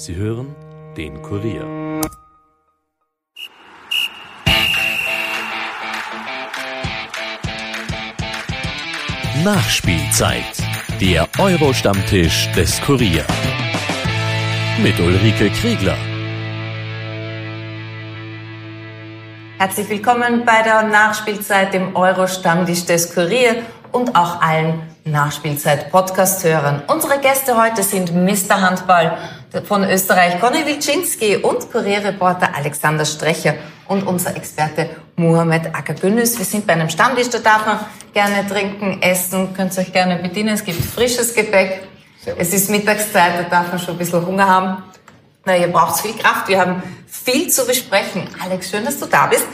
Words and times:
Sie 0.00 0.14
hören 0.14 0.54
den 0.96 1.20
Kurier. 1.22 1.64
Nachspielzeit. 9.42 10.44
Der 11.00 11.26
Euro-Stammtisch 11.40 12.48
des 12.52 12.80
Kurier. 12.82 13.24
Mit 14.80 15.00
Ulrike 15.00 15.50
Kriegler. 15.50 15.96
Herzlich 19.58 19.88
willkommen 19.88 20.44
bei 20.44 20.62
der 20.62 20.84
Nachspielzeit, 20.84 21.74
dem 21.74 21.96
Euro-Stammtisch 21.96 22.86
des 22.86 23.12
Kurier 23.12 23.64
und 23.90 24.14
auch 24.14 24.40
allen 24.40 24.80
Nachspielzeit-Podcast-Hörern. 25.04 26.82
Unsere 26.86 27.18
Gäste 27.18 27.60
heute 27.60 27.82
sind 27.82 28.14
Mr. 28.14 28.60
Handball 28.60 29.18
von 29.64 29.84
Österreich 29.84 30.40
Conny 30.40 30.66
Wilczynski 30.66 31.36
und 31.36 31.70
Kurierreporter 31.72 32.54
Alexander 32.54 33.04
Strecher 33.04 33.54
und 33.86 34.06
unser 34.06 34.36
Experte 34.36 34.90
Mohamed 35.16 35.74
Akagünis. 35.74 36.38
Wir 36.38 36.44
sind 36.44 36.66
bei 36.66 36.74
einem 36.74 36.88
Stammtisch, 36.88 37.30
da 37.30 37.38
darf 37.38 37.66
man 37.66 37.80
gerne 38.12 38.46
trinken, 38.46 39.00
essen, 39.00 39.54
könnt 39.54 39.76
ihr 39.76 39.82
euch 39.82 39.92
gerne 39.92 40.16
bedienen. 40.16 40.54
Es 40.54 40.64
gibt 40.64 40.82
frisches 40.82 41.34
Gepäck. 41.34 41.82
Es 42.36 42.52
ist 42.52 42.68
Mittagszeit, 42.68 43.32
da 43.38 43.42
darf 43.44 43.70
man 43.70 43.78
schon 43.78 43.94
ein 43.94 43.98
bisschen 43.98 44.24
Hunger 44.26 44.46
haben. 44.46 44.82
Na, 45.46 45.56
ihr 45.56 45.68
braucht 45.68 46.00
viel 46.00 46.14
Kraft. 46.14 46.48
Wir 46.48 46.60
haben 46.60 46.82
viel 47.06 47.48
zu 47.48 47.66
besprechen. 47.66 48.28
Alex, 48.44 48.70
schön, 48.70 48.84
dass 48.84 49.00
du 49.00 49.06
da 49.06 49.26
bist. 49.26 49.46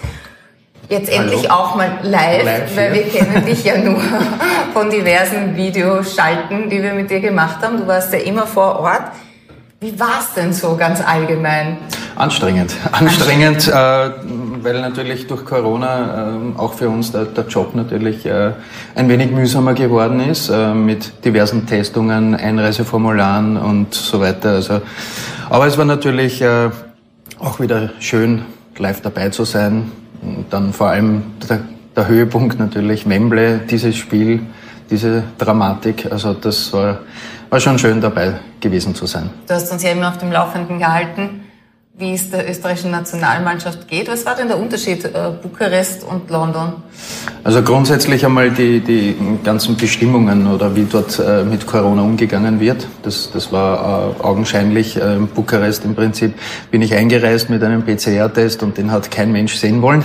Jetzt 0.89 1.11
Hallo. 1.11 1.23
endlich 1.23 1.51
auch 1.51 1.77
mal 1.77 1.99
live, 2.03 2.45
live 2.45 2.77
weil 2.77 2.93
wir 2.93 3.09
kennen 3.09 3.47
dich 3.47 3.65
ja 3.65 3.79
nur 3.79 4.03
von 4.73 4.91
diversen 4.91 5.57
Videoschalten, 5.57 6.69
die 6.69 6.83
wir 6.83 6.95
mit 6.95 7.11
dir 7.11 7.21
gemacht 7.21 7.63
haben. 7.63 7.79
Du 7.79 7.87
warst 7.87 8.13
ja 8.13 8.19
immer 8.19 8.47
vor 8.47 8.81
Ort. 8.81 9.13
Wie 9.85 10.01
war 10.01 10.19
es 10.19 10.33
denn 10.33 10.51
so 10.55 10.77
ganz 10.77 11.03
allgemein? 11.03 11.77
Anstrengend. 12.17 12.73
Anstrengend, 12.93 13.69
äh, 13.69 13.73
weil 14.63 14.81
natürlich 14.81 15.27
durch 15.27 15.45
Corona 15.45 16.33
äh, 16.57 16.59
auch 16.59 16.73
für 16.73 16.89
uns 16.89 17.13
der, 17.13 17.27
der 17.27 17.45
Job 17.49 17.75
natürlich 17.75 18.25
äh, 18.25 18.53
ein 18.95 19.11
wenig 19.11 19.31
mühsamer 19.31 19.75
geworden 19.75 20.21
ist, 20.21 20.49
äh, 20.49 20.73
mit 20.73 21.23
diversen 21.27 21.67
Testungen, 21.67 22.35
Einreiseformularen 22.35 23.59
und 23.59 23.93
so 23.93 24.23
weiter. 24.23 24.53
Also, 24.53 24.81
aber 25.51 25.67
es 25.67 25.77
war 25.77 25.85
natürlich 25.85 26.41
äh, 26.41 26.71
auch 27.39 27.61
wieder 27.61 27.91
schön, 27.99 28.41
live 28.79 29.03
dabei 29.03 29.29
zu 29.29 29.45
sein. 29.45 29.93
Und 30.23 30.47
dann 30.49 30.73
vor 30.73 30.89
allem 30.89 31.25
der, 31.47 31.61
der 31.95 32.09
Höhepunkt 32.09 32.59
natürlich 32.59 33.07
Wembley, 33.07 33.59
dieses 33.69 33.97
Spiel, 33.97 34.41
diese 34.91 35.25
Dramatik. 35.37 36.11
Also 36.11 36.33
das 36.33 36.73
war, 36.73 37.01
war 37.55 37.61
schon 37.61 37.79
schön 37.79 38.01
dabei 38.01 38.35
gewesen 38.59 38.97
zu 38.97 39.07
sein. 39.07 39.31
Du 39.47 39.55
hast 39.55 39.71
uns 39.71 39.81
ja 39.85 39.93
immer 39.93 40.09
auf 40.09 40.19
dem 40.19 40.33
Laufenden 40.33 40.81
gehalten 40.81 41.45
wie 41.97 42.15
es 42.15 42.29
der 42.29 42.51
österreichischen 42.51 42.91
Nationalmannschaft 42.91 43.87
geht. 43.87 44.09
Was 44.09 44.27
war 44.27 44.35
denn 44.35 44.49
der 44.49 44.59
Unterschied 44.59 45.05
äh, 45.05 45.31
Bukarest 45.41 46.03
und 46.03 46.29
London? 46.29 46.73
Also 47.45 47.63
grundsätzlich 47.63 48.27
einmal 48.27 48.51
die, 48.51 48.81
die 48.81 49.15
ganzen 49.45 49.77
Bestimmungen 49.77 50.49
oder 50.49 50.75
wie 50.75 50.87
dort 50.91 51.21
äh, 51.21 51.45
mit 51.45 51.69
Corona 51.69 52.03
umgegangen 52.03 52.59
wird. 52.59 52.89
Das, 53.05 53.31
das 53.33 53.53
war 53.53 54.17
äh, 54.19 54.23
augenscheinlich 54.25 54.97
äh, 54.97 55.15
in 55.15 55.29
Bukarest 55.29 55.85
im 55.85 55.95
Prinzip. 55.95 56.35
Bin 56.73 56.83
ich 56.83 56.95
eingereist 56.95 57.49
mit 57.49 57.63
einem 57.63 57.85
PCR-Test 57.85 58.65
und 58.65 58.77
den 58.77 58.91
hat 58.91 59.13
kein 59.13 59.31
Mensch 59.31 59.55
sehen 59.55 59.81
wollen. 59.81 60.03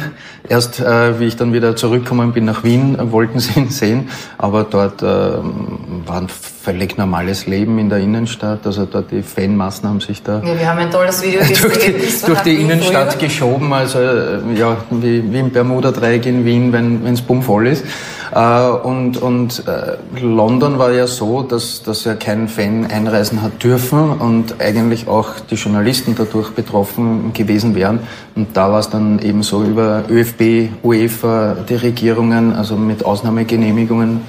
Erst 0.47 0.79
äh, 0.79 1.19
wie 1.19 1.25
ich 1.25 1.37
dann 1.37 1.53
wieder 1.53 1.75
zurückgekommen 1.75 2.33
bin 2.33 2.45
nach 2.45 2.63
Wien, 2.63 2.97
wollten 3.11 3.39
sie 3.39 3.59
ihn 3.59 3.69
sehen. 3.69 4.09
Aber 4.37 4.63
dort 4.63 5.01
äh, 5.01 5.05
war 5.05 6.17
ein 6.17 6.27
völlig 6.69 6.97
normales 6.97 7.47
Leben 7.47 7.79
in 7.79 7.89
der 7.89 7.97
Innenstadt. 7.97 8.59
Also 8.63 8.85
dort 8.85 9.09
die 9.09 9.23
Fanmassen 9.23 9.89
haben 9.89 10.01
sich 10.01 10.21
da... 10.21 10.39
Ja, 10.45 10.59
wir 10.59 10.69
haben 10.69 10.77
ein 10.77 10.91
tolles 10.91 11.23
Video 11.23 11.39
gesehen 11.39 11.95
die, 11.99 12.25
durch 12.27 12.39
die 12.41 12.55
Innenstadt 12.61 13.13
früher. 13.13 13.27
geschoben, 13.27 13.73
also 13.73 13.97
äh, 13.97 14.39
ja, 14.55 14.77
wie, 14.91 15.23
wie 15.31 15.39
im 15.39 15.49
Bermuda-Dreieck 15.49 16.27
in 16.27 16.45
Wien, 16.45 16.71
wenn 16.71 17.03
es 17.11 17.21
bummvoll 17.21 17.67
ist. 17.67 17.85
Äh, 18.31 18.69
und 18.69 19.17
und 19.17 19.63
äh, 19.65 20.21
London 20.21 20.77
war 20.77 20.91
ja 20.91 21.07
so, 21.07 21.41
dass, 21.41 21.81
dass 21.81 22.03
ja 22.03 22.13
kein 22.13 22.47
Fan 22.47 22.85
einreisen 22.85 23.41
hat 23.41 23.63
dürfen 23.63 24.11
und 24.11 24.61
eigentlich 24.61 25.07
auch 25.07 25.39
die 25.49 25.55
Journalisten 25.55 26.13
dadurch 26.15 26.51
betroffen 26.51 27.33
gewesen 27.33 27.73
wären. 27.73 28.01
Und 28.35 28.55
da 28.55 28.71
war 28.71 28.79
es 28.79 28.91
dann 28.91 29.17
eben 29.19 29.41
so 29.41 29.63
über 29.63 30.03
ÖFB, 30.07 30.69
UEFA, 30.83 31.55
die 31.67 31.75
Regierungen, 31.75 32.53
also 32.53 32.75
mit 32.75 33.03
Ausnahmegenehmigungen 33.03 34.21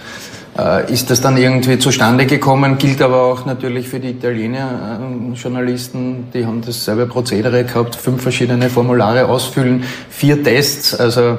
ist 0.88 1.10
das 1.10 1.20
dann 1.20 1.36
irgendwie 1.36 1.78
zustande 1.78 2.26
gekommen, 2.26 2.76
gilt 2.76 3.00
aber 3.00 3.22
auch 3.22 3.46
natürlich 3.46 3.88
für 3.88 4.00
die 4.00 4.10
Italiener 4.10 5.00
äh, 5.00 5.34
Journalisten, 5.34 6.30
die 6.34 6.44
haben 6.44 6.60
dasselbe 6.60 7.06
Prozedere 7.06 7.64
gehabt, 7.64 7.96
fünf 7.96 8.22
verschiedene 8.22 8.68
Formulare 8.68 9.26
ausfüllen, 9.26 9.84
vier 10.10 10.42
Tests, 10.42 10.94
also 10.94 11.38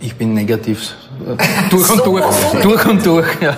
ich 0.00 0.16
bin 0.16 0.34
negativ 0.34 0.94
äh, 1.24 1.36
durch 1.70 1.90
und 1.90 2.04
durch, 2.04 2.24
durch 2.62 2.86
und 2.86 3.06
durch. 3.06 3.26
Ja. 3.40 3.56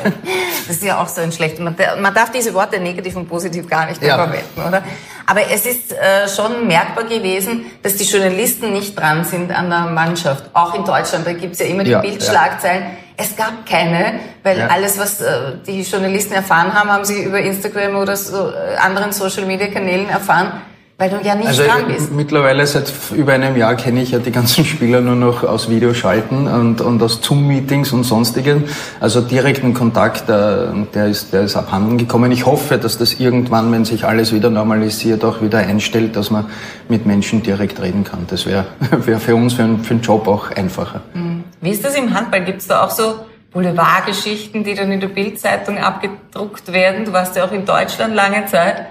Das 0.66 0.76
ist 0.76 0.84
ja 0.84 1.02
auch 1.02 1.08
so 1.08 1.20
ein 1.20 1.32
schlecht. 1.32 1.58
Man, 1.58 1.74
man 2.00 2.14
darf 2.14 2.30
diese 2.30 2.52
Worte 2.52 2.78
negativ 2.78 3.16
und 3.16 3.28
positiv 3.28 3.68
gar 3.68 3.86
nicht 3.86 4.02
ja. 4.02 4.16
verwenden, 4.16 4.60
oder? 4.66 4.82
Aber 5.26 5.40
es 5.50 5.64
ist 5.64 5.92
äh, 5.92 6.28
schon 6.28 6.66
merkbar 6.66 7.04
gewesen, 7.04 7.66
dass 7.82 7.96
die 7.96 8.04
Journalisten 8.04 8.72
nicht 8.72 8.98
dran 8.98 9.24
sind 9.24 9.50
an 9.50 9.70
der 9.70 9.86
Mannschaft. 9.86 10.50
Auch 10.52 10.74
in 10.74 10.84
Deutschland, 10.84 11.26
da 11.26 11.32
gibt's 11.32 11.60
ja 11.60 11.66
immer 11.66 11.84
die 11.84 11.92
ja, 11.92 12.00
Bildschlagzeilen. 12.00 12.82
Ja. 12.82 12.90
Es 13.16 13.36
gab 13.36 13.64
keine, 13.64 14.18
weil 14.42 14.58
ja. 14.58 14.66
alles, 14.66 14.98
was 14.98 15.20
äh, 15.20 15.52
die 15.66 15.82
Journalisten 15.82 16.34
erfahren 16.34 16.74
haben, 16.74 16.90
haben 16.90 17.04
sie 17.04 17.22
über 17.22 17.38
Instagram 17.38 17.96
oder 17.96 18.16
so, 18.16 18.50
äh, 18.50 18.76
anderen 18.76 19.12
Social-Media-Kanälen 19.12 20.08
erfahren. 20.08 20.52
Weil 20.96 21.10
du 21.10 21.16
ja 21.24 21.34
nicht 21.34 21.48
also 21.48 21.64
dran 21.64 21.88
bist. 21.88 22.12
Mittlerweile 22.12 22.64
seit 22.68 22.92
über 23.16 23.32
einem 23.32 23.56
Jahr 23.56 23.74
kenne 23.74 24.00
ich 24.00 24.12
ja 24.12 24.20
die 24.20 24.30
ganzen 24.30 24.64
Spieler 24.64 25.00
nur 25.00 25.16
noch 25.16 25.42
aus 25.42 25.68
Videoschalten 25.68 26.46
und, 26.46 26.80
und 26.80 27.02
aus 27.02 27.20
Zoom-Meetings 27.20 27.92
und 27.92 28.04
sonstigen. 28.04 28.64
Also 29.00 29.20
direkten 29.20 29.74
Kontakt, 29.74 30.28
äh, 30.28 30.66
der 30.94 31.06
ist, 31.06 31.32
der 31.32 31.42
ist 31.42 31.56
abhanden 31.56 31.98
gekommen. 31.98 32.30
Ich 32.30 32.46
hoffe, 32.46 32.78
dass 32.78 32.96
das 32.96 33.14
irgendwann, 33.14 33.72
wenn 33.72 33.84
sich 33.84 34.04
alles 34.04 34.32
wieder 34.32 34.50
normalisiert, 34.50 35.24
auch 35.24 35.42
wieder 35.42 35.58
einstellt, 35.58 36.14
dass 36.14 36.30
man 36.30 36.46
mit 36.88 37.06
Menschen 37.06 37.42
direkt 37.42 37.82
reden 37.82 38.04
kann. 38.04 38.26
Das 38.28 38.46
wäre 38.46 38.64
wär 38.90 39.18
für 39.18 39.34
uns, 39.34 39.54
für, 39.54 39.68
für 39.82 39.94
den 39.94 40.00
Job 40.00 40.28
auch 40.28 40.52
einfacher. 40.52 41.00
Mhm. 41.12 41.33
Wie 41.64 41.70
ist 41.70 41.82
das 41.82 41.94
im 41.96 42.12
Handball? 42.12 42.44
Gibt 42.44 42.60
es 42.60 42.66
da 42.66 42.84
auch 42.84 42.90
so 42.90 43.20
Boulevardgeschichten, 43.50 44.64
die 44.64 44.74
dann 44.74 44.92
in 44.92 45.00
der 45.00 45.08
Bildzeitung 45.08 45.78
abgedruckt 45.78 46.70
werden? 46.70 47.06
Du 47.06 47.14
warst 47.14 47.36
ja 47.36 47.46
auch 47.46 47.52
in 47.52 47.64
Deutschland 47.64 48.14
lange 48.14 48.44
Zeit. 48.44 48.84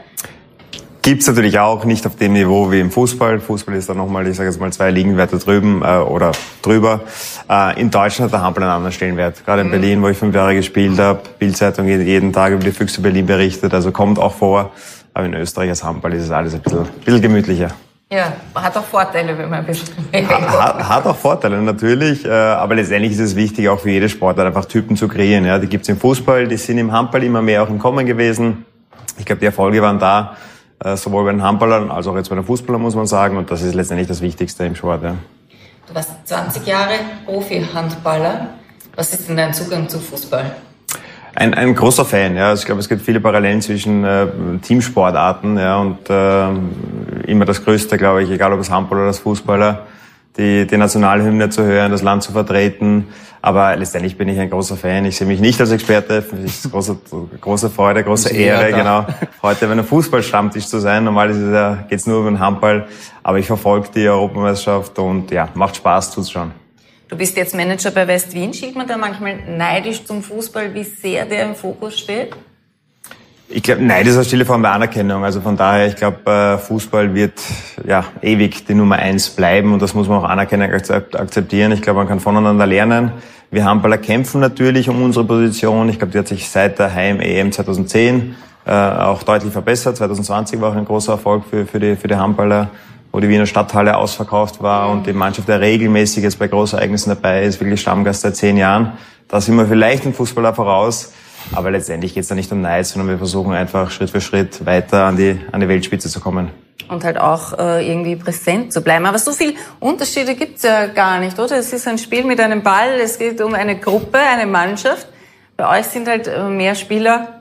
Gibt's 1.04 1.28
natürlich 1.28 1.60
auch, 1.60 1.86
nicht 1.86 2.08
auf 2.08 2.16
dem 2.16 2.34
Niveau 2.34 2.72
wie 2.72 2.80
im 2.80 2.90
Fußball. 2.90 3.40
Fußball 3.42 3.76
ist 3.76 3.90
da 3.90 3.94
nochmal, 3.94 4.28
ich 4.28 4.36
sage 4.38 4.50
jetzt 4.50 4.60
mal, 4.60 4.74
zwei 4.74 4.90
Ligenwerte 4.90 5.38
drüben 5.38 5.84
äh, 5.84 5.98
oder 5.98 6.32
drüber. 6.64 7.02
Äh, 7.48 7.80
in 7.80 7.92
Deutschland 7.92 8.32
hat 8.32 8.40
der 8.40 8.44
Handball 8.44 8.64
einen 8.64 8.74
anderen 8.74 8.92
Stellenwert. 8.92 9.46
Gerade 9.46 9.62
in 9.62 9.68
mhm. 9.68 9.72
Berlin, 9.72 10.02
wo 10.02 10.08
ich 10.08 10.18
fünf 10.18 10.34
Jahre 10.34 10.56
gespielt 10.56 10.98
habe, 10.98 11.22
Bildzeitung 11.38 11.88
jeden 11.88 12.34
Tag 12.34 12.54
über 12.54 12.64
die 12.64 12.72
Füchse 12.72 13.02
Berlin 13.02 13.28
berichtet, 13.28 13.72
also 13.76 13.92
kommt 13.92 14.18
auch 14.18 14.34
vor. 14.34 14.72
Aber 15.14 15.28
in 15.28 15.36
Österreich 15.36 15.70
als 15.70 15.84
Handball 15.84 16.14
ist 16.14 16.24
es 16.24 16.32
alles 16.32 16.56
ein 16.56 16.62
bisschen, 16.62 16.80
ein 16.80 17.02
bisschen 17.06 17.22
gemütlicher. 17.22 17.70
Ja, 18.14 18.32
hat 18.54 18.78
auch 18.78 18.84
Vorteile, 18.84 19.36
wenn 19.36 19.50
man 19.50 19.60
ein 19.62 19.66
bisschen 19.66 19.90
hat, 20.30 20.88
hat 20.88 21.06
auch 21.08 21.16
Vorteile, 21.16 21.60
natürlich. 21.64 22.24
Äh, 22.24 22.30
aber 22.30 22.76
letztendlich 22.76 23.14
ist 23.14 23.20
es 23.20 23.36
wichtig, 23.36 23.68
auch 23.70 23.80
für 23.80 23.90
jede 23.90 24.08
Sportart 24.08 24.46
einfach 24.46 24.66
Typen 24.66 24.96
zu 24.96 25.08
kreieren. 25.08 25.46
Ja, 25.46 25.58
die 25.58 25.66
gibt's 25.66 25.90
im 25.90 25.98
Fußball, 25.98 26.48
die 26.48 26.58
sind 26.58 26.78
im 26.78 26.92
Handball 26.92 27.24
immer 27.24 27.42
mehr 27.42 27.64
auch 27.64 27.70
im 27.70 27.80
Kommen 27.80 28.06
gewesen. 28.06 28.66
Ich 29.18 29.26
glaube, 29.26 29.40
die 29.40 29.48
Erfolge 29.48 29.82
waren 29.82 29.98
da 29.98 30.38
äh, 30.84 30.96
sowohl 30.96 31.26
bei 31.26 31.32
den 31.32 31.42
Handballern 31.42 31.90
als 31.90 32.06
auch 32.06 32.16
jetzt 32.16 32.30
bei 32.30 32.36
den 32.36 32.46
Fußballern, 32.46 32.80
muss 32.80 32.94
man 32.94 33.08
sagen. 33.08 33.36
Und 33.36 33.50
das 33.50 33.64
ist 33.64 33.74
letztendlich 33.74 34.08
das 34.08 34.22
Wichtigste 34.22 34.64
im 34.64 34.76
Sport. 34.76 35.02
Ja. 35.02 35.16
Du 35.88 35.96
warst 35.96 36.12
20 36.26 36.68
Jahre 36.68 36.94
Profi-Handballer. 37.26 38.50
Was 38.96 39.12
ist 39.12 39.28
denn 39.28 39.38
dein 39.38 39.56
Zugang 39.56 39.90
zum 39.90 40.02
Fußball? 40.02 40.52
Ein, 41.36 41.54
ein 41.56 41.74
großer 41.74 42.06
Fan, 42.06 42.36
ja. 42.36 42.54
Ich 42.54 42.66
glaube, 42.66 42.80
es 42.80 42.88
gibt 42.88 43.02
viele 43.02 43.20
Parallelen 43.20 43.62
zwischen 43.62 44.04
äh, 44.04 44.28
Teamsportarten, 44.62 45.58
ja, 45.58 45.78
und 45.78 46.10
äh, 46.10 46.48
immer 47.26 47.46
das 47.46 47.64
Größte, 47.64 47.98
glaube 47.98 48.24
ich, 48.24 48.30
egal 48.30 48.54
ob 48.54 48.60
es 48.60 48.70
Handball 48.70 49.00
oder 49.00 49.08
das 49.08 49.20
Fußballer, 49.20 49.88
die, 50.38 50.68
die 50.68 50.78
Nationalhymne 50.78 51.50
zu 51.50 51.64
hören, 51.64 51.92
das 51.92 52.04
Land 52.04 52.24
zu 52.24 52.32
vertreten. 52.32 53.08
Aber 53.42 53.76
letztendlich 53.76 54.18
bin 54.18 54.30
ich 54.30 54.40
ein 54.40 54.50
großer 54.50 54.78
Fan. 54.78 55.06
Ich 55.06 55.18
sehe 55.18 55.28
mich 55.28 55.42
nicht 55.42 55.60
als 55.60 55.72
Experte. 55.72 56.22
Für 56.22 56.38
mich 56.38 56.52
ist 56.52 56.72
große, 56.72 56.98
große 57.42 57.70
Freude, 57.70 58.04
große 58.04 58.34
Ehre, 58.34 58.72
genau. 58.72 59.06
Heute 59.42 59.66
bei 59.66 59.74
einem 59.74 59.84
Fußballstammtisch 59.84 60.68
zu 60.68 60.80
sein. 60.80 61.04
Normalerweise 61.04 61.54
ja, 61.54 61.78
geht's 61.90 62.08
nur 62.08 62.22
über 62.22 62.30
den 62.30 62.40
Handball. 62.40 62.88
Aber 63.22 63.40
ich 63.40 63.48
verfolge 63.48 63.90
die 63.94 64.08
Europameisterschaft 64.08 64.98
und 64.98 65.30
ja, 65.32 65.50
macht 65.56 65.76
Spaß 65.76 66.12
zuzuschauen. 66.12 66.63
Du 67.10 67.18
bist 67.18 67.38
jetzt 67.38 67.56
Manager 67.56 67.92
bei 67.92 68.08
West 68.08 68.34
Wien. 68.34 68.54
Schielt 68.54 68.76
man 68.76 68.88
da 68.88 68.98
manchmal 68.98 69.36
neidisch 69.48 70.04
zum 70.06 70.24
Fußball, 70.24 70.74
wie 70.74 70.84
sehr 70.84 71.26
der 71.26 71.44
im 71.46 71.56
Fokus 71.56 72.00
steht? 72.00 72.36
Ich 73.50 73.62
glaube, 73.62 73.84
nein, 73.84 74.00
das 74.04 74.14
ist 74.14 74.18
eine 74.18 74.26
stille 74.26 74.46
Form 74.46 74.64
der 74.64 74.72
Anerkennung. 74.72 75.24
Also 75.24 75.40
von 75.42 75.56
daher, 75.56 75.88
ich 75.88 75.96
glaube, 75.96 76.32
äh, 76.32 76.58
Fußball 76.58 77.14
wird 77.14 77.40
ja 77.86 78.06
ewig 78.22 78.66
die 78.66 78.74
Nummer 78.74 78.96
eins 78.96 79.30
bleiben 79.30 79.74
und 79.74 79.82
das 79.82 79.94
muss 79.94 80.08
man 80.08 80.20
auch 80.20 80.30
anerkennen, 80.30 80.72
akzeptieren. 80.72 81.72
Ich 81.72 81.82
glaube, 81.82 82.00
man 82.00 82.08
kann 82.08 82.20
voneinander 82.20 82.66
lernen. 82.66 83.12
Wir 83.52 83.66
Handballer 83.66 84.00
kämpfen 84.00 84.42
natürlich 84.42 84.90
um 84.90 85.04
unsere 85.04 85.26
Position. 85.26 85.88
Ich 85.90 86.00
glaube, 86.00 86.12
die 86.14 86.18
hat 86.18 86.28
sich 86.28 86.50
seit 86.50 86.80
der 86.80 86.92
Heim-EM 86.96 87.52
2010 87.52 88.36
äh, 88.66 88.72
auch 88.72 89.22
deutlich 89.22 89.52
verbessert. 89.52 89.98
2020 89.98 90.60
war 90.60 90.72
auch 90.72 90.76
ein 90.76 90.86
großer 90.86 91.12
Erfolg 91.12 91.44
für, 91.48 91.68
für, 91.68 91.80
die, 91.80 91.96
für 91.96 92.08
die 92.08 92.16
Handballer, 92.16 92.72
wo 93.14 93.20
die 93.20 93.30
Wiener 93.30 93.46
Stadthalle 93.46 93.96
ausverkauft 93.96 94.62
war 94.62 94.90
und 94.90 95.06
die 95.06 95.14
Mannschaft, 95.14 95.48
der 95.48 95.62
regelmäßig 95.62 96.24
jetzt 96.24 96.40
bei 96.40 96.48
Großereignissen 96.48 97.12
dabei 97.12 97.44
ist, 97.44 97.62
wirklich 97.62 97.80
Stammgast 97.80 98.22
seit 98.22 98.36
zehn 98.36 98.58
Jahren. 98.58 98.94
Da 99.28 99.40
sind 99.40 99.56
wir 99.56 99.68
vielleicht 99.68 100.06
ein 100.06 100.14
Fußballer 100.14 100.54
voraus. 100.54 101.14
Aber 101.54 101.70
letztendlich 101.72 102.14
geht 102.14 102.24
es 102.24 102.30
da 102.30 102.36
nicht 102.36 102.52
um 102.52 102.62
Neid, 102.62 102.88
sondern 102.88 103.10
wir 103.10 103.18
versuchen 103.18 103.54
einfach 103.54 103.92
Schritt 103.92 104.10
für 104.10 104.22
Schritt 104.22 104.66
weiter 104.66 105.06
an 105.06 105.18
die, 105.18 105.40
an 105.52 105.60
die 105.62 105.68
Weltspitze 105.68 106.10
zu 106.10 106.20
kommen. 106.20 106.50
Und 106.90 107.04
halt 107.04 107.20
auch 107.20 107.58
äh, 107.60 107.88
irgendwie 107.88 108.16
präsent 108.16 108.74
zu 108.74 108.82
bleiben. 108.82 109.06
Aber 109.06 109.20
so 109.20 109.32
viel 109.32 109.54
Unterschiede 109.80 110.36
gibt's 110.36 110.64
ja 110.64 110.88
gar 110.88 111.20
nicht, 111.20 111.38
oder? 111.38 111.58
Es 111.58 111.72
ist 111.72 111.88
ein 111.88 112.00
Spiel 112.00 112.24
mit 112.24 112.40
einem 112.40 112.64
Ball, 112.64 113.00
es 113.00 113.20
geht 113.20 113.42
um 113.42 113.54
eine 113.54 113.78
Gruppe, 113.78 114.18
eine 114.18 114.50
Mannschaft. 114.50 115.08
Bei 115.56 115.80
euch 115.80 115.86
sind 115.86 116.08
halt 116.08 116.28
äh, 116.28 116.50
mehr 116.50 116.74
Spieler 116.74 117.33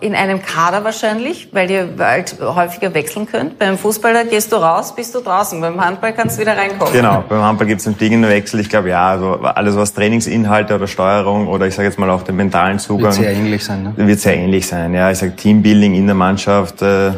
in 0.00 0.14
einem 0.14 0.42
Kader 0.42 0.84
wahrscheinlich, 0.84 1.48
weil 1.52 1.70
ihr 1.70 1.88
halt 1.98 2.36
häufiger 2.40 2.94
wechseln 2.94 3.26
könnt. 3.26 3.58
Beim 3.58 3.78
Fußballer 3.78 4.24
gehst 4.24 4.52
du 4.52 4.56
raus, 4.56 4.94
bist 4.94 5.14
du 5.14 5.20
draußen. 5.20 5.60
Beim 5.60 5.82
Handball 5.84 6.12
kannst 6.12 6.36
du 6.36 6.42
wieder 6.42 6.56
reinkommen. 6.56 6.92
Genau, 6.92 7.24
beim 7.28 7.42
Handball 7.42 7.66
gibt 7.66 7.80
es 7.80 7.86
einen 7.86 7.96
fliegenden 7.96 8.30
Wechsel. 8.30 8.60
Ich 8.60 8.68
glaube, 8.68 8.90
ja, 8.90 9.08
also 9.08 9.34
alles 9.42 9.76
was 9.76 9.94
Trainingsinhalte 9.94 10.74
oder 10.74 10.86
Steuerung 10.86 11.48
oder 11.48 11.66
ich 11.66 11.74
sage 11.74 11.88
jetzt 11.88 11.98
mal 11.98 12.10
auch 12.10 12.22
den 12.22 12.36
mentalen 12.36 12.78
Zugang. 12.78 13.04
Wird 13.04 13.14
sehr 13.14 13.32
ähnlich 13.32 13.64
sein, 13.64 13.82
ne? 13.82 13.92
Wird 13.96 14.20
sehr 14.20 14.36
ähnlich 14.36 14.66
sein, 14.66 14.94
ja. 14.94 15.10
Ich 15.10 15.18
sage 15.18 15.34
Teambuilding 15.36 15.94
in 15.94 16.06
der 16.06 16.14
Mannschaft. 16.14 16.82
Äh, 16.82 17.12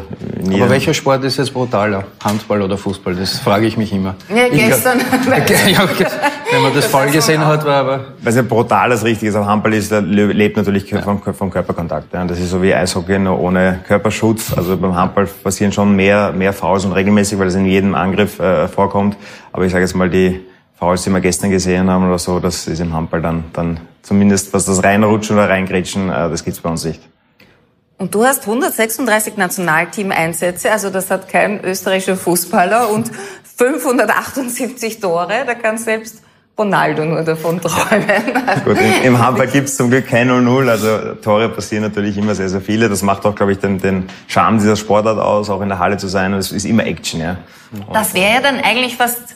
Aber 0.45 0.69
welcher 0.69 0.93
Sport 0.93 1.23
ist 1.23 1.37
jetzt 1.37 1.53
brutaler? 1.53 2.03
Handball 2.23 2.61
oder 2.61 2.77
Fußball? 2.77 3.15
Das 3.15 3.39
frage 3.39 3.65
ich 3.65 3.77
mich 3.77 3.91
immer. 3.93 4.15
Ja, 4.29 4.47
gestern. 4.49 4.99
Glaub, 5.25 5.89
wenn 6.51 6.61
man 6.61 6.73
das, 6.73 6.83
das 6.83 6.91
voll 6.91 7.09
gesehen 7.11 7.45
hat, 7.45 7.65
war 7.65 7.75
aber... 7.75 7.99
Weil 8.21 8.29
es 8.29 8.35
ja 8.35 8.41
brutal 8.41 8.89
das 8.89 9.03
Richtige 9.03 9.29
ist, 9.29 9.35
aber 9.35 9.47
Handball 9.47 9.73
ist, 9.73 9.91
lebt 9.91 10.57
natürlich 10.57 10.89
ja. 10.89 11.01
vom, 11.01 11.21
vom 11.21 11.49
Körperkontakt. 11.49 12.13
Ja. 12.13 12.23
Das 12.37 12.43
ist 12.43 12.51
so 12.51 12.61
wie 12.61 12.71
Eishockey, 12.71 13.17
nur 13.17 13.39
ohne 13.39 13.79
Körperschutz. 13.87 14.53
Also 14.55 14.77
beim 14.77 14.95
Handball 14.95 15.25
passieren 15.25 15.71
schon 15.71 15.95
mehr, 15.95 16.31
mehr 16.31 16.53
Fouls 16.53 16.85
und 16.85 16.91
regelmäßig, 16.91 17.39
weil 17.39 17.47
es 17.47 17.55
in 17.55 17.65
jedem 17.65 17.95
Angriff 17.95 18.37
äh, 18.37 18.67
vorkommt. 18.67 19.17
Aber 19.51 19.65
ich 19.65 19.71
sage 19.71 19.83
jetzt 19.83 19.95
mal, 19.95 20.07
die 20.07 20.45
Fouls, 20.77 21.01
die 21.01 21.09
wir 21.09 21.19
gestern 21.19 21.49
gesehen 21.49 21.89
haben 21.89 22.05
oder 22.05 22.19
so, 22.19 22.39
das 22.39 22.67
ist 22.67 22.79
im 22.79 22.93
Handball 22.93 23.23
dann, 23.23 23.45
dann 23.53 23.79
zumindest, 24.03 24.53
was 24.53 24.65
das 24.65 24.83
Reinrutschen 24.83 25.35
oder 25.35 25.49
Reingrätschen, 25.49 26.09
äh, 26.11 26.29
das 26.29 26.43
gibt's 26.43 26.59
bei 26.59 26.69
uns 26.69 26.85
nicht. 26.85 27.01
Und 27.97 28.13
du 28.13 28.23
hast 28.23 28.41
136 28.41 29.37
Nationalteam-Einsätze, 29.37 30.71
also 30.71 30.91
das 30.91 31.09
hat 31.09 31.29
kein 31.29 31.63
österreichischer 31.63 32.17
Fußballer 32.17 32.91
und 32.91 33.09
578 33.57 34.99
Tore. 34.99 35.43
Da 35.43 35.55
kann 35.55 35.79
selbst 35.79 36.21
Ronaldo 36.57 37.05
nur 37.05 37.21
davon 37.21 37.61
träumen. 37.61 38.07
Gut, 38.65 38.77
im, 38.77 39.03
im 39.03 39.19
Handball 39.19 39.47
gibt's 39.47 39.75
zum 39.75 39.89
Glück 39.89 40.07
kein 40.07 40.29
0-0, 40.29 40.69
also 40.69 41.15
Tore 41.15 41.49
passieren 41.49 41.83
natürlich 41.83 42.17
immer 42.17 42.33
sehr, 42.33 42.49
sehr 42.49 42.61
viele. 42.61 42.89
Das 42.89 43.03
macht 43.03 43.25
auch, 43.25 43.35
glaube 43.35 43.51
ich, 43.51 43.59
den, 43.59 43.79
den 43.79 44.09
Charme 44.27 44.57
dieser 44.59 44.75
Sportart 44.75 45.19
aus, 45.19 45.49
auch 45.49 45.61
in 45.61 45.69
der 45.69 45.79
Halle 45.79 45.97
zu 45.97 46.07
sein. 46.07 46.33
Und 46.33 46.39
es 46.39 46.51
ist 46.51 46.65
immer 46.65 46.85
Action, 46.85 47.21
ja. 47.21 47.37
das 47.93 48.13
wäre 48.13 48.35
ja 48.35 48.41
dann 48.41 48.59
eigentlich 48.59 48.95
fast 48.95 49.35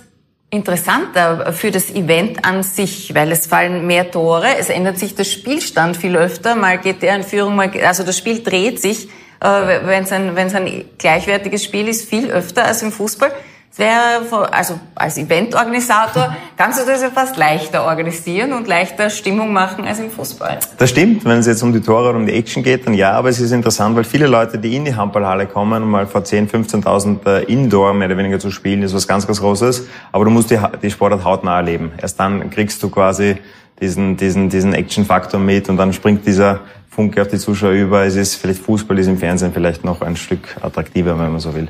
interessanter 0.49 1.53
für 1.53 1.71
das 1.71 1.89
Event 1.91 2.43
an 2.43 2.61
sich, 2.63 3.15
weil 3.15 3.31
es 3.31 3.47
fallen 3.47 3.87
mehr 3.87 4.11
Tore, 4.11 4.57
es 4.59 4.69
ändert 4.69 4.99
sich 4.99 5.15
der 5.15 5.23
Spielstand 5.23 5.95
viel 5.95 6.17
öfter, 6.17 6.55
mal 6.55 6.77
geht 6.77 7.01
der 7.01 7.15
in 7.15 7.23
Führung, 7.23 7.55
mal, 7.55 7.71
also 7.85 8.03
das 8.03 8.17
Spiel 8.17 8.43
dreht 8.43 8.81
sich, 8.81 9.07
äh, 9.39 9.45
wenn 9.85 10.03
es 10.03 10.11
ein, 10.11 10.35
wenn's 10.35 10.53
ein 10.53 10.83
gleichwertiges 10.97 11.63
Spiel 11.63 11.87
ist, 11.87 12.09
viel 12.09 12.29
öfter 12.29 12.65
als 12.65 12.83
im 12.83 12.91
Fußball. 12.91 13.31
Es 13.73 13.79
wäre, 13.79 14.51
also 14.51 14.77
als 14.95 15.17
Eventorganisator 15.17 16.35
kannst 16.57 16.81
du 16.81 16.85
das 16.85 17.01
ja 17.01 17.09
fast 17.09 17.37
leichter 17.37 17.85
organisieren 17.85 18.51
und 18.51 18.67
leichter 18.67 19.09
Stimmung 19.09 19.53
machen 19.53 19.85
als 19.85 19.99
im 19.99 20.11
Fußball. 20.11 20.59
Das 20.77 20.89
stimmt, 20.89 21.23
wenn 21.23 21.39
es 21.39 21.47
jetzt 21.47 21.63
um 21.63 21.71
die 21.71 21.79
Tore 21.79 22.09
oder 22.09 22.17
um 22.17 22.25
die 22.25 22.33
Action 22.33 22.63
geht, 22.63 22.85
dann 22.85 22.93
ja, 22.93 23.13
aber 23.13 23.29
es 23.29 23.39
ist 23.39 23.53
interessant, 23.53 23.95
weil 23.95 24.03
viele 24.03 24.27
Leute, 24.27 24.57
die 24.57 24.75
in 24.75 24.83
die 24.83 24.93
Handballhalle 24.93 25.47
kommen, 25.47 25.83
um 25.83 25.89
mal 25.89 26.05
vor 26.05 26.19
10.000, 26.19 26.83
15.000 26.83 27.25
äh, 27.25 27.43
Indoor 27.45 27.93
mehr 27.93 28.09
oder 28.09 28.17
weniger 28.17 28.39
zu 28.39 28.51
spielen, 28.51 28.83
ist 28.83 28.93
was 28.93 29.07
ganz, 29.07 29.25
ganz 29.25 29.39
Großes, 29.39 29.87
aber 30.11 30.25
du 30.25 30.31
musst 30.31 30.51
die, 30.51 30.59
die 30.81 30.91
Sportart 30.91 31.23
hautnah 31.23 31.55
erleben. 31.55 31.93
Erst 32.01 32.19
dann 32.19 32.49
kriegst 32.49 32.83
du 32.83 32.89
quasi 32.89 33.37
diesen, 33.79 34.17
diesen, 34.17 34.49
diesen 34.49 34.73
Action-Faktor 34.73 35.39
mit 35.39 35.69
und 35.69 35.77
dann 35.77 35.93
springt 35.93 36.27
dieser 36.27 36.59
Funke 36.89 37.21
auf 37.21 37.29
die 37.29 37.37
Zuschauer 37.37 37.71
über. 37.71 38.03
Es 38.03 38.17
ist 38.17 38.35
vielleicht 38.35 38.61
Fußball 38.63 38.99
ist 38.99 39.07
im 39.07 39.17
Fernsehen 39.17 39.53
vielleicht 39.53 39.85
noch 39.85 40.01
ein 40.01 40.17
Stück 40.17 40.57
attraktiver, 40.61 41.17
wenn 41.17 41.31
man 41.31 41.39
so 41.39 41.55
will. 41.55 41.69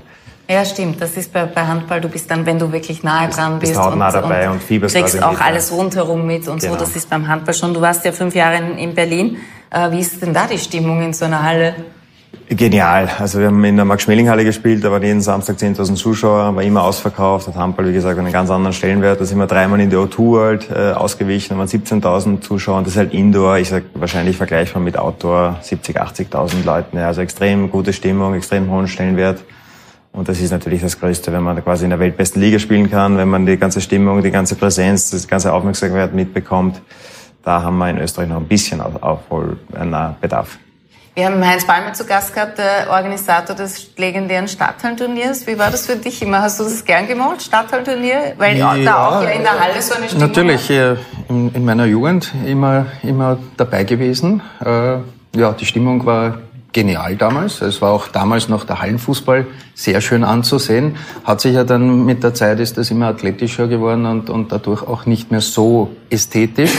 Ja, 0.49 0.65
stimmt. 0.65 1.01
Das 1.01 1.15
ist 1.15 1.31
bei, 1.31 1.45
bei 1.45 1.65
Handball, 1.65 2.01
du 2.01 2.09
bist 2.09 2.29
dann, 2.29 2.45
wenn 2.45 2.59
du 2.59 2.71
wirklich 2.71 3.03
nahe 3.03 3.29
dran 3.29 3.59
bist. 3.59 3.73
Bist 3.73 3.85
und, 3.85 3.97
nah 3.97 4.11
dabei 4.11 4.47
und, 4.47 4.55
und 4.55 4.63
fieberst 4.63 4.95
kriegst 4.95 5.21
auch 5.23 5.31
mit, 5.31 5.41
alles 5.41 5.71
rundherum 5.71 6.25
mit 6.25 6.47
und 6.47 6.59
genau. 6.59 6.73
so. 6.73 6.79
Das 6.79 6.95
ist 6.95 7.09
beim 7.09 7.27
Handball 7.27 7.53
schon. 7.53 7.73
Du 7.73 7.81
warst 7.81 8.03
ja 8.03 8.11
fünf 8.11 8.35
Jahre 8.35 8.57
in, 8.57 8.77
in 8.77 8.93
Berlin. 8.93 9.37
Äh, 9.69 9.91
wie 9.91 9.99
ist 9.99 10.21
denn 10.21 10.33
da 10.33 10.47
die 10.47 10.57
Stimmung 10.57 11.01
in 11.01 11.13
so 11.13 11.25
einer 11.25 11.41
Halle? 11.41 11.75
Genial. 12.49 13.09
Also 13.17 13.39
wir 13.39 13.47
haben 13.47 13.63
in 13.63 13.77
der 13.77 13.85
Max-Schmeling-Halle 13.85 14.43
gespielt, 14.43 14.83
da 14.83 14.91
waren 14.91 15.03
jeden 15.03 15.21
Samstag 15.21 15.55
10.000 15.55 15.95
Zuschauer, 15.95 16.53
war 16.53 16.63
immer 16.63 16.83
ausverkauft, 16.83 17.47
hat 17.47 17.55
Handball, 17.55 17.87
wie 17.87 17.93
gesagt, 17.93 18.19
einen 18.19 18.31
ganz 18.31 18.49
anderen 18.49 18.73
Stellenwert. 18.73 19.21
Da 19.21 19.25
sind 19.25 19.37
wir 19.37 19.47
dreimal 19.47 19.79
in 19.79 19.89
die 19.89 19.95
O2 19.95 20.17
World 20.17 20.69
äh, 20.69 20.91
ausgewichen, 20.91 21.51
da 21.51 21.57
waren 21.57 21.67
17.000 21.67 22.41
Zuschauer 22.41 22.79
und 22.79 22.87
das 22.87 22.93
ist 22.93 22.97
halt 22.97 23.13
Indoor, 23.13 23.57
ich 23.57 23.69
sag 23.69 23.83
wahrscheinlich 23.93 24.35
vergleichbar 24.35 24.81
mit 24.81 24.97
Outdoor, 24.97 25.59
70, 25.61 26.01
80.000 26.01 26.65
Leuten. 26.65 26.97
Ja, 26.97 27.07
also 27.07 27.21
extrem 27.21 27.71
gute 27.71 27.93
Stimmung, 27.93 28.33
extrem 28.33 28.69
hohen 28.69 28.89
Stellenwert. 28.89 29.39
Und 30.13 30.27
das 30.27 30.39
ist 30.39 30.51
natürlich 30.51 30.81
das 30.81 30.99
Größte, 30.99 31.31
wenn 31.31 31.43
man 31.43 31.63
quasi 31.63 31.85
in 31.85 31.89
der 31.89 31.99
weltbesten 31.99 32.41
Liga 32.41 32.59
spielen 32.59 32.89
kann, 32.91 33.17
wenn 33.17 33.29
man 33.29 33.45
die 33.45 33.57
ganze 33.57 33.79
Stimmung, 33.79 34.21
die 34.21 34.31
ganze 34.31 34.55
Präsenz, 34.55 35.09
das 35.09 35.27
ganze 35.27 35.53
Aufmerksamkeit 35.53 36.13
mitbekommt. 36.13 36.81
Da 37.43 37.63
haben 37.63 37.77
wir 37.77 37.89
in 37.89 37.97
Österreich 37.97 38.27
noch 38.29 38.37
ein 38.37 38.47
bisschen 38.47 38.81
Aufholbedarf. 38.81 40.59
Wir 41.13 41.25
haben 41.25 41.45
Heinz 41.45 41.65
Palmer 41.65 41.91
zu 41.91 42.05
Gast 42.05 42.33
gehabt, 42.33 42.57
der 42.57 42.89
Organisator 42.89 43.53
des 43.53 43.97
legendären 43.97 44.47
Stadthallenturniers. 44.47 45.45
Wie 45.45 45.59
war 45.59 45.69
das 45.69 45.85
für 45.85 45.97
dich 45.97 46.21
immer? 46.21 46.41
Hast 46.41 46.59
du 46.59 46.63
das 46.63 46.85
gern 46.85 47.05
gemacht, 47.05 47.41
Stadthallenturnier? 47.41 48.35
Weil 48.37 48.57
ja, 48.57 48.77
da 48.77 49.07
auch 49.07 49.23
ja 49.23 49.29
in 49.31 49.41
der 49.41 49.59
Halle 49.59 49.81
so 49.81 49.93
eine 49.95 50.07
Stimmung 50.07 50.27
Natürlich, 50.27 50.69
äh, 50.69 50.95
in, 51.27 51.53
in, 51.53 51.65
meiner 51.65 51.83
Jugend 51.83 52.31
immer, 52.45 52.85
immer 53.03 53.37
dabei 53.57 53.83
gewesen. 53.83 54.41
Äh, 54.63 54.99
ja, 55.35 55.51
die 55.51 55.65
Stimmung 55.65 56.05
war 56.05 56.37
genial 56.73 57.15
damals. 57.15 57.61
Es 57.61 57.81
war 57.81 57.91
auch 57.91 58.07
damals 58.07 58.49
noch 58.49 58.63
der 58.63 58.81
Hallenfußball 58.81 59.47
sehr 59.73 60.01
schön 60.01 60.23
anzusehen. 60.23 60.95
Hat 61.23 61.41
sich 61.41 61.55
ja 61.55 61.63
dann 61.63 62.05
mit 62.05 62.23
der 62.23 62.33
Zeit 62.33 62.59
ist 62.59 62.77
das 62.77 62.91
immer 62.91 63.07
athletischer 63.07 63.67
geworden 63.67 64.05
und, 64.05 64.29
und 64.29 64.51
dadurch 64.51 64.83
auch 64.83 65.05
nicht 65.05 65.31
mehr 65.31 65.41
so 65.41 65.91
ästhetisch. 66.09 66.71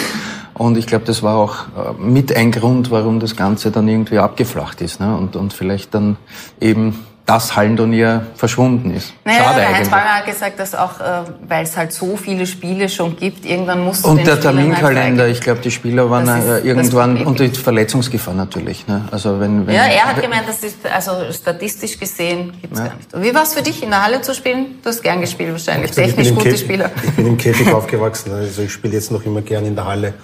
Und 0.54 0.76
ich 0.76 0.86
glaube, 0.86 1.04
das 1.04 1.22
war 1.22 1.36
auch 1.36 1.56
äh, 1.76 2.00
mit 2.00 2.34
ein 2.34 2.52
Grund, 2.52 2.90
warum 2.90 3.20
das 3.20 3.36
Ganze 3.36 3.70
dann 3.70 3.88
irgendwie 3.88 4.18
abgeflacht 4.18 4.80
ist. 4.80 5.00
Ne? 5.00 5.16
Und, 5.16 5.34
und 5.36 5.52
vielleicht 5.52 5.94
dann 5.94 6.16
eben 6.60 6.98
das 7.26 7.54
Hallenturnier 7.54 8.26
verschwunden 8.34 8.92
ist. 8.94 9.14
Naja, 9.24 9.44
Schade 9.44 9.60
der 9.60 9.74
Heinz 9.76 9.88
Ballmer 9.88 10.18
hat 10.18 10.26
gesagt, 10.26 10.58
dass 10.58 10.74
auch, 10.74 11.00
äh, 11.00 11.22
weil 11.46 11.62
es 11.62 11.76
halt 11.76 11.92
so 11.92 12.16
viele 12.16 12.46
Spiele 12.46 12.88
schon 12.88 13.16
gibt, 13.16 13.46
irgendwann 13.46 13.84
muss 13.84 14.04
Und 14.04 14.26
der 14.26 14.40
Terminkalender, 14.40 15.28
ich 15.28 15.40
glaube, 15.40 15.60
die 15.60 15.70
Spieler 15.70 16.10
waren 16.10 16.26
äh, 16.28 16.58
irgendwann 16.58 17.24
und 17.24 17.38
die 17.38 17.48
Verletzungsgefahr 17.50 18.34
natürlich. 18.34 18.88
Ne? 18.88 19.08
Also 19.12 19.38
wenn, 19.38 19.66
wenn 19.66 19.74
ja, 19.74 19.84
er 19.84 20.06
hat 20.06 20.20
gemeint, 20.20 20.48
das 20.48 20.64
ist 20.64 20.78
also 20.92 21.32
statistisch 21.32 21.98
gesehen 21.98 22.52
gibt's 22.60 22.78
ja. 22.78 22.86
gar 22.86 22.96
nicht. 22.96 23.14
Und 23.14 23.22
wie 23.22 23.34
war 23.34 23.44
es 23.44 23.54
für 23.54 23.62
dich, 23.62 23.82
in 23.82 23.90
der 23.90 24.02
Halle 24.04 24.20
zu 24.20 24.34
spielen? 24.34 24.78
Du 24.82 24.88
hast 24.88 25.02
gern 25.02 25.20
gespielt 25.20 25.52
wahrscheinlich, 25.52 25.90
also 25.90 26.02
technisch 26.02 26.34
gute 26.34 26.58
Spieler. 26.58 26.90
Ich 27.04 27.12
bin 27.12 27.26
im 27.28 27.36
Käfig 27.36 27.72
aufgewachsen, 27.72 28.32
also 28.32 28.62
ich 28.62 28.72
spiele 28.72 28.94
jetzt 28.94 29.12
noch 29.12 29.24
immer 29.24 29.42
gern 29.42 29.64
in 29.64 29.76
der 29.76 29.86
Halle, 29.86 30.14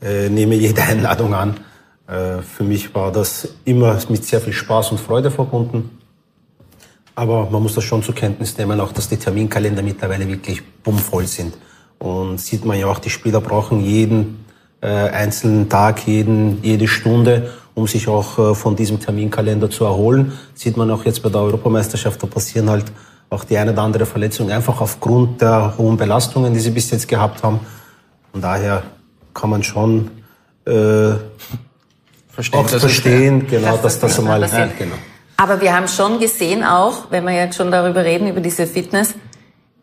äh, 0.00 0.28
nehme 0.28 0.54
jede 0.54 0.82
Einladung 0.82 1.34
an. 1.34 1.56
Äh, 2.06 2.42
für 2.42 2.62
mich 2.62 2.94
war 2.94 3.10
das 3.10 3.48
immer 3.64 3.98
mit 4.08 4.24
sehr 4.24 4.40
viel 4.40 4.52
Spaß 4.52 4.92
und 4.92 4.98
Freude 4.98 5.32
verbunden. 5.32 5.97
Aber 7.18 7.50
man 7.50 7.60
muss 7.64 7.74
das 7.74 7.82
schon 7.82 8.00
zur 8.00 8.14
Kenntnis 8.14 8.56
nehmen, 8.58 8.78
auch 8.80 8.92
dass 8.92 9.08
die 9.08 9.16
Terminkalender 9.16 9.82
mittlerweile 9.82 10.28
wirklich 10.28 10.62
bummvoll 10.84 11.26
sind. 11.26 11.52
Und 11.98 12.40
sieht 12.40 12.64
man 12.64 12.78
ja 12.78 12.86
auch, 12.86 13.00
die 13.00 13.10
Spieler 13.10 13.40
brauchen 13.40 13.80
jeden 13.80 14.44
äh, 14.80 14.86
einzelnen 14.86 15.68
Tag, 15.68 16.06
jeden, 16.06 16.62
jede 16.62 16.86
Stunde, 16.86 17.50
um 17.74 17.88
sich 17.88 18.06
auch 18.06 18.38
äh, 18.38 18.54
von 18.54 18.76
diesem 18.76 19.00
Terminkalender 19.00 19.68
zu 19.68 19.84
erholen. 19.84 20.30
Sieht 20.54 20.76
man 20.76 20.92
auch 20.92 21.04
jetzt 21.06 21.20
bei 21.24 21.28
der 21.28 21.40
Europameisterschaft, 21.40 22.22
da 22.22 22.28
passieren 22.28 22.70
halt 22.70 22.84
auch 23.30 23.42
die 23.42 23.58
eine 23.58 23.72
oder 23.72 23.82
andere 23.82 24.06
Verletzung, 24.06 24.52
einfach 24.52 24.80
aufgrund 24.80 25.40
der 25.40 25.76
hohen 25.76 25.96
Belastungen, 25.96 26.54
die 26.54 26.60
sie 26.60 26.70
bis 26.70 26.88
jetzt 26.92 27.08
gehabt 27.08 27.42
haben. 27.42 27.58
Von 28.30 28.40
daher 28.40 28.84
kann 29.34 29.50
man 29.50 29.64
schon 29.64 30.08
äh, 30.66 31.14
verstehen, 32.28 32.60
auch 32.60 32.68
verstehen, 32.68 33.48
genau, 33.48 33.76
dass 33.78 33.98
das 33.98 34.20
einmal, 34.20 34.42
ja, 34.42 34.68
genau. 34.78 34.94
Aber 35.40 35.60
wir 35.60 35.72
haben 35.72 35.86
schon 35.86 36.18
gesehen 36.18 36.64
auch, 36.64 37.10
wenn 37.10 37.24
wir 37.24 37.32
jetzt 37.32 37.56
schon 37.56 37.70
darüber 37.70 38.04
reden, 38.04 38.26
über 38.26 38.40
diese 38.40 38.66
Fitness, 38.66 39.14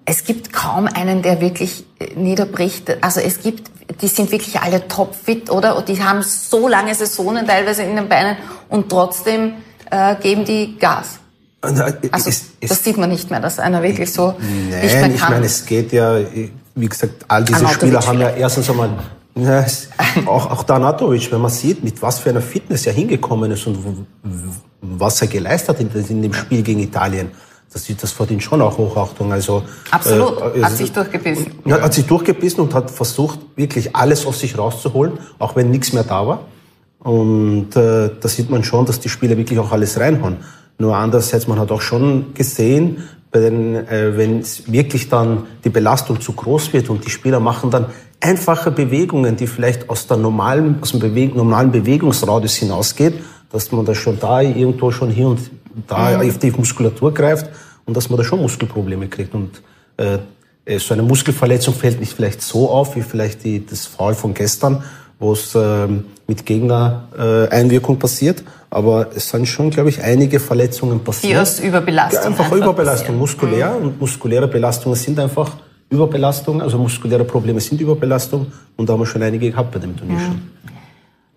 es 0.03 0.25
gibt 0.25 0.51
kaum 0.51 0.87
einen, 0.87 1.21
der 1.21 1.39
wirklich 1.39 1.85
äh, 1.99 2.13
niederbricht. 2.13 3.01
Also 3.01 3.21
es 3.21 3.41
gibt, 3.41 3.71
die 4.01 4.07
sind 4.09 4.31
wirklich 4.31 4.59
alle 4.59 4.85
topfit, 4.87 5.49
oder? 5.49 5.77
Und 5.77 5.87
die 5.87 6.03
haben 6.03 6.21
so 6.21 6.67
lange 6.67 6.93
Saisonen 6.93 7.47
teilweise 7.47 7.83
in 7.83 7.95
den 7.95 8.09
Beinen 8.09 8.35
und 8.69 8.89
trotzdem 8.89 9.53
äh, 9.89 10.15
geben 10.17 10.43
die 10.43 10.77
Gas. 10.77 11.19
Also 11.61 11.83
es, 12.29 12.43
es, 12.59 12.69
das 12.69 12.83
sieht 12.83 12.97
man 12.97 13.09
nicht 13.09 13.31
mehr, 13.31 13.39
dass 13.39 13.57
einer 13.57 13.81
wirklich 13.81 14.11
so 14.11 14.35
nein, 14.37 14.81
nicht 14.81 14.93
mehr 14.93 15.01
kann. 15.01 15.11
Ich 15.13 15.29
meine, 15.29 15.45
es 15.45 15.65
geht 15.65 15.93
ja, 15.93 16.19
wie 16.75 16.87
gesagt, 16.87 17.25
all 17.29 17.45
diese 17.45 17.67
Spieler 17.69 18.05
haben 18.05 18.19
ja 18.19 18.29
erstens 18.29 18.69
einmal 18.69 18.89
Ja, 19.37 19.65
auch, 20.27 20.49
auch 20.49 20.63
Danatovic, 20.63 21.29
wenn 21.31 21.41
man 21.41 21.51
sieht, 21.51 21.83
mit 21.83 22.01
was 22.01 22.19
für 22.19 22.29
einer 22.29 22.41
Fitness 22.41 22.85
er 22.85 22.93
hingekommen 22.93 23.51
ist 23.51 23.67
und 23.67 24.05
was 24.97 25.21
er 25.21 25.27
geleistet 25.27 25.69
hat 25.69 25.79
in, 25.79 26.21
dem 26.21 26.33
Spiel 26.33 26.61
gegen 26.61 26.79
Italien, 26.79 27.31
das, 27.71 27.85
das 27.99 28.11
verdient 28.11 28.41
schon 28.41 28.61
auch 28.61 28.77
Hochachtung. 28.77 29.33
Also, 29.33 29.63
Absolut, 29.91 30.55
äh, 30.55 30.63
hat 30.63 30.77
sich 30.77 30.91
durchgebissen. 30.93 31.51
Ja, 31.65 31.81
hat 31.81 31.93
sich 31.93 32.05
durchgebissen 32.05 32.61
und 32.61 32.73
hat 32.73 32.89
versucht, 32.89 33.39
wirklich 33.55 33.95
alles 33.95 34.25
aus 34.25 34.39
sich 34.39 34.57
rauszuholen, 34.57 35.13
auch 35.39 35.55
wenn 35.55 35.71
nichts 35.71 35.91
mehr 35.91 36.03
da 36.03 36.25
war. 36.25 36.45
Und 36.99 37.75
äh, 37.75 38.09
da 38.19 38.27
sieht 38.27 38.49
man 38.49 38.63
schon, 38.63 38.85
dass 38.85 38.99
die 38.99 39.09
Spieler 39.09 39.37
wirklich 39.37 39.59
auch 39.59 39.71
alles 39.71 39.99
reinhauen. 39.99 40.37
Nur 40.77 40.95
andererseits, 40.95 41.47
man 41.47 41.59
hat 41.59 41.71
auch 41.71 41.81
schon 41.81 42.33
gesehen, 42.33 43.03
wenn 43.31 43.75
äh, 43.75 44.17
wenn 44.17 44.43
wirklich 44.67 45.09
dann 45.09 45.43
die 45.63 45.69
Belastung 45.69 46.21
zu 46.21 46.31
groß 46.33 46.73
wird 46.73 46.89
und 46.89 47.05
die 47.05 47.09
Spieler 47.09 47.39
machen 47.39 47.69
dann 47.69 47.87
einfache 48.21 48.71
Bewegungen, 48.71 49.35
die 49.35 49.47
vielleicht 49.47 49.89
aus 49.89 50.07
der 50.07 50.17
normalen, 50.17 50.77
aus 50.81 50.91
dem 50.91 50.99
Beweg 50.99 51.35
normalen 51.35 51.71
Bewegungsradius 51.71 52.55
hinausgeht, 52.55 53.15
dass 53.51 53.71
man 53.71 53.85
da 53.85 53.95
schon 53.95 54.19
da 54.19 54.41
irgendwo 54.41 54.91
schon 54.91 55.09
hier 55.09 55.27
und 55.27 55.39
da 55.87 56.17
mhm. 56.17 56.29
auf 56.29 56.37
die 56.37 56.51
Muskulatur 56.51 57.13
greift 57.13 57.49
und 57.85 57.95
dass 57.95 58.09
man 58.09 58.17
da 58.17 58.23
schon 58.23 58.41
Muskelprobleme 58.41 59.07
kriegt. 59.07 59.33
Und 59.33 59.61
äh, 59.97 60.19
äh 60.65 60.79
so 60.79 60.93
eine 60.93 61.03
Muskelverletzung 61.03 61.73
fällt 61.73 61.99
nicht 61.99 62.13
vielleicht 62.13 62.41
so 62.41 62.69
auf 62.69 62.95
wie 62.95 63.01
vielleicht 63.01 63.43
die, 63.43 63.65
das 63.65 63.85
Foul 63.85 64.13
von 64.13 64.33
gestern, 64.33 64.83
wo 65.19 65.33
es 65.33 65.55
äh, 65.55 65.87
mit 66.27 66.45
Gegner-Einwirkung 66.45 67.95
äh, 67.95 67.99
passiert. 67.99 68.43
Aber 68.69 69.07
es 69.15 69.29
sind 69.29 69.47
schon, 69.47 69.69
glaube 69.69 69.89
ich, 69.89 70.01
einige 70.01 70.39
Verletzungen 70.39 70.99
passiert. 70.99 71.33
Die 71.33 71.37
aus 71.37 71.59
Überbelastung. 71.59 72.21
Ja, 72.21 72.27
einfach, 72.27 72.45
einfach 72.45 72.57
Überbelastung, 72.57 73.19
passieren. 73.19 73.19
muskulär. 73.19 73.77
Mhm. 73.79 73.85
Und 73.85 74.01
muskuläre 74.01 74.47
Belastungen 74.47 74.97
sind 74.97 75.19
einfach 75.19 75.51
Überbelastung, 75.89 76.61
also 76.61 76.77
muskuläre 76.77 77.23
Probleme 77.23 77.59
sind 77.61 77.79
Überbelastung. 77.79 78.47
Und 78.75 78.89
da 78.89 78.93
haben 78.93 79.01
wir 79.01 79.05
schon 79.05 79.21
einige 79.21 79.51
gehabt 79.51 79.71
bei 79.71 79.79
dem 79.79 79.95
Turnier 79.95 80.17
mhm. 80.17 80.21
schon. 80.21 80.41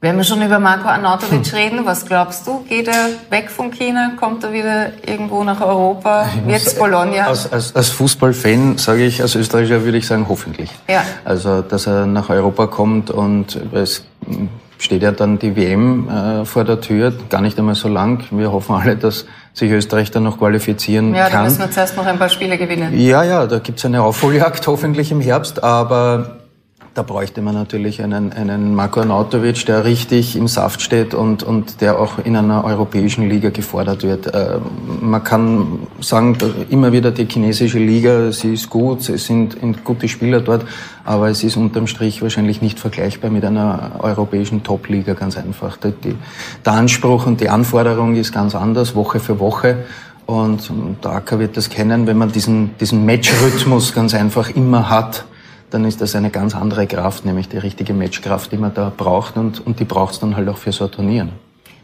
Wenn 0.00 0.17
wir 0.17 0.23
schon 0.23 0.40
über 0.43 0.61
Marco 0.61 0.87
Arnautovic 0.87 1.52
reden, 1.52 1.85
was 1.85 2.07
glaubst 2.07 2.47
du? 2.47 2.61
Geht 2.69 2.87
er 2.87 3.09
weg 3.31 3.50
von 3.50 3.73
China? 3.73 4.12
Kommt 4.17 4.45
er 4.45 4.52
wieder 4.52 4.93
irgendwo 5.05 5.43
nach 5.43 5.61
Europa? 5.61 6.26
Wird 6.47 6.64
es 6.64 6.78
Bologna? 6.78 7.26
Als, 7.26 7.50
als, 7.52 7.75
als 7.75 7.88
Fußballfan 7.90 8.78
sage 8.78 9.05
ich, 9.05 9.21
als 9.21 9.35
Österreicher 9.35 9.83
würde 9.83 9.99
ich 9.99 10.07
sagen, 10.07 10.26
hoffentlich. 10.28 10.71
Ja. 10.88 11.02
Also, 11.25 11.62
dass 11.62 11.88
er 11.88 12.07
nach 12.07 12.28
Europa 12.31 12.69
kommt 12.69 13.11
und 13.11 13.61
es 13.73 14.05
steht 14.78 15.02
ja 15.02 15.11
dann 15.11 15.40
die 15.40 15.57
WM 15.57 16.09
äh, 16.09 16.45
vor 16.45 16.62
der 16.62 16.81
Tür, 16.81 17.12
gar 17.28 17.40
nicht 17.40 17.59
einmal 17.59 17.75
so 17.75 17.88
lang. 17.88 18.23
Wir 18.31 18.52
hoffen 18.52 18.76
alle, 18.76 18.95
dass 18.95 19.26
sich 19.52 19.73
Österreich 19.73 20.12
dann 20.12 20.23
noch 20.23 20.38
qualifizieren 20.38 21.12
ja, 21.12 21.25
kann. 21.25 21.33
Ja, 21.33 21.38
da 21.38 21.45
müssen 21.45 21.59
wir 21.59 21.71
zuerst 21.73 21.97
noch 21.97 22.07
ein 22.07 22.21
paar 22.21 22.28
Spiele 22.28 22.57
gewinnen. 22.57 22.97
Ja, 22.97 23.25
ja, 23.25 23.47
da 23.49 23.59
gibt's 23.59 23.85
eine 23.85 24.02
Aufholjagd 24.02 24.64
hoffentlich 24.69 25.11
im 25.11 25.21
Herbst, 25.21 25.64
aber 25.64 26.38
da 26.99 27.05
bräuchte 27.05 27.43
man 27.43 27.55
natürlich 27.55 28.02
einen, 28.02 28.33
einen 28.33 28.75
Marko 28.75 28.99
Arnautovic, 28.99 29.64
der 29.67 29.85
richtig 29.85 30.35
im 30.35 30.49
Saft 30.49 30.83
steht 30.83 31.14
und, 31.14 31.45
und 31.45 31.81
der 31.81 32.00
auch 32.00 32.19
in 32.25 32.35
einer 32.35 32.64
europäischen 32.64 33.28
Liga 33.28 33.50
gefordert 33.50 34.02
wird. 34.02 34.26
Äh, 34.26 34.59
man 35.00 35.23
kann 35.23 35.78
sagen, 36.00 36.37
immer 36.71 36.90
wieder 36.90 37.12
die 37.12 37.26
chinesische 37.26 37.78
Liga, 37.78 38.33
sie 38.33 38.55
ist 38.55 38.69
gut, 38.69 39.09
es 39.09 39.26
sind 39.26 39.57
gute 39.85 40.09
Spieler 40.09 40.40
dort, 40.40 40.67
aber 41.05 41.28
es 41.28 41.45
ist 41.45 41.57
unterm 41.57 41.87
Strich 41.87 42.21
wahrscheinlich 42.21 42.62
nicht 42.62 42.81
vergleichbar 42.81 43.31
mit 43.31 43.45
einer 43.45 43.93
europäischen 44.00 44.64
Top-Liga, 44.64 45.12
ganz 45.12 45.37
einfach. 45.37 45.76
Die, 45.76 46.17
der 46.67 46.73
Anspruch 46.73 47.26
und 47.26 47.40
die 47.40 47.49
Anforderung 47.49 48.17
ist 48.17 48.33
ganz 48.33 48.57
anders, 48.57 48.97
Woche 48.97 49.21
für 49.21 49.38
Woche. 49.38 49.85
Und 50.26 50.69
der 51.05 51.12
Acker 51.12 51.38
wird 51.38 51.57
das 51.57 51.71
kennen, 51.71 52.09
wenn 52.09 52.19
man 52.19 52.33
diesen, 52.33 52.76
diesen 52.81 53.07
Matchrhythmus 53.07 53.95
ganz 53.95 54.14
einfach 54.14 54.50
immer 54.50 54.90
hat 54.90 55.25
dann 55.71 55.85
ist 55.85 56.01
das 56.01 56.15
eine 56.15 56.31
ganz 56.31 56.55
andere 56.55 56.87
Kraft, 56.87 57.25
nämlich 57.25 57.49
die 57.49 57.59
richtige 57.59 57.93
Matchkraft, 57.93 58.53
die 58.53 58.57
man 58.57 58.75
da 58.75 58.93
braucht 58.95 59.37
und, 59.37 59.65
und 59.65 59.81
die 59.81 59.85
braucht 59.85 60.15
es 60.15 60.21
dann 60.21 60.37
halt 60.37 60.49
auch 60.49 60.57
für 60.57 60.73
so 60.73 60.89
Turnieren. 60.89 61.31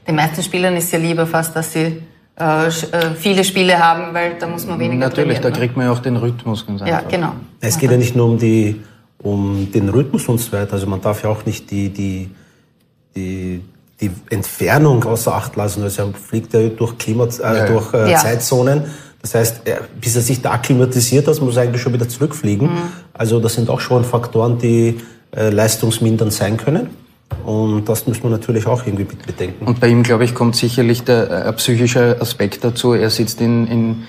Den 0.06 0.16
meisten 0.16 0.42
Spielern 0.42 0.76
ist 0.76 0.92
ja 0.92 0.98
lieber 0.98 1.26
fast, 1.26 1.56
dass 1.56 1.72
sie 1.72 2.02
äh, 2.38 2.66
äh, 2.66 2.70
viele 3.16 3.44
Spiele 3.44 3.78
haben, 3.78 4.12
weil 4.12 4.34
da 4.38 4.46
muss 4.46 4.66
man 4.66 4.78
weniger 4.78 5.08
Natürlich, 5.08 5.40
da 5.40 5.50
ne? 5.50 5.56
kriegt 5.56 5.76
man 5.76 5.86
ja 5.86 5.92
auch 5.92 6.00
den 6.00 6.16
Rhythmus 6.16 6.66
ganz 6.66 6.82
einfach. 6.82 7.02
Ja, 7.02 7.08
genau. 7.08 7.32
Es 7.60 7.78
geht 7.78 7.90
ja 7.90 7.96
nicht 7.96 8.16
nur 8.16 8.26
um, 8.26 8.38
die, 8.38 8.82
um 9.18 9.70
den 9.72 9.88
Rhythmus 9.88 10.28
und 10.28 10.38
so 10.38 10.52
weiter, 10.52 10.74
also 10.74 10.86
man 10.86 11.00
darf 11.00 11.22
ja 11.22 11.30
auch 11.30 11.46
nicht 11.46 11.70
die, 11.70 11.90
die, 11.90 12.30
die, 13.14 13.62
die 14.00 14.10
Entfernung 14.30 15.04
außer 15.04 15.34
Acht 15.34 15.56
lassen. 15.56 15.82
Also 15.82 16.02
er 16.02 16.12
fliegt 16.12 16.52
ja 16.52 16.68
durch, 16.68 16.98
Klima, 16.98 17.24
äh, 17.24 17.66
durch 17.68 17.94
äh, 17.94 18.10
ja. 18.10 18.18
Zeitzonen 18.18 18.84
das 19.24 19.34
heißt, 19.34 19.62
bis 19.98 20.16
er 20.16 20.20
sich 20.20 20.42
da 20.42 20.50
akklimatisiert 20.50 21.26
hat, 21.26 21.40
muss 21.40 21.56
er 21.56 21.62
eigentlich 21.62 21.80
schon 21.80 21.94
wieder 21.94 22.06
zurückfliegen. 22.06 22.68
Mhm. 22.68 22.82
Also 23.14 23.40
das 23.40 23.54
sind 23.54 23.70
auch 23.70 23.80
schon 23.80 24.04
Faktoren, 24.04 24.58
die 24.58 25.00
äh, 25.34 25.48
leistungsmindernd 25.48 26.30
sein 26.30 26.58
können. 26.58 26.90
Und 27.46 27.88
das 27.88 28.06
muss 28.06 28.22
man 28.22 28.32
natürlich 28.32 28.66
auch 28.66 28.84
irgendwie 28.84 29.04
bedenken. 29.04 29.64
Und 29.64 29.80
bei 29.80 29.88
ihm, 29.88 30.02
glaube 30.02 30.24
ich, 30.24 30.34
kommt 30.34 30.56
sicherlich 30.56 31.04
der 31.04 31.46
äh, 31.46 31.52
psychische 31.54 32.18
Aspekt 32.20 32.64
dazu. 32.64 32.92
Er 32.92 33.08
sitzt 33.08 33.40
in, 33.40 33.66
in 33.66 34.02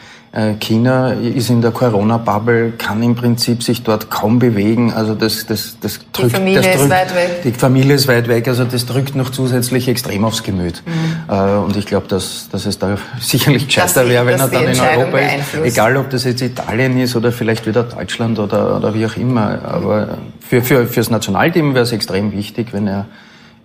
China 0.59 1.13
ist 1.13 1.49
in 1.49 1.61
der 1.61 1.71
Corona-Bubble, 1.71 2.73
kann 2.77 3.01
im 3.01 3.15
Prinzip 3.15 3.63
sich 3.63 3.83
dort 3.83 4.09
kaum 4.09 4.37
bewegen. 4.37 4.91
Also 4.91 5.15
das, 5.15 5.45
das, 5.45 5.77
das 5.79 5.99
drückt, 6.11 6.31
die 6.31 6.35
Familie 6.35 6.61
das 6.61 6.65
drückt, 6.65 6.83
ist 6.83 6.89
weit 6.89 7.15
weg. 7.15 7.41
Die 7.45 7.51
Familie 7.53 7.95
ist 7.95 8.07
weit 8.09 8.27
weg. 8.27 8.47
Also 8.49 8.65
das 8.65 8.85
drückt 8.85 9.15
noch 9.15 9.29
zusätzlich 9.29 9.87
extrem 9.87 10.25
aufs 10.25 10.43
Gemüt. 10.43 10.83
Mhm. 10.85 11.33
Äh, 11.33 11.57
und 11.59 11.77
ich 11.77 11.85
glaube, 11.85 12.07
dass, 12.07 12.49
dass 12.51 12.65
es 12.65 12.77
da 12.77 12.97
sicherlich 13.21 13.67
gescheiter 13.67 14.09
wäre, 14.09 14.25
wenn 14.25 14.39
er 14.39 14.49
dann 14.49 14.67
in 14.67 14.79
Europa 14.79 15.17
ist. 15.19 15.55
Egal, 15.63 15.95
ob 15.95 16.09
das 16.09 16.25
jetzt 16.25 16.41
Italien 16.41 16.99
ist 16.99 17.15
oder 17.15 17.31
vielleicht 17.31 17.65
wieder 17.65 17.83
Deutschland 17.83 18.37
oder, 18.37 18.75
oder 18.75 18.93
wie 18.93 19.05
auch 19.05 19.15
immer. 19.15 19.59
Aber 19.63 20.17
für, 20.41 20.61
für, 20.61 20.85
fürs 20.85 21.09
Nationalteam 21.09 21.73
wäre 21.73 21.83
es 21.85 21.93
extrem 21.93 22.33
wichtig, 22.33 22.73
wenn 22.73 22.87
er 22.87 23.05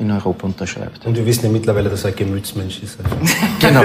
in 0.01 0.11
Europa 0.11 0.47
unterschreibt. 0.47 1.07
Und 1.07 1.17
wir 1.17 1.27
wissen 1.27 1.45
ja 1.45 1.51
mittlerweile, 1.51 1.91
dass 1.91 2.05
er 2.05 2.11
ein 2.11 2.17
Gemütsmensch 2.17 2.83
ist. 2.83 2.99
Also. 3.03 3.17
genau. 3.61 3.83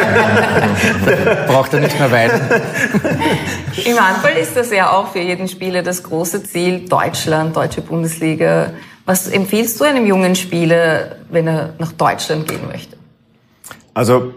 Braucht 1.48 1.74
er 1.74 1.82
nicht 1.82 2.00
mehr 2.00 2.12
weiter. 2.12 2.42
Im 3.86 4.00
Handball 4.00 4.34
ist 4.34 4.56
das 4.56 4.72
ja 4.72 4.92
auch 4.92 5.10
für 5.10 5.20
jeden 5.20 5.48
Spieler 5.48 5.84
das 5.84 6.02
große 6.04 6.44
Ziel, 6.44 6.88
Deutschland, 6.88 7.56
deutsche 7.56 7.82
Bundesliga. 7.82 8.72
Was 9.06 9.28
empfiehlst 9.28 9.80
du 9.80 9.84
einem 9.84 10.06
jungen 10.06 10.36
Spieler, 10.36 11.18
wenn 11.30 11.48
er 11.48 11.74
nach 11.78 11.92
Deutschland 11.92 12.48
gehen 12.48 12.68
möchte? 12.68 12.98
Also 13.94 14.34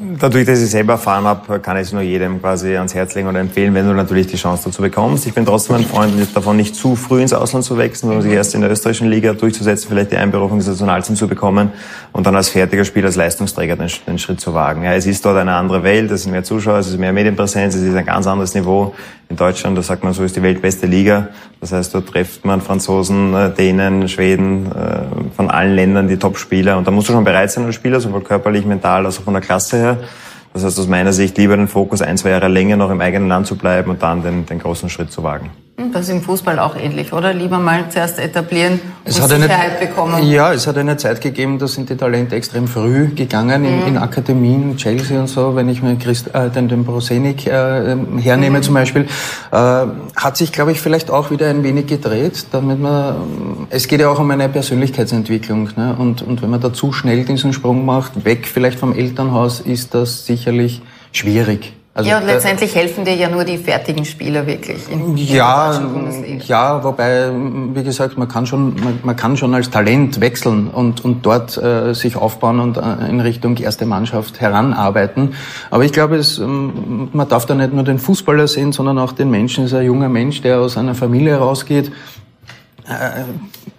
Dadurch, 0.00 0.46
dass 0.46 0.62
ich 0.62 0.70
selber 0.70 0.92
erfahren 0.92 1.24
habe, 1.24 1.58
kann 1.58 1.76
ich 1.76 1.88
es 1.88 1.92
nur 1.92 2.02
jedem 2.02 2.40
quasi 2.40 2.76
ans 2.76 2.94
Herz 2.94 3.16
legen 3.16 3.26
oder 3.26 3.40
empfehlen, 3.40 3.74
wenn 3.74 3.84
du 3.84 3.92
natürlich 3.94 4.28
die 4.28 4.36
Chance 4.36 4.66
dazu 4.66 4.80
bekommst. 4.80 5.26
Ich 5.26 5.34
bin 5.34 5.44
trotzdem 5.44 5.74
ein 5.74 5.84
Freund 5.84 6.14
davon, 6.36 6.56
nicht 6.56 6.76
zu 6.76 6.94
früh 6.94 7.20
ins 7.20 7.32
Ausland 7.32 7.64
zu 7.64 7.76
wechseln, 7.78 8.06
sondern 8.08 8.22
sich 8.22 8.32
erst 8.32 8.54
in 8.54 8.60
der 8.60 8.70
österreichischen 8.70 9.08
Liga 9.08 9.32
durchzusetzen, 9.32 9.88
vielleicht 9.88 10.12
die 10.12 10.16
Einberufung 10.16 10.58
ins 10.58 10.68
Nationalteam 10.68 11.16
zu 11.16 11.26
bekommen 11.26 11.72
und 12.12 12.28
dann 12.28 12.36
als 12.36 12.48
fertiger 12.48 12.84
Spieler, 12.84 13.06
als 13.06 13.16
Leistungsträger 13.16 13.74
den, 13.74 13.90
den, 14.06 14.20
Schritt 14.20 14.40
zu 14.40 14.54
wagen. 14.54 14.84
Ja, 14.84 14.94
es 14.94 15.04
ist 15.04 15.24
dort 15.24 15.36
eine 15.36 15.54
andere 15.54 15.82
Welt, 15.82 16.12
es 16.12 16.22
sind 16.22 16.30
mehr 16.30 16.44
Zuschauer, 16.44 16.78
es 16.78 16.86
ist 16.86 16.98
mehr 16.98 17.12
Medienpräsenz, 17.12 17.74
es 17.74 17.82
ist 17.82 17.96
ein 17.96 18.06
ganz 18.06 18.28
anderes 18.28 18.54
Niveau. 18.54 18.94
In 19.30 19.36
Deutschland, 19.36 19.76
da 19.76 19.82
sagt 19.82 20.04
man 20.04 20.14
so, 20.14 20.22
ist 20.22 20.36
die 20.36 20.42
weltbeste 20.42 20.86
Liga. 20.86 21.28
Das 21.60 21.72
heißt, 21.72 21.94
dort 21.94 22.08
trifft 22.08 22.44
man 22.44 22.60
Franzosen, 22.62 23.34
äh, 23.34 23.50
Dänen, 23.50 24.08
Schweden, 24.08 24.66
äh, 24.72 25.34
von 25.36 25.50
allen 25.50 25.74
Ländern 25.74 26.08
die 26.08 26.16
Top-Spieler. 26.16 26.78
Und 26.78 26.86
da 26.86 26.90
musst 26.90 27.08
du 27.08 27.12
schon 27.12 27.24
bereit 27.24 27.50
sein 27.50 27.64
als 27.64 27.74
Spieler, 27.74 28.00
sowohl 28.00 28.22
körperlich, 28.22 28.64
mental, 28.64 29.04
als 29.04 29.18
auch 29.18 29.24
von 29.24 29.34
der 29.34 29.42
Klasse 29.42 29.76
her. 29.76 29.87
Das 30.52 30.64
heißt, 30.64 30.78
aus 30.78 30.88
meiner 30.88 31.12
Sicht 31.12 31.38
lieber 31.38 31.56
den 31.56 31.68
Fokus 31.68 32.02
ein, 32.02 32.18
zwei 32.18 32.30
Jahre 32.30 32.48
länger 32.48 32.76
noch 32.76 32.90
im 32.90 33.00
eigenen 33.00 33.28
Land 33.28 33.46
zu 33.46 33.56
bleiben 33.56 33.90
und 33.90 34.02
dann 34.02 34.22
den, 34.22 34.46
den 34.46 34.58
großen 34.58 34.88
Schritt 34.88 35.12
zu 35.12 35.22
wagen. 35.22 35.50
Hm, 35.78 35.92
das 35.92 36.06
ist 36.06 36.10
im 36.10 36.22
Fußball 36.22 36.58
auch 36.58 36.74
ähnlich, 36.74 37.12
oder? 37.12 37.32
Lieber 37.32 37.60
mal 37.60 37.88
zuerst 37.88 38.18
etablieren 38.18 38.80
es 39.04 39.20
und 39.20 39.28
Sicherheit 39.28 39.78
eine, 39.78 39.86
bekommen. 39.86 40.28
Ja, 40.28 40.52
es 40.52 40.66
hat 40.66 40.76
eine 40.76 40.96
Zeit 40.96 41.20
gegeben, 41.20 41.60
da 41.60 41.68
sind 41.68 41.88
die 41.88 41.96
Talente 41.96 42.34
extrem 42.34 42.66
früh 42.66 43.14
gegangen 43.14 43.64
in, 43.64 43.82
mhm. 43.82 43.86
in 43.86 43.96
Akademien, 43.96 44.76
Chelsea 44.76 45.20
und 45.20 45.28
so. 45.28 45.54
Wenn 45.54 45.68
ich 45.68 45.80
mir 45.80 45.94
Christ, 45.94 46.34
äh, 46.34 46.50
den, 46.50 46.66
den 46.66 46.84
Brosenik 46.84 47.46
äh, 47.46 47.96
hernehme 48.18 48.58
mhm. 48.58 48.62
zum 48.64 48.74
Beispiel, 48.74 49.02
äh, 49.52 49.56
hat 50.16 50.36
sich, 50.36 50.50
glaube 50.50 50.72
ich, 50.72 50.80
vielleicht 50.80 51.12
auch 51.12 51.30
wieder 51.30 51.48
ein 51.48 51.62
wenig 51.62 51.86
gedreht, 51.86 52.46
damit 52.50 52.80
man, 52.80 53.68
es 53.70 53.86
geht 53.86 54.00
ja 54.00 54.08
auch 54.08 54.18
um 54.18 54.28
eine 54.32 54.48
Persönlichkeitsentwicklung. 54.48 55.70
Ne? 55.76 55.94
Und, 55.96 56.22
und 56.22 56.42
wenn 56.42 56.50
man 56.50 56.60
da 56.60 56.72
zu 56.72 56.92
schnell 56.92 57.24
diesen 57.24 57.52
Sprung 57.52 57.84
macht, 57.84 58.24
weg 58.24 58.48
vielleicht 58.52 58.80
vom 58.80 58.92
Elternhaus, 58.92 59.60
ist 59.60 59.94
das 59.94 60.26
sicherlich 60.26 60.82
schwierig. 61.12 61.77
Also, 61.98 62.10
ja, 62.10 62.18
und 62.18 62.26
letztendlich 62.26 62.76
helfen 62.76 63.04
dir 63.04 63.16
ja 63.16 63.28
nur 63.28 63.42
die 63.42 63.58
fertigen 63.58 64.04
Spieler 64.04 64.46
wirklich. 64.46 64.88
In, 64.88 65.16
ja, 65.16 65.72
in 65.72 66.38
ja, 66.46 66.84
wobei, 66.84 67.28
wie 67.74 67.82
gesagt, 67.82 68.16
man 68.16 68.28
kann 68.28 68.46
schon, 68.46 68.76
man, 68.76 69.00
man, 69.02 69.16
kann 69.16 69.36
schon 69.36 69.52
als 69.52 69.68
Talent 69.68 70.20
wechseln 70.20 70.68
und, 70.68 71.04
und 71.04 71.26
dort 71.26 71.56
äh, 71.56 71.94
sich 71.94 72.14
aufbauen 72.14 72.60
und 72.60 72.76
äh, 72.76 73.08
in 73.10 73.18
Richtung 73.18 73.56
erste 73.56 73.84
Mannschaft 73.84 74.40
heranarbeiten. 74.40 75.34
Aber 75.72 75.84
ich 75.84 75.92
glaube, 75.92 76.14
es, 76.14 76.38
ähm, 76.38 77.08
man 77.12 77.28
darf 77.28 77.46
da 77.46 77.56
nicht 77.56 77.72
nur 77.72 77.82
den 77.82 77.98
Fußballer 77.98 78.46
sehen, 78.46 78.70
sondern 78.70 78.96
auch 79.00 79.10
den 79.10 79.28
Menschen. 79.28 79.64
Es 79.64 79.72
ist 79.72 79.78
ein 79.78 79.86
junger 79.86 80.08
Mensch, 80.08 80.40
der 80.40 80.60
aus 80.60 80.76
einer 80.76 80.94
Familie 80.94 81.34
rausgeht, 81.38 81.90
äh, 82.88 83.24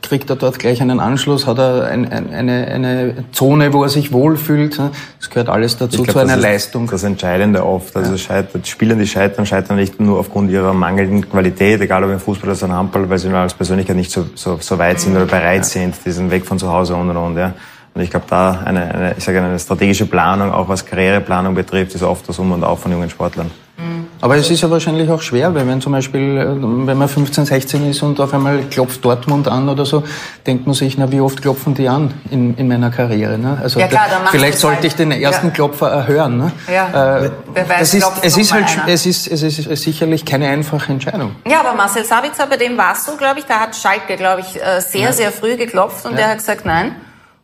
kriegt 0.09 0.29
er 0.29 0.35
dort 0.35 0.57
gleich 0.57 0.81
einen 0.81 0.99
Anschluss, 0.99 1.45
hat 1.45 1.59
er 1.59 1.85
ein, 1.85 2.11
ein, 2.11 2.33
eine, 2.33 2.65
eine 2.67 3.13
Zone, 3.31 3.71
wo 3.73 3.83
er 3.83 3.89
sich 3.89 4.11
wohlfühlt. 4.11 4.79
Das 5.19 5.29
gehört 5.29 5.49
alles 5.49 5.77
dazu, 5.77 6.01
glaub, 6.01 6.13
zu 6.13 6.19
einer 6.19 6.33
das 6.33 6.41
Leistung. 6.41 6.89
Das 6.89 7.03
Entscheidende 7.03 7.63
oft. 7.63 7.95
Also 7.95 8.13
ja. 8.13 8.17
scheitert, 8.17 8.67
Spieler, 8.67 8.95
die 8.95 9.05
scheitern, 9.05 9.45
scheitern 9.45 9.77
nicht 9.77 9.99
nur 9.99 10.19
aufgrund 10.19 10.49
ihrer 10.49 10.73
mangelnden 10.73 11.29
Qualität, 11.29 11.79
egal 11.79 12.03
ob 12.03 12.09
im 12.09 12.19
Fußball 12.19 12.49
oder 12.49 12.65
im 12.65 12.73
Handball, 12.73 13.07
weil 13.07 13.19
sie 13.19 13.29
als 13.29 13.53
Persönlichkeit 13.53 13.95
nicht 13.95 14.11
so, 14.11 14.25
so, 14.33 14.57
so 14.59 14.79
weit 14.79 14.99
sind 14.99 15.15
oder 15.15 15.25
bereit 15.25 15.57
ja. 15.57 15.63
sind, 15.63 15.95
diesen 16.03 16.31
Weg 16.31 16.45
von 16.45 16.57
zu 16.57 16.71
Hause 16.71 16.95
und 16.95 17.11
und 17.11 17.17
und. 17.17 17.37
Ja. 17.37 17.53
Und 17.93 18.01
ich 18.01 18.09
glaube, 18.09 18.25
da 18.29 18.61
eine, 18.65 18.93
eine, 18.93 19.15
ich 19.15 19.23
sage, 19.23 19.41
eine 19.41 19.59
strategische 19.59 20.07
Planung, 20.07 20.51
auch 20.51 20.67
was 20.67 20.85
Karriereplanung 20.85 21.53
betrifft, 21.53 21.93
ist 21.93 22.03
oft 22.03 22.27
das 22.27 22.39
Um 22.39 22.51
und 22.51 22.63
Auf 22.63 22.79
von 22.81 22.91
jungen 22.91 23.11
Sportlern. 23.11 23.51
Mhm. 23.77 24.07
Aber 24.21 24.35
es 24.35 24.49
ist 24.49 24.61
ja 24.61 24.69
wahrscheinlich 24.69 25.09
auch 25.09 25.21
schwer, 25.21 25.55
weil 25.55 25.65
wenn 25.67 25.79
zum 25.79 25.93
Beispiel, 25.93 26.37
äh, 26.37 26.45
wenn 26.87 26.97
man 26.97 27.07
15, 27.07 27.45
16 27.45 27.89
ist 27.89 28.01
und 28.03 28.19
auf 28.19 28.33
einmal 28.33 28.63
klopft 28.63 29.03
Dortmund 29.05 29.47
an 29.47 29.69
oder 29.69 29.85
so, 29.85 30.03
denkt 30.45 30.65
man 30.65 30.73
sich, 30.73 30.97
na, 30.97 31.09
wie 31.11 31.21
oft 31.21 31.41
klopfen 31.41 31.73
die 31.73 31.87
an 31.87 32.13
in, 32.29 32.55
in 32.57 32.67
meiner 32.67 32.89
Karriere? 32.89 33.37
Ne? 33.37 33.57
Also 33.61 33.79
ja, 33.79 33.87
klar, 33.87 34.07
vielleicht 34.31 34.59
sollte 34.59 34.77
halt. 34.77 34.85
ich 34.85 34.95
den 34.95 35.11
ersten 35.11 35.47
ja. 35.47 35.53
Klopfer 35.53 35.89
erhören. 35.89 36.37
Ne? 36.37 36.51
Ja. 36.71 37.19
Äh, 37.19 37.31
Wer 37.53 37.69
weiß, 37.69 37.81
es 37.81 37.93
ist, 37.93 38.11
es 38.21 38.37
ist 38.37 38.53
halt, 38.53 38.65
es 38.87 39.05
ist, 39.05 39.27
es 39.27 39.41
ist 39.41 39.81
sicherlich 39.83 40.25
keine 40.25 40.49
einfache 40.49 40.91
Entscheidung. 40.91 41.35
Ja, 41.49 41.61
aber 41.61 41.73
Marcel 41.73 42.03
Sabitzer, 42.03 42.47
bei 42.47 42.57
dem 42.57 42.77
warst 42.77 43.07
du, 43.07 43.15
glaube 43.15 43.39
ich, 43.39 43.45
da 43.45 43.61
hat 43.61 43.75
Schalke, 43.75 44.17
glaube 44.17 44.41
ich, 44.41 44.61
äh, 44.61 44.81
sehr, 44.81 45.01
ja. 45.01 45.11
sehr 45.13 45.31
früh 45.31 45.55
geklopft 45.55 46.05
und 46.05 46.17
der 46.17 46.29
hat 46.29 46.39
gesagt, 46.39 46.65
nein. 46.65 46.95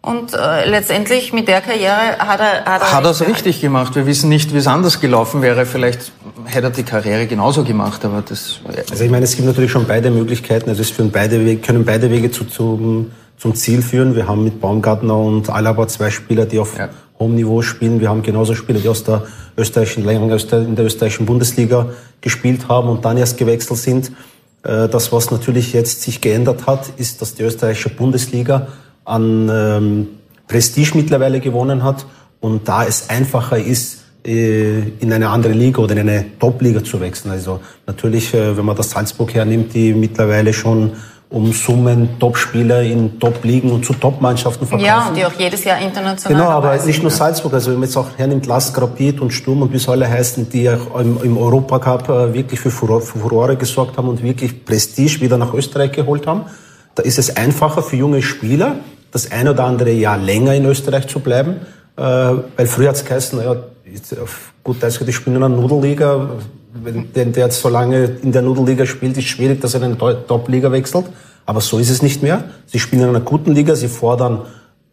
Und 0.05 0.35
äh, 0.35 0.69
letztendlich 0.69 1.33
mit 1.33 1.47
der 1.47 1.61
Karriere 1.61 2.19
hat 2.19 2.39
er 2.39 2.63
hat 2.65 2.81
er, 2.81 2.93
hat 2.93 3.03
er 3.03 3.09
es 3.09 3.25
richtig 3.25 3.59
gemacht. 3.59 3.95
Wir 3.95 4.05
wissen 4.05 4.29
nicht, 4.29 4.53
wie 4.53 4.57
es 4.59 4.67
anders 4.67 5.01
gelaufen 5.01 5.41
wäre. 5.41 5.65
Vielleicht 5.65 6.11
hätte 6.45 6.67
er 6.67 6.69
die 6.69 6.83
Karriere 6.83 7.25
genauso 7.25 7.63
gemacht, 7.63 8.05
aber 8.05 8.21
das. 8.21 8.59
Also 8.91 9.03
ich 9.03 9.09
meine, 9.09 9.23
es 9.23 9.35
gibt 9.35 9.47
natürlich 9.47 9.71
schon 9.71 9.87
beide 9.87 10.11
Möglichkeiten. 10.11 10.69
Also 10.69 10.83
es 10.83 10.91
führen 10.91 11.09
beide 11.09 11.43
Wege, 11.43 11.59
können 11.59 11.85
beide 11.85 12.11
Wege 12.11 12.29
zu, 12.29 12.43
zum, 12.45 13.13
zum 13.39 13.55
Ziel 13.55 13.81
führen. 13.81 14.15
Wir 14.15 14.27
haben 14.27 14.43
mit 14.43 14.61
Baumgartner 14.61 15.17
und 15.17 15.49
Alaba 15.49 15.87
zwei 15.87 16.11
Spieler, 16.11 16.45
die 16.45 16.59
auf 16.59 16.77
ja. 16.77 16.89
hohem 17.17 17.33
Niveau 17.33 17.63
spielen. 17.63 17.99
Wir 17.99 18.09
haben 18.09 18.21
genauso 18.21 18.53
Spieler, 18.53 18.79
die 18.79 18.89
aus 18.89 19.03
der 19.03 19.23
österreichischen 19.57 20.07
in 20.07 20.75
der 20.75 20.85
österreichischen 20.85 21.25
Bundesliga 21.25 21.87
gespielt 22.21 22.67
haben 22.67 22.89
und 22.89 23.03
dann 23.05 23.17
erst 23.17 23.39
gewechselt 23.39 23.79
sind. 23.79 24.11
Äh, 24.61 24.87
das, 24.87 25.11
was 25.11 25.31
natürlich 25.31 25.73
jetzt 25.73 26.03
sich 26.03 26.21
geändert 26.21 26.67
hat, 26.67 26.89
ist, 26.97 27.23
dass 27.23 27.33
die 27.33 27.41
österreichische 27.41 27.89
Bundesliga 27.89 28.67
an 29.05 29.49
ähm, 29.51 30.07
Prestige 30.47 30.91
mittlerweile 30.95 31.39
gewonnen 31.39 31.83
hat 31.83 32.05
und 32.39 32.67
da 32.67 32.85
es 32.85 33.09
einfacher 33.09 33.57
ist, 33.57 34.03
äh, 34.25 34.79
in 34.99 35.13
eine 35.13 35.29
andere 35.29 35.53
Liga 35.53 35.81
oder 35.81 35.93
in 35.93 35.99
eine 35.99 36.37
Top-Liga 36.39 36.83
zu 36.83 36.99
wechseln. 36.99 37.31
Also 37.31 37.59
natürlich, 37.85 38.33
äh, 38.33 38.57
wenn 38.57 38.65
man 38.65 38.75
das 38.75 38.89
Salzburg 38.89 39.33
hernimmt, 39.33 39.73
die 39.73 39.93
mittlerweile 39.93 40.51
schon 40.51 40.91
um 41.29 41.51
Summen 41.51 42.19
Top-Spieler 42.19 42.81
in 42.83 43.19
Top-Ligen 43.19 43.71
und 43.71 43.83
zu 43.83 43.93
Top-Mannschaften 43.93 44.67
verkaufen. 44.67 44.85
Ja, 44.85 45.07
und 45.07 45.17
die 45.17 45.25
auch 45.25 45.33
jedes 45.37 45.63
Jahr 45.63 45.79
international 45.79 46.37
Genau, 46.37 46.49
aber 46.49 46.83
nicht 46.85 47.01
nur 47.01 47.11
Salzburg. 47.11 47.53
Also 47.53 47.71
wenn 47.71 47.79
man 47.79 47.89
jetzt 47.89 47.97
auch 47.97 48.07
hernimmt, 48.15 48.45
Lask, 48.45 48.79
Rapid 48.79 49.21
und 49.21 49.31
Sturm 49.31 49.61
und 49.63 49.71
wie 49.71 49.77
es 49.77 49.89
alle 49.89 50.09
heißen, 50.09 50.49
die 50.49 50.69
auch 50.69 50.99
im, 50.99 51.19
im 51.23 51.37
Europacup 51.37 52.09
äh, 52.09 52.33
wirklich 52.33 52.59
für 52.59 52.71
Furore, 52.71 53.01
für 53.01 53.19
Furore 53.19 53.57
gesorgt 53.57 53.97
haben 53.97 54.07
und 54.07 54.23
wirklich 54.23 54.65
Prestige 54.65 55.19
wieder 55.21 55.37
nach 55.37 55.53
Österreich 55.53 55.91
geholt 55.91 56.27
haben. 56.27 56.45
Da 56.93 57.03
ist 57.03 57.19
es 57.19 57.35
einfacher 57.35 57.81
für 57.81 57.95
junge 57.95 58.21
Spieler, 58.21 58.77
das 59.15 59.31
ein 59.31 59.47
oder 59.47 59.63
andere 59.63 59.91
Jahr 59.91 60.17
länger 60.17 60.53
in 60.53 60.65
Österreich 60.65 61.07
zu 61.07 61.21
bleiben. 61.21 61.61
Äh, 61.95 62.01
weil 62.01 62.67
früher 62.67 62.89
hat 62.89 62.97
es 62.97 63.05
geheißen, 63.05 63.39
naja, 63.39 63.55
auf 64.21 64.51
gut 64.61 64.83
Deutsch, 64.83 64.99
die 65.07 65.13
spielen 65.13 65.37
in 65.37 65.43
einer 65.43 65.55
Nudelliga. 65.55 66.31
Wenn 66.73 67.13
der, 67.13 67.45
jetzt 67.45 67.61
so 67.61 67.69
lange 67.69 68.17
in 68.21 68.33
der 68.33 68.41
Nudelliga 68.41 68.85
spielt, 68.85 69.17
ist 69.17 69.27
schwierig, 69.27 69.61
dass 69.61 69.73
er 69.73 69.83
in 69.83 69.95
eine 69.97 70.27
Top-Liga 70.27 70.69
wechselt. 70.69 71.05
Aber 71.45 71.61
so 71.61 71.79
ist 71.79 71.89
es 71.89 72.01
nicht 72.01 72.23
mehr. 72.23 72.43
Sie 72.65 72.79
spielen 72.79 73.03
in 73.03 73.09
einer 73.09 73.21
guten 73.21 73.53
Liga, 73.53 73.75
sie 73.75 73.87
fordern 73.87 74.41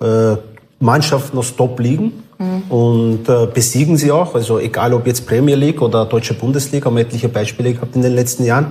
äh, 0.00 0.36
Mannschaften 0.78 1.36
aus 1.36 1.56
Top-Ligen 1.56 2.12
mhm. 2.38 2.62
und 2.68 3.28
äh, 3.28 3.46
besiegen 3.52 3.96
sie 3.96 4.12
auch. 4.12 4.36
Also 4.36 4.60
egal 4.60 4.94
ob 4.94 5.04
jetzt 5.08 5.26
Premier 5.26 5.56
League 5.56 5.82
oder 5.82 6.04
Deutsche 6.04 6.34
Bundesliga, 6.34 6.86
haben 6.86 6.94
wir 6.94 7.02
etliche 7.02 7.28
Beispiele 7.28 7.72
gehabt 7.72 7.96
in 7.96 8.02
den 8.02 8.14
letzten 8.14 8.44
Jahren. 8.44 8.66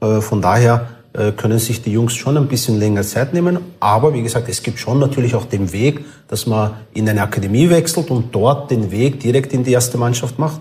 Äh, 0.00 0.20
von 0.20 0.42
daher 0.42 0.88
können 1.36 1.58
sich 1.58 1.82
die 1.82 1.92
Jungs 1.92 2.14
schon 2.14 2.36
ein 2.36 2.46
bisschen 2.46 2.78
länger 2.78 3.02
Zeit 3.02 3.34
nehmen. 3.34 3.58
Aber 3.80 4.14
wie 4.14 4.22
gesagt, 4.22 4.48
es 4.48 4.62
gibt 4.62 4.78
schon 4.78 4.98
natürlich 4.98 5.34
auch 5.34 5.44
den 5.44 5.72
Weg, 5.72 6.04
dass 6.28 6.46
man 6.46 6.76
in 6.94 7.08
eine 7.08 7.22
Akademie 7.22 7.68
wechselt 7.68 8.10
und 8.10 8.34
dort 8.34 8.70
den 8.70 8.90
Weg 8.90 9.20
direkt 9.20 9.52
in 9.52 9.64
die 9.64 9.72
erste 9.72 9.98
Mannschaft 9.98 10.38
macht. 10.38 10.60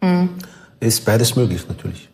Mhm. 0.00 0.30
Ist 0.80 1.04
beides 1.04 1.34
möglich 1.34 1.62
natürlich. 1.68 2.08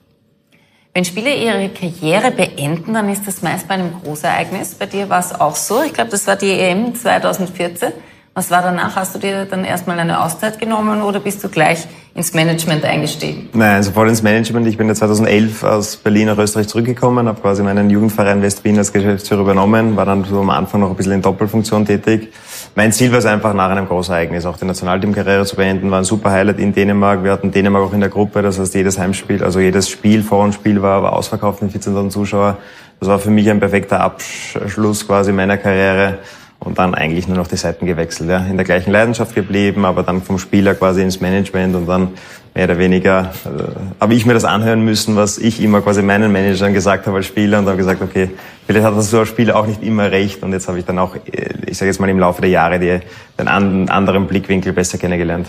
Wenn 0.95 1.05
Spieler 1.05 1.35
ihre 1.35 1.69
Karriere 1.71 2.31
beenden, 2.31 2.95
dann 2.95 3.09
ist 3.09 3.27
das 3.27 3.43
meist 3.43 3.67
bei 3.67 3.75
einem 3.75 3.93
Großereignis. 4.03 4.75
Bei 4.75 4.87
dir 4.87 5.09
war 5.09 5.19
es 5.19 5.33
auch 5.35 5.57
so. 5.57 5.83
Ich 5.83 5.93
glaube, 5.93 6.11
das 6.11 6.27
war 6.27 6.37
die 6.37 6.53
EM 6.53 6.95
2014. 6.95 7.93
Was 8.37 8.51
war 8.51 8.63
danach? 8.63 8.97
Hast 8.97 9.15
du 9.15 9.21
dir 9.21 9.45
dann 9.45 9.65
erstmal 9.65 9.97
eine 10.01 10.21
Auszeit 10.21 10.59
genommen 10.59 11.03
oder 11.03 11.21
bist 11.21 11.45
du 11.45 11.49
gleich 11.49 11.87
ins 12.17 12.35
Management 12.35 12.85
eingestiegen? 12.85 13.49
Nein, 13.53 13.81
sofort 13.85 14.09
ins 14.09 14.25
Management. 14.25 14.67
Ich 14.67 14.77
bin 14.77 14.89
ja 14.89 14.95
2011 14.97 15.63
aus 15.63 15.97
Berlin 15.97 16.27
nach 16.27 16.39
Österreich 16.39 16.67
zurückgekommen, 16.67 17.29
habe 17.29 17.41
quasi 17.41 17.63
meinen 17.63 17.89
Jugendverein 17.91 18.43
West-Wien 18.43 18.77
als 18.77 18.93
Geschäftsführer 18.93 19.43
übernommen, 19.43 19.95
war 19.95 20.05
dann 20.05 20.25
so 20.25 20.41
am 20.41 20.51
Anfang 20.51 20.81
noch 20.81 20.91
ein 20.91 20.97
bisschen 20.97 21.13
in 21.13 21.23
Doppelfunktion 21.23 21.87
tätig. 21.87 22.33
Mein 22.75 22.91
Ziel 22.91 23.13
war 23.13 23.21
es 23.21 23.27
einfach, 23.27 23.55
nach 23.55 23.71
einem 23.71 23.87
Großereignis 23.87 24.47
auch 24.47 24.57
die 24.57 24.65
Nationalteamkarriere 24.65 25.45
zu 25.45 25.55
beenden. 25.55 25.89
War 25.93 25.99
ein 25.99 26.05
super 26.05 26.33
Highlight 26.33 26.59
in 26.59 26.75
Dänemark. 26.75 27.23
Wir 27.23 27.31
hatten 27.31 27.53
Dänemark 27.53 27.85
auch 27.85 27.93
in 27.93 28.01
der 28.01 28.09
Gruppe. 28.09 28.43
Das 28.43 28.59
heißt, 28.59 28.75
jedes 28.75 28.99
Heimspiel, 28.99 29.45
also 29.45 29.61
jedes 29.61 29.89
Spiel, 29.89 30.25
Vor- 30.25 30.43
und 30.43 30.55
Spiel 30.55 30.83
war, 30.83 31.05
war 31.05 31.13
ausverkauft 31.13 31.63
mit 31.63 31.71
14.000 31.71 32.11
Zuschauer. 32.11 32.59
Das 32.99 33.09
war 33.09 33.21
für 33.21 33.31
mich 33.31 33.49
ein 33.49 33.61
perfekter 33.61 34.01
Abschluss 34.01 35.07
quasi 35.07 35.31
meiner 35.31 35.57
Karriere 35.57 36.19
und 36.65 36.79
dann 36.79 36.95
eigentlich 36.95 37.29
nur 37.29 37.37
noch 37.37 37.47
die 37.47 37.57
Seiten 37.57 37.87
gewechselt. 37.87 38.31
Ja. 38.31 38.39
In 38.39 38.57
der 38.57 38.65
gleichen 38.65 38.91
Leidenschaft 38.91 39.35
geblieben, 39.35 39.85
aber 39.85 40.03
dann 40.03 40.23
vom 40.23 40.39
Spieler 40.39 40.75
quasi 40.75 41.03
ins 41.03 41.21
Management 41.21 41.77
und 41.77 41.87
dann 41.87 42.09
mehr 42.55 42.65
oder 42.65 42.79
weniger 42.79 43.33
äh, 43.45 44.01
habe 44.01 44.15
ich 44.15 44.27
mir 44.27 44.35
das 44.35 44.45
anhören 44.45 44.85
müssen, 44.85 45.17
was 45.17 45.39
ich 45.39 45.63
immer 45.63 45.83
quasi 45.83 46.03
meinen 46.03 46.33
Managern 46.33 46.73
gesagt 46.73 47.07
habe 47.07 47.19
als 47.19 47.27
Spieler 47.27 47.59
und 47.59 47.67
habe 47.67 47.77
gesagt, 47.77 48.01
okay, 48.01 48.31
vielleicht 48.67 48.87
hat 48.87 48.97
das 48.97 49.11
so 49.11 49.19
als 49.19 49.29
Spieler 49.29 49.57
auch 49.57 49.67
nicht 49.67 49.83
immer 49.83 50.11
recht 50.11 50.43
und 50.43 50.53
jetzt 50.53 50.69
habe 50.69 50.79
ich 50.79 50.85
dann 50.85 50.99
auch, 50.99 51.17
äh, 51.17 51.21
ich 51.67 51.77
sage 51.77 51.91
jetzt 51.91 52.01
mal 52.01 52.09
im 52.09 52.19
Laufe 52.19 52.41
der 52.41 52.51
Jahre, 52.51 52.79
die, 52.79 53.01
den 53.39 53.49
anderen 53.49 54.27
Blickwinkel 54.27 54.73
besser 54.73 54.99
kennengelernt. 54.99 55.49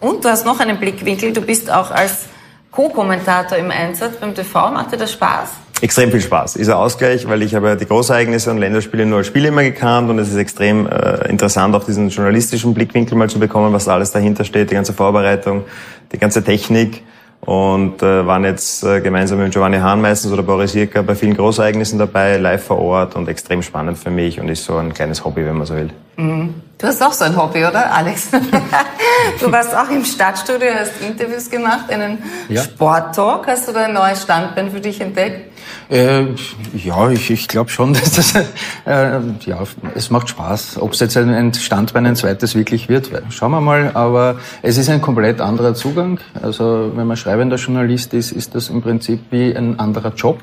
Und 0.00 0.24
du 0.24 0.28
hast 0.28 0.44
noch 0.44 0.58
einen 0.58 0.78
Blickwinkel, 0.78 1.32
du 1.32 1.40
bist 1.40 1.70
auch 1.70 1.90
als 1.92 2.26
Co-Kommentator 2.72 3.56
im 3.56 3.70
Einsatz 3.70 4.16
beim 4.16 4.34
TV. 4.34 4.70
Macht 4.72 4.92
dir 4.92 4.96
das 4.96 5.12
Spaß? 5.12 5.50
Extrem 5.82 6.12
viel 6.12 6.20
Spaß. 6.20 6.56
Ist 6.56 6.68
ein 6.68 6.76
Ausgleich, 6.76 7.28
weil 7.28 7.42
ich 7.42 7.54
habe 7.54 7.76
die 7.76 7.86
Großereignisse 7.86 8.50
und 8.50 8.58
Länderspiele 8.58 9.04
nur 9.04 9.18
als 9.18 9.26
Spiele 9.26 9.48
immer 9.48 9.64
gekannt 9.64 10.08
und 10.08 10.18
es 10.20 10.28
ist 10.28 10.36
extrem 10.36 10.86
äh, 10.86 11.28
interessant, 11.28 11.74
auch 11.74 11.84
diesen 11.84 12.08
journalistischen 12.08 12.72
Blickwinkel 12.72 13.18
mal 13.18 13.28
zu 13.28 13.40
bekommen, 13.40 13.72
was 13.72 13.86
da 13.86 13.94
alles 13.94 14.12
dahinter 14.12 14.44
steht, 14.44 14.70
die 14.70 14.74
ganze 14.74 14.92
Vorbereitung, 14.92 15.64
die 16.12 16.18
ganze 16.18 16.44
Technik 16.44 17.02
und 17.40 18.00
äh, 18.00 18.24
waren 18.24 18.44
jetzt 18.44 18.84
äh, 18.84 19.00
gemeinsam 19.00 19.40
mit 19.40 19.52
Giovanni 19.52 19.78
Hahn 19.78 20.00
meistens 20.00 20.30
oder 20.32 20.44
Boris 20.44 20.74
Jirka 20.74 21.02
bei 21.02 21.16
vielen 21.16 21.36
Großereignissen 21.36 21.98
dabei, 21.98 22.36
live 22.36 22.62
vor 22.62 22.78
Ort 22.78 23.16
und 23.16 23.28
extrem 23.28 23.62
spannend 23.62 23.98
für 23.98 24.10
mich 24.10 24.38
und 24.38 24.48
ist 24.48 24.64
so 24.64 24.76
ein 24.76 24.94
kleines 24.94 25.24
Hobby, 25.24 25.44
wenn 25.44 25.56
man 25.56 25.66
so 25.66 25.74
will. 25.74 25.90
Du 26.16 26.88
hast 26.88 27.02
auch 27.02 27.12
so 27.12 27.24
ein 27.24 27.36
Hobby, 27.36 27.64
oder, 27.64 27.94
Alex? 27.94 28.30
du 29.40 29.52
warst 29.52 29.74
auch 29.74 29.88
im 29.88 30.04
Stadtstudio, 30.04 30.68
hast 30.74 31.00
Interviews 31.00 31.48
gemacht, 31.48 31.90
einen 31.90 32.18
ja. 32.48 32.62
Sporttalk. 32.62 33.46
Hast 33.46 33.68
du 33.68 33.72
da 33.72 33.84
ein 33.84 33.94
neues 33.94 34.22
Standbein 34.22 34.70
für 34.70 34.80
dich 34.80 35.00
entdeckt? 35.00 35.52
Äh, 35.88 36.26
ja, 36.74 37.08
ich, 37.10 37.30
ich 37.30 37.48
glaube 37.48 37.70
schon, 37.70 37.92
dass 37.94 38.12
das, 38.12 38.34
äh, 38.34 39.20
ja, 39.46 39.62
es 39.94 40.10
macht 40.10 40.28
Spaß. 40.28 40.78
Ob 40.82 40.92
es 40.92 41.00
jetzt 41.00 41.16
ein 41.16 41.54
Standbein 41.54 42.04
ein 42.04 42.16
zweites 42.16 42.54
wirklich 42.54 42.88
wird, 42.88 43.10
schauen 43.30 43.52
wir 43.52 43.60
mal. 43.60 43.92
Aber 43.94 44.40
es 44.62 44.76
ist 44.76 44.90
ein 44.90 45.00
komplett 45.00 45.40
anderer 45.40 45.74
Zugang. 45.74 46.18
Also 46.42 46.92
wenn 46.94 47.06
man 47.06 47.16
schreibender 47.16 47.56
Journalist 47.56 48.12
ist, 48.12 48.32
ist 48.32 48.54
das 48.54 48.68
im 48.68 48.82
Prinzip 48.82 49.20
wie 49.30 49.54
ein 49.56 49.78
anderer 49.78 50.12
Job. 50.14 50.42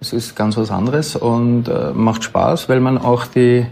Es 0.00 0.12
ist 0.12 0.36
ganz 0.36 0.56
was 0.56 0.70
anderes 0.70 1.16
und 1.16 1.68
äh, 1.68 1.90
macht 1.92 2.24
Spaß, 2.24 2.68
weil 2.68 2.80
man 2.80 2.98
auch 2.98 3.26
die 3.26 3.66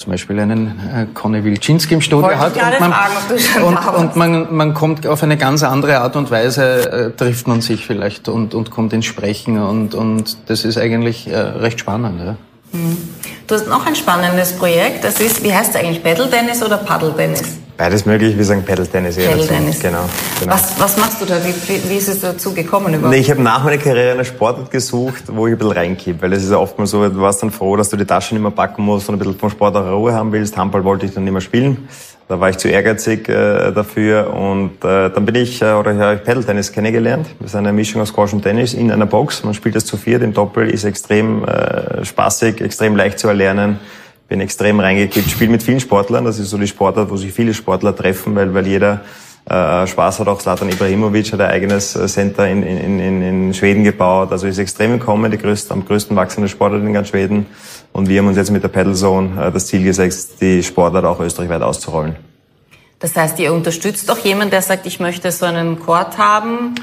zum 0.00 0.12
Beispiel 0.12 0.40
einen 0.40 0.80
äh, 0.94 1.06
Conny 1.12 1.44
Wilczynski 1.44 1.92
im 1.92 2.00
Studio 2.00 2.34
hat 2.38 2.56
und, 2.56 2.80
man, 2.80 2.90
fragen, 2.90 3.62
und, 3.62 3.98
und 3.98 4.16
man, 4.16 4.56
man 4.56 4.72
kommt 4.72 5.06
auf 5.06 5.22
eine 5.22 5.36
ganz 5.36 5.62
andere 5.62 5.98
Art 5.98 6.16
und 6.16 6.30
Weise, 6.30 6.90
äh, 6.90 7.10
trifft 7.10 7.46
man 7.46 7.60
sich 7.60 7.84
vielleicht 7.84 8.26
und, 8.26 8.54
und 8.54 8.70
kommt 8.70 8.94
ins 8.94 9.04
Sprechen 9.04 9.58
und, 9.58 9.94
und 9.94 10.38
das 10.48 10.64
ist 10.64 10.78
eigentlich 10.78 11.28
äh, 11.28 11.36
recht 11.36 11.80
spannend. 11.80 12.18
Ja. 12.18 12.36
Mhm. 12.72 12.96
Du 13.46 13.54
hast 13.54 13.68
noch 13.68 13.84
ein 13.84 13.94
spannendes 13.94 14.54
Projekt, 14.54 15.04
das 15.04 15.20
ist, 15.20 15.44
wie 15.44 15.52
heißt 15.52 15.74
es 15.74 15.76
eigentlich, 15.76 16.02
Paddle 16.02 16.30
Tennis 16.30 16.62
oder 16.62 16.78
Paddle 16.78 17.14
Tennis? 17.14 17.58
Beides 17.80 18.04
möglich, 18.04 18.36
wir 18.36 18.44
sagen 18.44 18.62
Paddle 18.62 18.86
Tennis 18.86 19.16
eher 19.16 19.30
Paddle 19.30 19.46
Tennis. 19.46 19.80
Genau, 19.80 20.04
genau. 20.38 20.52
Was, 20.52 20.78
was 20.78 20.98
machst 20.98 21.22
du 21.22 21.24
da? 21.24 21.36
Wie, 21.42 21.88
wie 21.88 21.96
ist 21.96 22.10
es 22.10 22.20
dazu 22.20 22.52
gekommen 22.52 22.92
überhaupt? 22.92 23.14
Nee, 23.14 23.22
ich 23.22 23.30
habe 23.30 23.40
nach 23.40 23.64
meiner 23.64 23.78
Karriere 23.78 24.12
eine 24.12 24.24
Sportart 24.26 24.70
gesucht, 24.70 25.22
wo 25.28 25.46
ich 25.46 25.54
ein 25.54 25.58
bisschen 25.58 25.72
reinkippe, 25.72 26.20
weil 26.20 26.34
es 26.34 26.44
ist 26.44 26.50
ja 26.50 26.58
oftmals 26.58 26.90
so, 26.90 27.08
du 27.08 27.22
warst 27.22 27.42
dann 27.42 27.50
froh, 27.50 27.76
dass 27.76 27.88
du 27.88 27.96
die 27.96 28.04
Tasche 28.04 28.34
nicht 28.34 28.42
mehr 28.42 28.50
packen 28.50 28.82
musst 28.82 29.08
und 29.08 29.14
ein 29.14 29.18
bisschen 29.18 29.38
vom 29.38 29.48
Sport 29.48 29.76
auch 29.76 29.90
Ruhe 29.90 30.12
haben 30.12 30.30
willst. 30.30 30.58
Handball 30.58 30.84
wollte 30.84 31.06
ich 31.06 31.14
dann 31.14 31.24
nicht 31.24 31.32
mehr 31.32 31.40
spielen. 31.40 31.88
Da 32.28 32.38
war 32.38 32.50
ich 32.50 32.58
zu 32.58 32.68
ehrgeizig 32.68 33.30
äh, 33.30 33.72
dafür 33.72 34.30
und 34.34 34.84
äh, 34.84 35.08
dann 35.08 35.24
bin 35.24 35.36
ich 35.36 35.62
äh, 35.62 35.72
oder 35.72 35.96
habe 35.96 36.16
ich 36.16 36.24
Paddle-Tennis 36.24 36.72
kennengelernt. 36.72 37.28
Das 37.38 37.52
ist 37.52 37.56
eine 37.56 37.72
Mischung 37.72 38.02
aus 38.02 38.08
Squash 38.08 38.34
und 38.34 38.42
Tennis 38.42 38.74
in 38.74 38.92
einer 38.92 39.06
Box. 39.06 39.42
Man 39.42 39.54
spielt 39.54 39.74
das 39.74 39.86
zu 39.86 39.96
viert 39.96 40.22
im 40.22 40.34
Doppel, 40.34 40.68
ist 40.68 40.84
extrem 40.84 41.44
äh, 41.44 42.04
spaßig, 42.04 42.60
extrem 42.60 42.94
leicht 42.94 43.18
zu 43.18 43.28
erlernen. 43.28 43.78
Bin 44.30 44.40
extrem 44.40 44.78
reingekippt, 44.78 45.28
spiele 45.28 45.50
mit 45.50 45.62
vielen 45.62 45.80
Sportlern. 45.80 46.24
Das 46.24 46.38
ist 46.38 46.50
so 46.50 46.56
die 46.56 46.68
Sportart, 46.68 47.10
wo 47.10 47.16
sich 47.16 47.32
viele 47.32 47.52
Sportler 47.52 47.96
treffen, 47.96 48.36
weil, 48.36 48.54
weil 48.54 48.64
jeder 48.64 49.00
äh, 49.44 49.84
Spaß 49.88 50.20
hat. 50.20 50.28
Auch 50.28 50.38
Zlatan 50.38 50.68
Ibrahimovic 50.68 51.32
hat 51.32 51.40
ein 51.40 51.50
eigenes 51.50 51.96
äh, 51.96 52.06
Center 52.06 52.46
in, 52.46 52.62
in, 52.62 53.00
in, 53.00 53.22
in 53.22 53.54
Schweden 53.54 53.82
gebaut. 53.82 54.30
Also 54.30 54.46
ist 54.46 54.58
extrem 54.58 54.94
im 54.94 55.00
Kommen, 55.00 55.32
die 55.32 55.36
größte, 55.36 55.74
am 55.74 55.84
größten 55.84 56.14
wachsende 56.14 56.48
Sportart 56.48 56.80
in 56.80 56.92
ganz 56.92 57.08
Schweden. 57.08 57.46
Und 57.92 58.08
wir 58.08 58.20
haben 58.20 58.28
uns 58.28 58.36
jetzt 58.36 58.52
mit 58.52 58.62
der 58.62 58.68
Paddle 58.68 58.94
Zone 58.94 59.48
äh, 59.48 59.50
das 59.50 59.66
Ziel 59.66 59.82
gesetzt, 59.82 60.34
die 60.40 60.62
Sportart 60.62 61.04
auch 61.04 61.18
österreichweit 61.18 61.62
auszurollen. 61.62 62.14
Das 63.00 63.16
heißt, 63.16 63.40
ihr 63.40 63.52
unterstützt 63.52 64.08
auch 64.12 64.18
jemanden, 64.18 64.52
der 64.52 64.62
sagt, 64.62 64.86
ich 64.86 65.00
möchte 65.00 65.32
so 65.32 65.46
einen 65.46 65.80
Court 65.80 66.18
haben, 66.18 66.76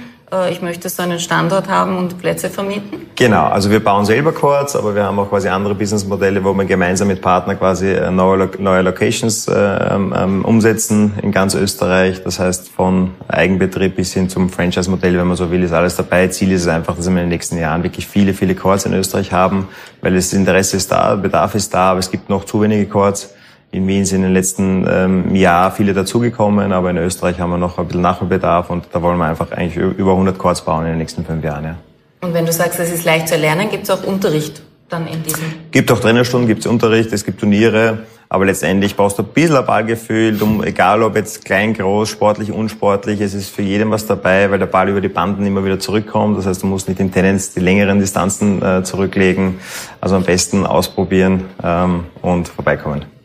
ich 0.50 0.62
möchte 0.62 0.90
so 0.90 1.04
einen 1.04 1.20
Standort 1.20 1.70
haben 1.70 1.98
und 1.98 2.20
Plätze 2.20 2.50
vermieten? 2.50 3.06
Genau, 3.16 3.46
also 3.46 3.72
wir 3.72 3.82
bauen 3.82 4.04
selber 4.04 4.34
Courts, 4.34 4.76
aber 4.76 4.94
wir 4.94 5.04
haben 5.04 5.18
auch 5.20 5.30
quasi 5.30 5.48
andere 5.48 5.74
Businessmodelle, 5.74 6.44
wo 6.44 6.54
wir 6.54 6.66
gemeinsam 6.66 7.08
mit 7.08 7.22
Partnern 7.22 7.58
quasi 7.58 7.92
äh, 7.94 8.12
neue, 8.12 8.50
neue 8.60 8.82
Locations 8.82 9.48
äh, 9.48 9.54
ähm, 9.56 10.44
umsetzen 10.44 11.14
in 11.22 11.32
ganz 11.32 11.56
Österreich. 11.56 12.24
Das 12.24 12.40
heißt, 12.40 12.68
von 12.68 13.12
Eigenbetrieb 13.30 13.96
bis 13.96 14.14
hin 14.14 14.28
zum 14.28 14.50
Franchise-Modell, 14.50 15.18
wenn 15.18 15.28
man 15.28 15.38
so 15.38 15.50
will, 15.50 15.64
ist 15.64 15.72
alles 15.72 15.96
dabei. 15.96 16.28
Ziel 16.28 16.52
ist 16.52 16.64
es 16.64 16.68
einfach, 16.68 16.98
dass 16.98 17.06
wir 17.06 17.12
in 17.12 17.16
den 17.16 17.30
nächsten 17.30 17.58
Jahren 17.58 17.84
wirklich 17.84 18.06
viele, 18.06 18.34
viele 18.34 18.54
Courts 18.54 18.86
in 18.86 18.94
Österreich 18.94 19.32
haben, 19.32 19.70
weil 20.02 20.14
das 20.14 20.34
Interesse 20.34 20.76
ist 20.76 20.92
da, 20.92 21.16
Bedarf 21.16 21.56
ist 21.56 21.74
da, 21.74 21.92
aber 21.92 22.00
es 22.00 22.12
gibt 22.12 22.30
noch 22.30 22.44
zu 22.44 22.62
wenige 22.62 22.86
Courts. 22.88 23.30
In 23.72 23.88
Wien 23.88 24.06
sind 24.06 24.18
in 24.18 24.24
den 24.24 24.34
letzten 24.34 24.88
ähm, 24.90 25.36
Jahr 25.36 25.72
viele 25.72 25.94
dazugekommen, 25.94 26.72
aber 26.72 26.90
in 26.90 26.98
Österreich 26.98 27.40
haben 27.40 27.50
wir 27.50 27.58
noch 27.58 27.78
ein 27.78 27.86
bisschen 27.86 28.02
Nachholbedarf 28.02 28.70
und 28.70 28.88
da 28.92 29.02
wollen 29.02 29.18
wir 29.18 29.26
einfach 29.26 29.52
eigentlich 29.52 29.76
über 29.76 30.12
100 30.12 30.38
Chords 30.38 30.62
bauen 30.62 30.86
in 30.86 30.92
den 30.92 31.00
nächsten 31.00 31.26
fünf 31.26 31.44
Jahren. 31.44 31.64
Ja. 31.64 31.76
Und 32.22 32.34
wenn 32.34 32.46
du 32.46 32.52
sagst, 32.52 32.80
es 32.80 32.92
ist 32.92 33.06
leicht 33.06 33.28
zu 33.28 33.36
erlernen, 33.36 33.70
gibt 33.70 33.84
es 33.84 33.90
auch 33.90 34.04
Unterricht 34.04 34.62
dann 34.90 35.06
in 35.08 35.22
diesem? 35.22 35.44
Gibt 35.72 35.92
auch 35.92 36.00
Trainerstunden, 36.00 36.48
gibt 36.48 36.62
es 36.62 36.68
Unterricht, 36.68 37.12
es 37.12 37.26
gibt 37.26 37.40
Turniere, 37.40 38.00
aber 38.30 38.46
letztendlich 38.46 38.96
brauchst 38.96 39.18
du 39.18 39.24
ein 39.24 39.30
bisschen 39.30 39.56
ein 39.56 39.66
Ballgefühl, 39.66 40.38
du, 40.38 40.64
egal 40.64 41.04
ob 41.04 41.16
jetzt 41.16 41.46
klein, 41.46 41.74
groß, 41.74 42.10
sportlich, 42.10 42.52
unsportlich, 42.52 43.22
es 43.22 43.34
ist 43.34 43.50
für 43.50 43.62
jeden 43.62 43.92
was 43.92 44.06
dabei, 44.06 44.50
weil 44.50 44.60
der 44.60 44.66
Ball 44.66 44.90
über 44.90 45.02
die 45.02 45.10
Banden 45.10 45.46
immer 45.46 45.64
wieder 45.64 45.80
zurückkommt. 45.80 46.38
Das 46.38 46.46
heißt, 46.46 46.64
du 46.64 46.68
musst 46.68 46.88
nicht 46.90 47.00
in 47.00 47.12
Tennis 47.12 47.54
die 47.54 47.62
längeren 47.62 48.00
Distanzen 48.00 48.62
äh, 48.62 48.84
zurücklegen. 48.84 49.60
Also 50.02 50.16
am 50.16 50.24
besten 50.24 50.66
ausprobieren 50.66 51.46
ähm, 51.64 52.06
und 52.22 52.50
vorbeikommen. 52.50 53.17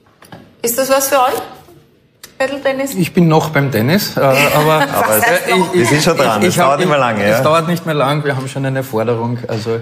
Ist 0.62 0.78
das 0.78 0.90
was 0.90 1.08
für 1.08 1.16
euch? 1.16 1.42
Paddle-Tennis? 2.38 2.94
Ich 2.94 3.12
bin 3.12 3.28
noch 3.28 3.50
beim 3.50 3.70
Tennis, 3.70 4.16
äh, 4.16 4.20
aber, 4.20 4.86
aber 4.92 5.18
ich, 5.18 5.72
wir 5.74 5.86
sind 5.86 6.02
schon 6.02 6.16
dran. 6.16 6.42
Es 6.42 6.56
dauert 6.56 6.78
nicht 6.78 6.88
mehr 6.88 6.98
lange. 6.98 7.24
Es 7.24 7.38
ja? 7.38 7.42
dauert 7.42 7.68
nicht 7.68 7.84
mehr 7.84 7.94
lang. 7.94 8.24
Wir 8.24 8.36
haben 8.36 8.48
schon 8.48 8.64
eine 8.64 8.82
Forderung. 8.82 9.38
Also 9.48 9.80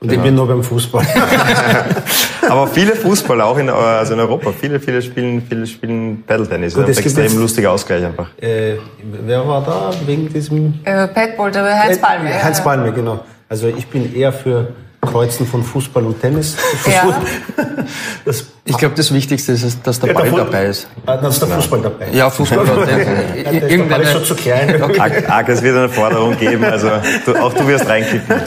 und 0.00 0.12
ich 0.12 0.20
bin 0.20 0.34
noch 0.34 0.46
beim 0.46 0.62
Fußball. 0.62 1.02
aber 2.48 2.66
viele 2.66 2.94
Fußballer, 2.96 3.46
auch 3.46 3.56
in, 3.56 3.70
also 3.70 4.12
in 4.12 4.20
Europa, 4.20 4.52
viele, 4.52 4.78
viele 4.78 5.00
spielen, 5.00 5.42
viele 5.48 5.66
spielen 5.66 6.22
Paddle-Tennis. 6.26 6.74
Das 6.74 6.88
ist 6.90 6.98
ein 6.98 7.04
extrem 7.04 7.40
lustiger 7.40 7.70
Ausgleich 7.72 8.04
einfach. 8.04 8.28
Äh, 8.38 8.74
wer 9.02 9.48
war 9.48 9.64
da 9.64 9.90
wegen 10.04 10.30
diesem? 10.30 10.74
Äh, 10.84 11.08
Padball, 11.08 11.50
der 11.50 11.82
Heinz 11.82 11.98
Palme. 11.98 12.44
Heinz 12.44 12.62
Palme, 12.62 12.92
genau. 12.92 13.20
Also 13.48 13.68
ich 13.68 13.86
bin 13.86 14.14
eher 14.14 14.32
für 14.32 14.74
Kreuzen 15.06 15.46
von 15.46 15.62
Fußball 15.62 16.04
und 16.04 16.20
Tennis. 16.20 16.56
Ja. 16.86 17.22
Das, 18.24 18.46
ich 18.64 18.78
glaube, 18.78 18.94
das 18.94 19.12
Wichtigste 19.12 19.52
ist, 19.52 19.86
dass 19.86 20.00
der 20.00 20.14
Ball 20.14 20.30
der 20.30 20.44
dabei 20.44 20.66
ist. 20.66 20.86
Ah, 21.04 21.18
dass 21.18 21.38
der 21.38 21.48
Fußball 21.48 21.82
dabei 21.82 22.06
ist. 22.06 22.14
Ja, 22.14 22.30
Fußball. 22.30 22.66
ja, 23.44 23.52
der 23.52 23.78
Ball 23.84 24.00
ist 24.00 24.12
schon 24.12 24.24
zu 24.24 24.34
klein. 24.34 24.82
Okay. 24.82 25.26
Arg, 25.28 25.48
es 25.50 25.60
wird 25.60 25.76
eine 25.76 25.88
Forderung 25.90 26.38
geben, 26.38 26.64
also 26.64 26.88
du, 27.26 27.34
auch 27.36 27.52
du 27.52 27.66
wirst 27.66 27.86
reinkippen. 27.86 28.40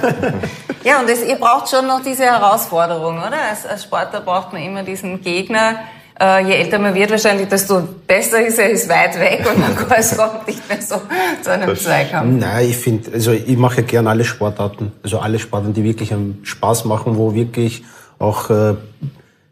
Ja, 0.84 1.02
und 1.02 1.10
das, 1.10 1.24
ihr 1.24 1.36
braucht 1.36 1.70
schon 1.70 1.86
noch 1.86 2.02
diese 2.02 2.24
Herausforderung, 2.24 3.18
oder? 3.18 3.38
Als, 3.50 3.66
als 3.68 3.84
Sportler 3.84 4.22
braucht 4.22 4.54
man 4.54 4.64
immer 4.64 4.82
diesen 4.82 5.22
Gegner, 5.22 5.76
äh, 6.20 6.46
je 6.46 6.54
älter 6.54 6.80
man 6.80 6.94
wird 6.96 7.12
wahrscheinlich, 7.12 7.48
desto 7.48 7.82
besser 8.06 8.46
ist 8.46 8.58
er, 8.60 8.70
ist 8.70 8.90
weit 8.90 9.20
weg 9.20 9.46
und 9.54 9.62
dann 9.62 9.76
kommt 10.18 10.48
nicht 10.48 10.68
mehr 10.68 10.82
so 10.82 10.96
zu 11.42 11.52
einem 11.52 11.76
Zweikampf. 11.76 12.40
Nein, 12.40 12.70
ich 12.70 12.78
finde, 12.78 13.12
also 13.14 13.32
ich 13.32 13.58
mache 13.58 13.78
ja 13.78 13.84
gerne 13.84 14.10
alle 14.10 14.26
Sportarten, 14.26 14.92
also 15.04 15.20
alle 15.20 15.40
Sportarten, 15.40 15.74
die 15.74 15.84
wirklich 15.84 16.14
einen 16.14 16.40
Spaß 16.44 16.86
machen, 16.86 17.18
wo 17.18 17.34
wirklich 17.34 17.84
auch 18.20 18.50
äh, 18.50 18.76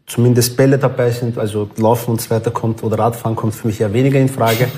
zumindest 0.06 0.56
Bälle 0.56 0.78
dabei 0.78 1.10
sind, 1.10 1.38
also 1.38 1.70
Laufen 1.76 2.12
und 2.12 2.20
so 2.20 2.30
weiter 2.30 2.50
kommt 2.50 2.82
oder 2.82 2.98
Radfahren 2.98 3.36
kommt 3.36 3.54
für 3.54 3.66
mich 3.66 3.78
ja 3.78 3.92
weniger 3.92 4.18
in 4.18 4.28
Frage. 4.28 4.68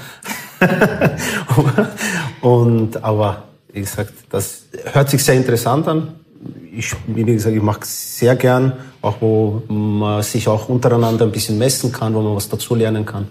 und 2.41 3.03
aber 3.03 3.45
wie 3.73 3.81
gesagt, 3.81 4.13
das 4.31 4.65
hört 4.93 5.09
sich 5.09 5.23
sehr 5.25 5.37
interessant 5.37 5.87
an 5.87 6.15
ich, 6.73 6.95
wie 7.07 7.25
gesagt, 7.25 7.55
ich 7.55 7.63
mache 7.63 7.81
sehr 7.85 8.37
gern, 8.37 8.73
auch 9.03 9.17
wo 9.21 9.63
man 9.69 10.23
sich 10.23 10.49
auch 10.49 10.69
untereinander 10.69 11.25
ein 11.25 11.33
bisschen 11.33 11.59
messen 11.59 11.93
kann, 11.93 12.15
wo 12.15 12.21
man 12.21 12.37
was 12.37 12.49
dazulernen 12.49 13.05
kann. 13.05 13.29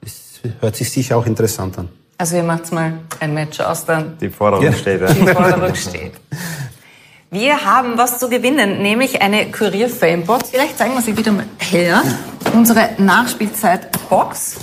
Das 0.00 0.40
hört 0.60 0.76
sich 0.76 0.90
sicher 0.90 1.16
auch 1.16 1.26
interessant 1.26 1.78
an. 1.78 1.88
Also 2.18 2.36
ihr 2.36 2.44
macht 2.44 2.72
mal 2.72 2.92
ein 3.20 3.34
Match 3.34 3.60
aus 3.60 3.84
dann. 3.84 4.16
Die 4.20 4.30
Forderung 4.30 4.64
ja. 4.64 4.72
steht. 4.72 5.00
Ja. 5.00 5.12
Die 5.12 5.26
Forderung 5.26 5.74
steht. 5.74 6.12
Wir 7.30 7.64
haben 7.64 7.98
was 7.98 8.20
zu 8.20 8.28
gewinnen, 8.28 8.80
nämlich 8.80 9.20
eine 9.20 9.50
Kurier 9.50 9.88
Famebox. 9.88 10.50
Vielleicht 10.50 10.78
zeigen 10.78 10.94
wir 10.94 11.02
sie 11.02 11.16
wieder 11.16 11.32
mal 11.32 11.46
her. 11.58 12.00
Unsere 12.52 12.90
Nachspielzeit-Box. 12.98 14.56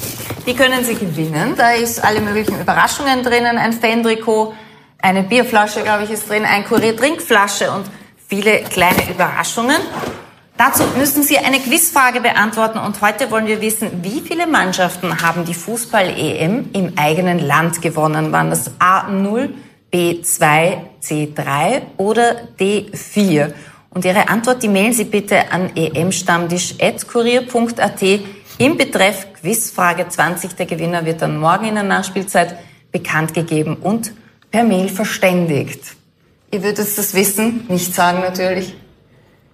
Die 0.48 0.56
können 0.56 0.86
Sie 0.86 0.96
gewinnen. 0.96 1.56
Da 1.58 1.72
ist 1.72 2.02
alle 2.02 2.22
möglichen 2.22 2.62
Überraschungen 2.62 3.24
drinnen, 3.24 3.58
ein 3.58 3.74
Fan-Trikot, 3.74 4.54
eine 5.02 5.24
Bierflasche, 5.24 5.82
glaube 5.84 6.04
ich, 6.04 6.12
ist 6.12 6.30
drin, 6.30 6.46
ein 6.46 6.64
Kurier-Trinkflasche 6.66 7.72
und 7.72 7.86
viele 8.28 8.60
kleine 8.60 9.10
Überraschungen. 9.10 9.78
Dazu 10.58 10.84
müssen 10.98 11.24
Sie 11.24 11.38
eine 11.40 11.60
Quizfrage 11.60 12.22
beantworten 12.22 12.78
und 12.78 13.02
heute 13.02 13.32
wollen 13.32 13.48
wir 13.48 13.62
wissen, 13.62 14.04
wie 14.04 14.22
viele 14.22 14.46
Mannschaften 14.46 15.20
haben 15.22 15.44
die 15.44 15.56
Fußball-EM 15.56 16.70
im 16.74 16.94
eigenen 16.98 17.40
Land 17.40 17.82
gewonnen? 17.82 18.32
Waren 18.32 18.52
das 18.52 18.70
A0, 18.80 19.50
B2, 19.92 20.78
C3 21.02 21.82
oder 21.98 22.36
D4? 22.60 23.54
Und 23.90 24.06
Ihre 24.06 24.30
Antwort, 24.30 24.62
die 24.62 24.70
mailen 24.70 24.94
Sie 24.94 25.06
bitte 25.06 25.52
an 25.52 25.76
emstammtisch.kurier.at 25.76 28.02
im 28.60 28.78
Betreff 28.78 29.26
Quizfrage 29.42 30.08
20. 30.08 30.56
Der 30.56 30.68
Gewinner 30.68 31.04
wird 31.06 31.24
dann 31.24 31.38
morgen 31.38 31.66
in 31.66 31.76
der 31.76 31.84
Nachspielzeit 31.84 32.56
bekannt 32.92 33.34
gegeben 33.34 33.78
und 33.82 34.14
per 34.52 34.64
Mail 34.64 34.90
verständigt. 34.90 35.96
Ihr 36.52 36.64
würdet 36.64 36.98
das 36.98 37.14
wissen, 37.14 37.66
nicht 37.70 37.96
sagen 37.96 38.20
natürlich. 38.20 38.76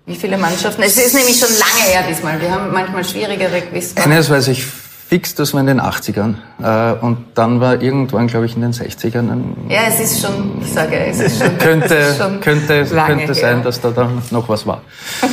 Wie 0.05 0.15
viele 0.15 0.37
Mannschaften? 0.37 0.81
Es 0.81 0.97
ist 0.97 1.13
nämlich 1.13 1.37
schon 1.37 1.49
lange 1.49 1.91
her 1.91 2.03
diesmal. 2.09 2.41
Wir 2.41 2.49
haben 2.49 2.71
manchmal 2.71 3.03
schwierigere 3.03 3.61
Quizfragen. 3.61 4.11
Eines 4.11 4.29
weiß 4.29 4.47
ich 4.47 4.65
fix, 5.07 5.35
das 5.35 5.53
war 5.53 5.61
in 5.61 5.67
den 5.67 5.81
80ern. 5.81 6.35
Äh, 6.61 6.99
und 6.99 7.25
dann 7.35 7.61
war 7.61 7.81
irgendwann, 7.81 8.27
glaube 8.27 8.45
ich, 8.45 8.55
in 8.55 8.61
den 8.61 8.73
60ern. 8.73 9.31
Ein 9.31 9.55
ja, 9.69 9.81
es 9.87 9.99
ist 9.99 10.21
schon, 10.21 10.61
ich 10.61 10.71
sage, 10.71 10.97
es 10.97 11.19
ist 11.19 11.39
schon. 11.39 11.57
könnte 11.57 11.95
ist 11.95 12.17
schon 12.21 12.41
könnte, 12.41 12.85
könnte 12.85 13.33
sein, 13.33 13.63
dass 13.63 13.79
da 13.79 13.91
dann 13.91 14.21
noch 14.31 14.49
was 14.49 14.67
war. 14.67 14.81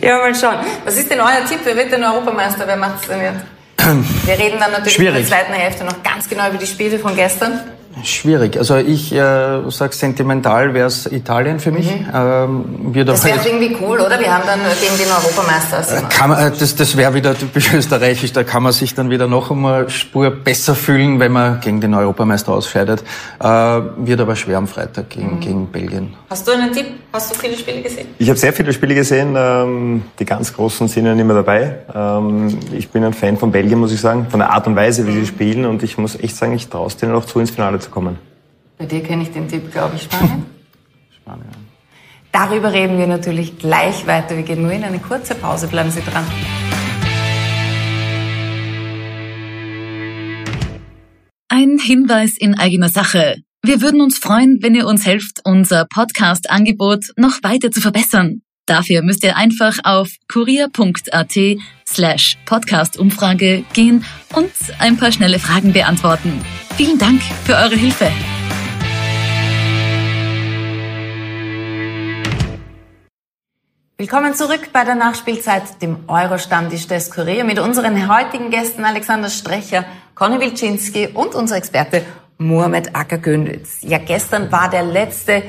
ja, 0.00 0.18
mal 0.18 0.34
schauen. 0.34 0.56
Was 0.84 0.96
ist 0.96 1.10
denn 1.10 1.20
euer 1.20 1.44
Tipp? 1.46 1.60
Wer 1.64 1.76
wird 1.76 1.92
denn 1.92 2.02
Europameister? 2.02 2.66
Wer 2.66 2.76
macht 2.76 3.02
es 3.02 3.08
denn 3.08 3.20
jetzt? 3.20 3.44
Wir 3.76 4.38
reden 4.38 4.58
dann 4.60 4.70
natürlich 4.70 4.94
Schwierig. 4.94 5.24
in 5.24 5.28
der 5.28 5.38
zweiten 5.38 5.52
Hälfte 5.52 5.84
noch 5.84 6.02
ganz 6.02 6.28
genau 6.28 6.48
über 6.48 6.58
die 6.58 6.66
Spiele 6.66 6.98
von 6.98 7.16
gestern. 7.16 7.60
Schwierig. 8.04 8.56
Also 8.56 8.76
ich 8.76 9.12
äh, 9.12 9.70
sage 9.70 9.94
sentimental 9.94 10.74
wäre 10.74 10.86
es 10.86 11.06
Italien 11.06 11.60
für 11.60 11.70
mich. 11.70 11.86
Mhm. 11.86 12.06
Ähm, 12.14 12.64
wird 12.94 13.08
das 13.08 13.24
wäre 13.24 13.38
irgendwie 13.44 13.76
cool, 13.80 14.00
oder? 14.00 14.18
Wir 14.18 14.32
haben 14.32 14.44
dann 14.46 14.60
gegen 14.80 14.96
den 14.98 15.08
Europameister. 15.08 15.98
Äh, 15.98 16.02
kann 16.08 16.30
man, 16.30 16.38
äh, 16.38 16.50
das 16.56 16.74
das 16.74 16.96
wäre 16.96 17.14
wieder 17.14 17.36
typisch 17.36 17.72
österreichisch. 17.72 18.32
Da 18.32 18.44
kann 18.44 18.62
man 18.62 18.72
sich 18.72 18.94
dann 18.94 19.10
wieder 19.10 19.28
noch 19.28 19.50
einmal 19.50 19.88
Spur 19.88 20.30
besser 20.30 20.74
fühlen, 20.74 21.20
wenn 21.20 21.32
man 21.32 21.60
gegen 21.60 21.80
den 21.80 21.94
Europameister 21.94 22.52
ausscheidet. 22.52 23.02
Äh, 23.40 23.46
wird 23.46 24.20
aber 24.20 24.36
schwer 24.36 24.58
am 24.58 24.66
Freitag 24.66 25.10
gegen, 25.10 25.36
mhm. 25.36 25.40
gegen 25.40 25.66
Belgien. 25.66 26.14
Hast 26.30 26.46
du 26.46 26.52
einen 26.52 26.72
Tipp? 26.72 26.86
Hast 27.12 27.30
du 27.30 27.38
viele 27.38 27.56
Spiele 27.56 27.82
gesehen? 27.82 28.08
Ich 28.18 28.28
habe 28.28 28.38
sehr 28.38 28.52
viele 28.54 28.72
Spiele 28.72 28.94
gesehen. 28.94 29.34
Ähm, 29.36 30.02
die 30.18 30.24
ganz 30.24 30.52
großen 30.52 30.88
sind 30.88 31.04
ja 31.04 31.14
nicht 31.14 31.26
mehr 31.26 31.36
dabei. 31.36 31.76
Ähm, 31.94 32.58
ich 32.72 32.88
bin 32.88 33.04
ein 33.04 33.12
Fan 33.12 33.36
von 33.36 33.52
Belgien, 33.52 33.78
muss 33.78 33.92
ich 33.92 34.00
sagen, 34.00 34.26
von 34.30 34.40
der 34.40 34.50
Art 34.50 34.66
und 34.66 34.74
Weise, 34.76 35.06
wie 35.06 35.12
sie 35.12 35.26
spielen. 35.26 35.66
Und 35.66 35.82
ich 35.82 35.98
muss 35.98 36.18
echt 36.18 36.36
sagen, 36.36 36.54
ich 36.54 36.68
traue 36.68 36.86
es 36.86 36.96
denen 36.96 37.14
auch 37.14 37.26
zu, 37.26 37.38
ins 37.38 37.50
Finale 37.50 37.78
zu 37.78 37.90
kommen. 37.92 38.18
Bei 38.78 38.86
dir 38.86 39.02
kenne 39.02 39.22
ich 39.22 39.30
den 39.30 39.46
Tipp, 39.46 39.70
glaube 39.70 39.94
ich, 39.94 40.02
Spanien. 40.02 40.46
Spanien. 41.16 41.46
Darüber 42.32 42.72
reden 42.72 42.98
wir 42.98 43.06
natürlich 43.06 43.58
gleich 43.58 44.06
weiter. 44.06 44.36
Wir 44.36 44.42
gehen 44.42 44.62
nur 44.62 44.72
in 44.72 44.82
eine 44.82 44.98
kurze 44.98 45.34
Pause. 45.34 45.68
Bleiben 45.68 45.90
Sie 45.90 46.00
dran. 46.00 46.24
Ein 51.48 51.78
Hinweis 51.78 52.38
in 52.38 52.58
eigener 52.58 52.88
Sache. 52.88 53.36
Wir 53.62 53.82
würden 53.82 54.00
uns 54.00 54.18
freuen, 54.18 54.58
wenn 54.62 54.74
ihr 54.74 54.86
uns 54.86 55.06
helft, 55.06 55.40
unser 55.44 55.84
Podcast-Angebot 55.84 57.12
noch 57.16 57.42
weiter 57.42 57.70
zu 57.70 57.80
verbessern. 57.80 58.42
Dafür 58.72 59.02
müsst 59.02 59.22
ihr 59.22 59.36
einfach 59.36 59.80
auf 59.84 60.08
kurier.at 60.32 61.38
slash 61.86 62.38
Podcast-Umfrage 62.46 63.64
gehen 63.74 64.02
und 64.34 64.50
ein 64.78 64.96
paar 64.96 65.12
schnelle 65.12 65.38
Fragen 65.38 65.74
beantworten. 65.74 66.40
Vielen 66.78 66.96
Dank 66.96 67.20
für 67.44 67.54
eure 67.54 67.76
Hilfe. 67.76 68.10
Willkommen 73.98 74.32
zurück 74.34 74.70
bei 74.72 74.84
der 74.84 74.94
Nachspielzeit, 74.94 75.82
dem 75.82 76.08
Euro-Stammtisch 76.08 76.86
des 76.86 77.10
Kurier 77.10 77.44
mit 77.44 77.58
unseren 77.58 78.08
heutigen 78.08 78.48
Gästen 78.48 78.86
Alexander 78.86 79.28
Strecher, 79.28 79.84
Conny 80.14 80.40
Wilczynski 80.40 81.08
und 81.08 81.34
unser 81.34 81.58
Experte 81.58 82.06
Mohamed 82.38 82.96
Acker-Günditz. 82.96 83.82
Ja, 83.82 83.98
gestern 83.98 84.50
war 84.50 84.70
der 84.70 84.84
letzte 84.84 85.42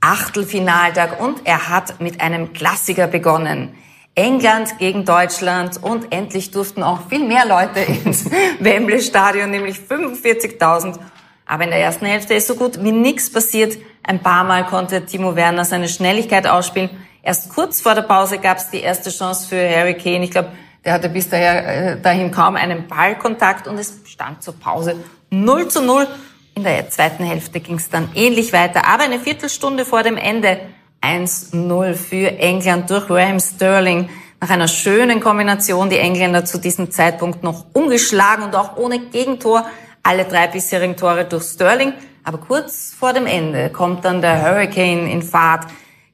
Achtelfinaltag 0.00 1.20
und 1.20 1.42
er 1.44 1.68
hat 1.68 2.00
mit 2.00 2.20
einem 2.20 2.52
Klassiker 2.52 3.06
begonnen. 3.06 3.74
England 4.14 4.78
gegen 4.78 5.04
Deutschland 5.04 5.82
und 5.82 6.12
endlich 6.12 6.50
durften 6.50 6.82
auch 6.82 7.08
viel 7.08 7.26
mehr 7.26 7.46
Leute 7.46 7.80
ins 7.80 8.24
Wembley 8.60 9.00
Stadion, 9.00 9.50
nämlich 9.50 9.76
45.000. 9.76 10.98
Aber 11.46 11.64
in 11.64 11.70
der 11.70 11.80
ersten 11.80 12.06
Hälfte 12.06 12.34
ist 12.34 12.46
so 12.46 12.54
gut 12.54 12.82
wie 12.82 12.92
nichts 12.92 13.32
passiert. 13.32 13.76
Ein 14.02 14.20
paar 14.20 14.44
Mal 14.44 14.66
konnte 14.66 15.04
Timo 15.04 15.36
Werner 15.36 15.64
seine 15.64 15.88
Schnelligkeit 15.88 16.46
ausspielen. 16.46 16.90
Erst 17.22 17.50
kurz 17.50 17.80
vor 17.80 17.94
der 17.94 18.02
Pause 18.02 18.38
gab 18.38 18.58
es 18.58 18.70
die 18.70 18.80
erste 18.80 19.10
Chance 19.10 19.48
für 19.48 19.68
Harry 19.68 19.94
Kane. 19.94 20.24
Ich 20.24 20.30
glaube, 20.30 20.50
der 20.84 20.94
hatte 20.94 21.08
bis 21.08 21.28
daher, 21.28 21.92
äh, 21.92 22.00
dahin 22.00 22.30
kaum 22.30 22.56
einen 22.56 22.88
Ballkontakt 22.88 23.66
und 23.68 23.78
es 23.78 24.00
stand 24.06 24.42
zur 24.42 24.58
Pause 24.58 24.96
0 25.30 25.68
zu 25.68 25.82
0. 25.82 26.06
In 26.54 26.64
der 26.64 26.90
zweiten 26.90 27.24
Hälfte 27.24 27.60
ging 27.60 27.76
es 27.76 27.88
dann 27.90 28.10
ähnlich 28.14 28.52
weiter, 28.52 28.86
aber 28.86 29.04
eine 29.04 29.18
Viertelstunde 29.18 29.84
vor 29.84 30.02
dem 30.02 30.16
Ende 30.16 30.60
1-0 31.02 31.94
für 31.94 32.38
England 32.38 32.90
durch 32.90 33.08
Raheem 33.08 33.40
Sterling. 33.40 34.10
Nach 34.40 34.50
einer 34.50 34.68
schönen 34.68 35.20
Kombination 35.20 35.90
die 35.90 35.98
Engländer 35.98 36.44
zu 36.44 36.58
diesem 36.58 36.90
Zeitpunkt 36.90 37.42
noch 37.42 37.66
ungeschlagen 37.72 38.44
und 38.44 38.56
auch 38.56 38.76
ohne 38.76 38.98
Gegentor. 38.98 39.66
Alle 40.02 40.24
drei 40.24 40.46
bisherigen 40.46 40.96
Tore 40.96 41.24
durch 41.24 41.44
Sterling. 41.44 41.92
Aber 42.24 42.38
kurz 42.38 42.94
vor 42.98 43.12
dem 43.12 43.26
Ende 43.26 43.70
kommt 43.70 44.04
dann 44.04 44.20
der 44.20 44.42
Hurricane 44.42 45.06
in 45.10 45.22
Fahrt. 45.22 45.66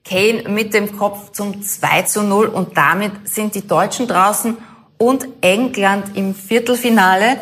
Kane 0.05 0.45
mit 0.49 0.73
dem 0.73 0.97
Kopf 0.97 1.33
zum 1.33 1.63
2 1.63 2.03
zu 2.03 2.23
0 2.23 2.47
und 2.47 2.77
damit 2.77 3.29
sind 3.29 3.57
die 3.57 3.67
Deutschen 3.67 4.07
draußen 4.07 4.57
und 4.99 5.27
England 5.41 6.17
im 6.17 6.35
Viertelfinale. 6.35 7.39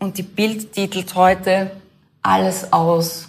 Und 0.00 0.18
die 0.18 0.24
Bild 0.24 0.72
titelt 0.72 1.14
heute 1.14 1.70
alles 2.22 2.72
aus, 2.72 3.28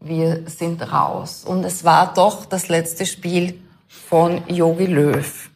wir 0.00 0.42
sind 0.46 0.80
raus. 0.92 1.44
Und 1.46 1.64
es 1.64 1.84
war 1.84 2.12
doch 2.14 2.44
das 2.44 2.68
letzte 2.68 3.06
Spiel 3.06 3.60
von 3.88 4.42
Yogi 4.48 4.86
Löw. 4.86 5.50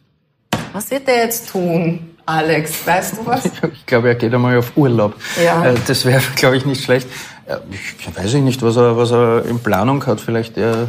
Was 0.73 0.89
wird 0.91 1.07
er 1.07 1.25
jetzt 1.25 1.49
tun, 1.49 2.15
Alex? 2.25 2.85
Weißt 2.85 3.17
du 3.17 3.25
was? 3.25 3.43
Ich 3.73 3.85
glaube, 3.85 4.09
er 4.09 4.15
geht 4.15 4.33
einmal 4.33 4.57
auf 4.57 4.75
Urlaub. 4.75 5.15
Ja. 5.43 5.65
Äh, 5.65 5.75
das 5.87 6.05
wäre, 6.05 6.21
glaube 6.35 6.57
ich, 6.57 6.65
nicht 6.65 6.83
schlecht. 6.83 7.07
Äh, 7.45 7.57
ich 7.71 8.15
weiß 8.15 8.33
nicht, 8.35 8.61
was 8.61 8.75
er, 8.75 8.97
was 8.97 9.11
er 9.11 9.45
in 9.45 9.59
Planung 9.59 10.05
hat. 10.05 10.19
Vielleicht 10.19 10.57
er 10.57 10.87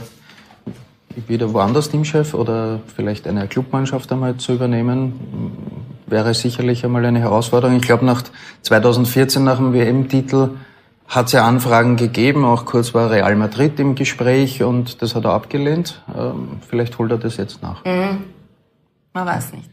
wieder 1.29 1.53
woanders 1.53 1.90
Teamchef 1.90 2.35
oder 2.35 2.81
vielleicht 2.97 3.27
eine 3.27 3.47
Clubmannschaft 3.47 4.11
einmal 4.12 4.37
zu 4.37 4.53
übernehmen, 4.53 5.53
wäre 6.07 6.35
sicherlich 6.35 6.85
einmal 6.85 7.05
eine 7.05 7.20
Herausforderung. 7.20 7.77
Ich 7.77 7.83
glaube, 7.83 8.05
nach 8.05 8.23
2014, 8.62 9.44
nach 9.44 9.59
dem 9.59 9.73
WM-Titel, 9.73 10.51
hat 11.07 11.33
ja 11.33 11.47
Anfragen 11.47 11.97
gegeben, 11.97 12.45
auch 12.45 12.64
kurz 12.64 12.95
war 12.95 13.11
Real 13.11 13.37
Madrid 13.37 13.79
im 13.79 13.95
Gespräch 13.95 14.62
und 14.62 15.03
das 15.03 15.14
hat 15.14 15.25
er 15.25 15.33
abgelehnt. 15.33 16.03
Ähm, 16.17 16.61
vielleicht 16.69 16.99
holt 16.99 17.11
er 17.11 17.19
das 17.19 17.37
jetzt 17.37 17.62
nach. 17.62 17.85
Mhm. 17.85 18.25
Man 19.12 19.27
weiß 19.27 19.53
nicht. 19.53 19.71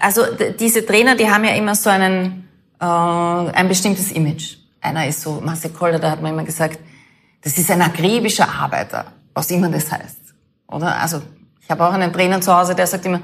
Also 0.00 0.22
diese 0.58 0.84
Trainer, 0.84 1.14
die 1.14 1.30
haben 1.30 1.44
ja 1.44 1.54
immer 1.54 1.74
so 1.76 1.90
einen, 1.90 2.48
äh, 2.80 2.84
ein 2.84 3.68
bestimmtes 3.68 4.10
Image. 4.10 4.56
Einer 4.80 5.06
ist 5.06 5.20
so, 5.20 5.40
Marcel 5.40 5.70
Koller, 5.70 5.98
da 5.98 6.10
hat 6.10 6.22
man 6.22 6.32
immer 6.32 6.44
gesagt, 6.44 6.80
das 7.42 7.56
ist 7.56 7.70
ein 7.70 7.80
akribischer 7.80 8.48
Arbeiter, 8.48 9.06
was 9.34 9.50
immer 9.50 9.68
das 9.68 9.92
heißt. 9.92 10.34
Oder? 10.66 10.96
Also 10.96 11.22
ich 11.60 11.70
habe 11.70 11.86
auch 11.86 11.92
einen 11.92 12.12
Trainer 12.12 12.40
zu 12.40 12.56
Hause, 12.56 12.74
der 12.74 12.86
sagt 12.86 13.06
immer, 13.06 13.20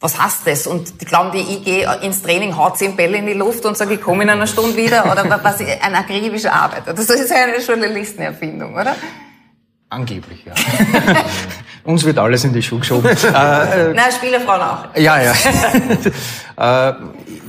was 0.00 0.20
heißt 0.20 0.46
das? 0.46 0.66
Und 0.66 1.00
die 1.00 1.04
glauben, 1.04 1.32
die 1.32 1.38
ich 1.38 1.64
gehe 1.64 2.00
ins 2.02 2.22
Training, 2.22 2.56
haut 2.56 2.76
zehn 2.76 2.96
Bälle 2.96 3.16
in 3.16 3.26
die 3.26 3.32
Luft 3.32 3.64
und 3.64 3.76
sage, 3.76 3.94
ich 3.94 4.00
komme 4.00 4.24
in 4.24 4.30
einer 4.30 4.46
Stunde 4.46 4.76
wieder. 4.76 5.10
Oder 5.10 5.24
was, 5.42 5.60
ein 5.60 5.94
akribischer 5.94 6.52
Arbeiter. 6.52 6.92
Das 6.92 7.08
ist 7.08 7.30
ja 7.30 7.36
eine 7.36 7.58
Journalistenerfindung, 7.58 8.74
oder? 8.74 8.94
Angeblich, 9.88 10.44
ja. 10.44 10.52
Uns 11.84 12.04
wird 12.04 12.18
alles 12.18 12.42
in 12.44 12.52
die 12.52 12.62
Schuhe 12.62 12.80
geschoben. 12.80 13.08
äh, 13.10 13.92
Na, 13.94 14.10
Spielerfrauen 14.10 14.60
auch. 14.60 14.96
Ja, 14.96 15.22
ja. 15.22 15.32
äh, 16.90 16.94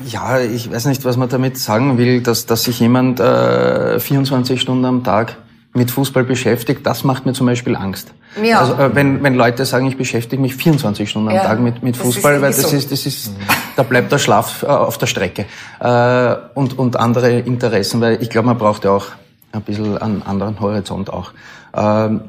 ja, 0.06 0.40
ich 0.40 0.72
weiß 0.72 0.86
nicht, 0.86 1.04
was 1.04 1.18
man 1.18 1.28
damit 1.28 1.58
sagen 1.58 1.98
will, 1.98 2.22
dass, 2.22 2.46
dass 2.46 2.64
sich 2.64 2.80
jemand 2.80 3.20
äh, 3.20 4.00
24 4.00 4.62
Stunden 4.62 4.86
am 4.86 5.04
Tag 5.04 5.38
mit 5.78 5.92
Fußball 5.92 6.24
beschäftigt, 6.24 6.86
das 6.86 7.04
macht 7.04 7.26
mir 7.26 7.34
zum 7.34 7.48
Beispiel 7.48 7.76
Angst. 7.76 8.12
Ja. 8.44 8.60
Also 8.60 8.74
äh, 8.74 8.94
wenn, 8.94 9.24
wenn 9.24 9.36
Leute 9.36 9.66
sagen, 9.66 9.88
ich 9.88 9.98
beschäftige 9.98 10.42
mich 10.42 10.56
24 10.56 11.10
Stunden 11.10 11.30
am 11.30 11.36
Ja, 11.36 11.44
Tag 11.44 11.60
mit, 11.60 11.84
mit 11.84 11.96
das 11.96 12.02
Fußball, 12.02 12.36
ist 12.36 12.42
weil 12.42 12.52
das 12.52 12.70
so. 12.70 12.76
ist, 12.76 12.92
das 12.92 13.06
ist, 13.06 13.32
da 13.76 13.84
bleibt 13.84 14.12
der 14.12 14.18
Schlaf 14.18 14.63
äh, 14.63 14.68
auf 14.68 14.98
der 14.98 15.08
Strecke. 15.08 15.46
Äh, 15.80 16.36
und, 16.54 16.78
und 16.78 17.00
andere 17.00 17.40
Interessen, 17.40 18.02
weil 18.02 18.22
ich 18.22 18.30
glaube, 18.30 18.48
man 18.48 18.58
braucht 18.58 18.84
ja 18.84 18.92
auch 18.92 19.08
ein 19.54 19.62
bisschen 19.62 19.98
einen 19.98 20.24
anderen 20.24 20.60
Horizont 20.60 21.12
auch. 21.12 21.32
Ähm, 21.74 22.22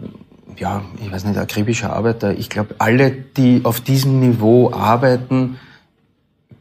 ja, 0.56 0.82
ich 1.02 1.11
weiß 1.12 1.24
nicht, 1.24 1.38
akribischer 1.38 1.92
Arbeiter. 1.92 2.32
Ich 2.32 2.48
glaube, 2.48 2.74
alle, 2.78 3.11
die 3.11 3.61
auf 3.64 3.80
diesem 3.80 4.20
Niveau 4.20 4.72
arbeiten, 4.72 5.58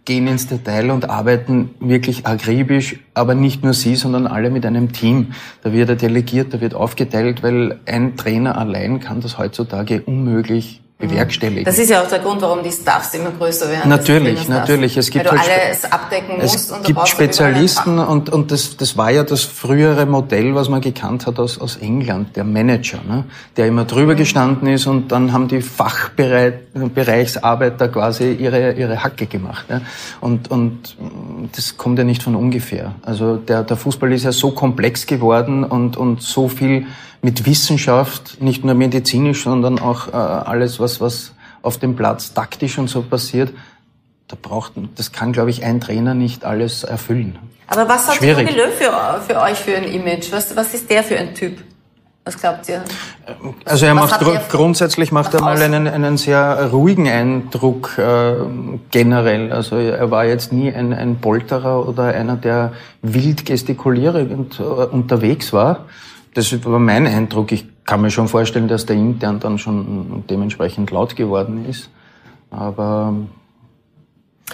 gehen 0.07 0.25
ins 0.25 0.47
Detail 0.47 0.89
und 0.89 1.09
arbeiten 1.09 1.71
wirklich 1.81 2.25
akribisch, 2.25 3.01
aber 3.13 3.35
nicht 3.35 3.63
nur 3.63 3.73
sie, 3.73 3.95
sondern 3.95 4.25
alle 4.25 4.49
mit 4.49 4.65
einem 4.65 4.93
Team. 4.93 5.33
Da 5.63 5.73
wird 5.73 5.89
er 5.89 5.97
delegiert, 5.97 6.53
da 6.53 6.61
wird 6.61 6.73
aufgeteilt, 6.73 7.43
weil 7.43 7.81
ein 7.85 8.15
Trainer 8.15 8.57
allein 8.57 9.01
kann 9.01 9.19
das 9.19 9.37
heutzutage 9.37 10.01
unmöglich 10.01 10.81
bewerkstelligen. 10.99 11.65
Das 11.65 11.77
ist 11.77 11.91
ja 11.91 12.01
auch 12.01 12.07
der 12.07 12.17
Grund, 12.19 12.41
warum 12.41 12.63
die 12.63 12.71
Staffs 12.71 13.13
immer 13.13 13.29
größer 13.29 13.69
werden. 13.69 13.87
Natürlich, 13.87 14.47
natürlich. 14.47 14.97
Es 14.97 15.11
gibt 15.11 15.25
Weil 15.25 15.33
du 15.35 15.39
halt 15.39 15.51
alles 15.67 15.85
abdecken 15.91 16.37
musst 16.41 16.55
Es 16.55 16.71
und 16.71 16.83
gibt 16.83 17.07
Spezialisten 17.07 17.99
und, 17.99 18.31
und 18.31 18.49
das, 18.51 18.77
das 18.77 18.97
war 18.97 19.11
ja 19.11 19.21
das 19.23 19.43
frühere 19.43 20.07
Modell, 20.07 20.55
was 20.55 20.69
man 20.69 20.81
gekannt 20.81 21.27
hat 21.27 21.37
aus, 21.37 21.61
aus 21.61 21.75
England, 21.77 22.35
der 22.35 22.43
Manager, 22.43 22.97
ne? 23.07 23.25
der 23.57 23.67
immer 23.67 23.85
drüber 23.85 24.13
Mhm. 24.13 24.17
gestanden 24.17 24.67
ist 24.67 24.87
und 24.87 25.11
dann 25.11 25.33
haben 25.33 25.47
die 25.47 25.61
Fachbereichsarbeiter 25.61 27.89
quasi 27.89 28.31
ihre, 28.31 28.73
ihre 28.73 29.03
Hacke 29.03 29.27
gemacht. 29.27 29.65
Ja? 29.69 29.81
Und, 30.19 30.49
und 30.49 30.95
das 31.55 31.77
kommt 31.77 31.99
ja 31.99 32.05
nicht 32.05 32.23
von 32.23 32.33
ungefähr. 32.35 32.95
Also 33.03 33.35
der, 33.35 33.61
der 33.63 33.77
Fußball 33.77 34.11
ist 34.13 34.23
ja 34.23 34.31
so 34.31 34.49
komplex 34.51 35.05
geworden 35.05 35.63
und, 35.63 35.95
und 35.95 36.23
so 36.23 36.47
viel 36.47 36.87
mit 37.21 37.45
Wissenschaft, 37.45 38.41
nicht 38.41 38.63
nur 38.63 38.75
medizinisch, 38.75 39.43
sondern 39.43 39.79
auch 39.79 40.07
äh, 40.07 40.11
alles, 40.11 40.79
was, 40.79 41.01
was 41.01 41.33
auf 41.61 41.77
dem 41.77 41.95
Platz 41.95 42.33
taktisch 42.33 42.77
und 42.77 42.89
so 42.89 43.01
passiert, 43.01 43.53
da 44.27 44.37
braucht, 44.41 44.73
das 44.95 45.11
kann, 45.11 45.31
glaube 45.31 45.49
ich, 45.49 45.63
ein 45.63 45.79
Trainer 45.79 46.13
nicht 46.13 46.45
alles 46.45 46.83
erfüllen. 46.83 47.39
Aber 47.67 47.87
was 47.87 48.07
hat 48.07 48.15
Schwierig. 48.15 48.55
Löw 48.55 48.73
für, 48.73 49.21
für 49.25 49.41
euch 49.41 49.57
für 49.57 49.75
ein 49.75 49.83
Image? 49.83 50.31
Was, 50.31 50.55
was 50.55 50.73
ist 50.73 50.89
der 50.89 51.03
für 51.03 51.17
ein 51.17 51.33
Typ? 51.33 51.57
Was 52.27 52.37
glaubt 52.37 52.67
ihr? 52.67 52.83
Also 53.63 53.85
er 53.85 53.95
Was 53.95 54.11
macht 54.11 54.19
gru 54.19 54.31
er 54.31 54.41
grundsätzlich 54.49 55.13
macht 55.13 55.33
er 55.33 55.41
mal 55.41 55.53
außen? 55.53 55.73
einen, 55.73 55.87
einen 55.87 56.17
sehr 56.17 56.71
ruhigen 56.71 57.07
Eindruck 57.07 57.97
äh, 57.97 58.33
generell. 58.91 59.53
Also 59.53 59.77
er 59.77 60.11
war 60.11 60.25
jetzt 60.25 60.51
nie 60.51 60.73
ein, 60.73 60.91
ein 60.91 61.21
Polterer 61.21 61.87
oder 61.87 62.03
einer, 62.03 62.35
der 62.35 62.73
wild 63.01 63.45
gestikulierend 63.45 64.59
äh, 64.59 64.63
unterwegs 64.63 65.53
war. 65.53 65.85
Das 66.37 66.65
war 66.65 66.77
mein 66.77 67.07
Eindruck. 67.07 67.51
Ich 67.51 67.65
kann 67.83 68.01
mir 68.01 68.11
schon 68.11 68.27
vorstellen, 68.27 68.67
dass 68.67 68.85
der 68.85 68.95
intern 68.95 69.39
dann 69.39 69.57
schon 69.57 70.23
dementsprechend 70.29 70.91
laut 70.91 71.15
geworden 71.15 71.65
ist. 71.67 71.89
Aber 72.51 73.11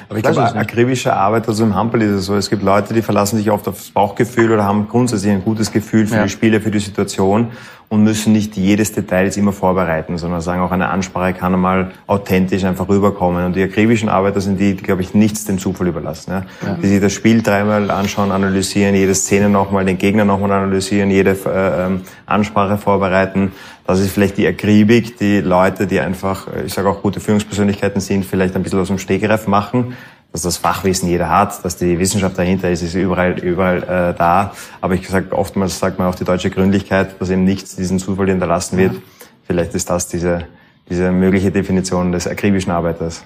Aber 0.07 0.17
ich 0.17 0.23
glaube, 0.23 0.43
akribische 0.55 1.13
Arbeit, 1.13 1.45
also 1.49 1.65
im 1.65 1.75
Handball 1.75 2.01
ist 2.03 2.11
es 2.11 2.25
so, 2.27 2.35
es 2.35 2.49
gibt 2.49 2.63
Leute, 2.63 2.93
die 2.93 3.01
verlassen 3.01 3.35
sich 3.37 3.51
oft 3.51 3.67
aufs 3.67 3.91
Bauchgefühl 3.91 4.53
oder 4.53 4.63
haben 4.63 4.87
grundsätzlich 4.87 5.33
ein 5.33 5.43
gutes 5.43 5.73
Gefühl 5.73 6.07
für 6.07 6.15
Ja. 6.15 6.23
die 6.23 6.29
Spiele, 6.29 6.61
für 6.61 6.71
die 6.71 6.79
Situation 6.79 7.51
und 7.93 8.03
müssen 8.03 8.33
nicht 8.33 8.57
jedes 8.57 8.91
Detail 8.91 9.25
jetzt 9.25 9.37
immer 9.37 9.53
vorbereiten, 9.53 10.17
sondern 10.17 10.41
sagen 10.41 10.61
auch 10.61 10.71
eine 10.71 10.89
Ansprache 10.89 11.33
kann 11.33 11.53
einmal 11.53 11.91
authentisch 12.07 12.63
einfach 12.63 12.89
rüberkommen. 12.89 13.45
Und 13.45 13.55
die 13.55 13.61
akribischen 13.61 14.09
Arbeiter 14.09 14.41
sind 14.41 14.59
die, 14.59 14.73
die 14.73 14.81
glaube 14.81 15.03
ich, 15.03 15.13
nichts 15.13 15.45
dem 15.45 15.59
Zufall 15.59 15.89
überlassen. 15.89 16.31
Ja? 16.31 16.75
Die 16.81 16.87
sich 16.87 16.99
das 16.99 17.13
Spiel 17.13 17.43
dreimal 17.43 17.91
anschauen, 17.91 18.31
analysieren, 18.31 18.95
jede 18.95 19.13
Szene 19.13 19.47
nochmal, 19.47 19.85
den 19.85 19.99
Gegner 19.99 20.25
nochmal 20.25 20.51
analysieren, 20.53 21.11
jede 21.11 21.37
äh, 21.45 21.85
ähm, 21.85 22.01
Ansprache 22.25 22.79
vorbereiten. 22.79 23.51
Das 23.85 23.99
ist 23.99 24.11
vielleicht 24.11 24.39
die 24.39 24.47
Akribik, 24.47 25.19
die 25.19 25.41
Leute, 25.41 25.85
die 25.85 25.99
einfach, 25.99 26.47
äh, 26.47 26.63
ich 26.65 26.73
sage 26.73 26.89
auch 26.89 27.03
gute 27.03 27.19
Führungspersönlichkeiten 27.19 28.01
sind, 28.01 28.25
vielleicht 28.25 28.55
ein 28.55 28.63
bisschen 28.63 28.79
aus 28.79 28.87
dem 28.87 28.97
Stegreif 28.97 29.45
machen, 29.45 29.95
dass 30.33 30.41
das 30.41 30.57
Fachwissen 30.57 31.07
jeder 31.07 31.29
hat, 31.29 31.63
dass 31.63 31.77
die 31.77 31.99
Wissenschaft 31.99 32.37
dahinter 32.37 32.69
ist, 32.71 32.81
ist 32.81 32.95
überall, 32.95 33.39
überall 33.39 33.83
äh, 33.83 34.17
da. 34.17 34.53
Aber 34.81 34.95
ich 34.95 35.07
sage, 35.07 35.31
oftmals 35.31 35.77
sagt 35.77 35.99
man 35.99 36.07
auch 36.07 36.15
die 36.15 36.25
deutsche 36.25 36.49
Gründlichkeit, 36.49 37.21
dass 37.21 37.29
eben 37.29 37.43
nichts 37.43 37.75
diesen 37.75 37.99
Zufall 37.99 38.27
hinterlassen 38.27 38.77
wird. 38.77 38.95
Vielleicht 39.45 39.75
ist 39.75 39.91
das 39.91 40.07
diese, 40.07 40.47
diese 40.89 41.11
mögliche 41.11 41.51
Definition 41.51 42.11
des 42.11 42.27
akribischen 42.27 42.71
Arbeiters. 42.71 43.23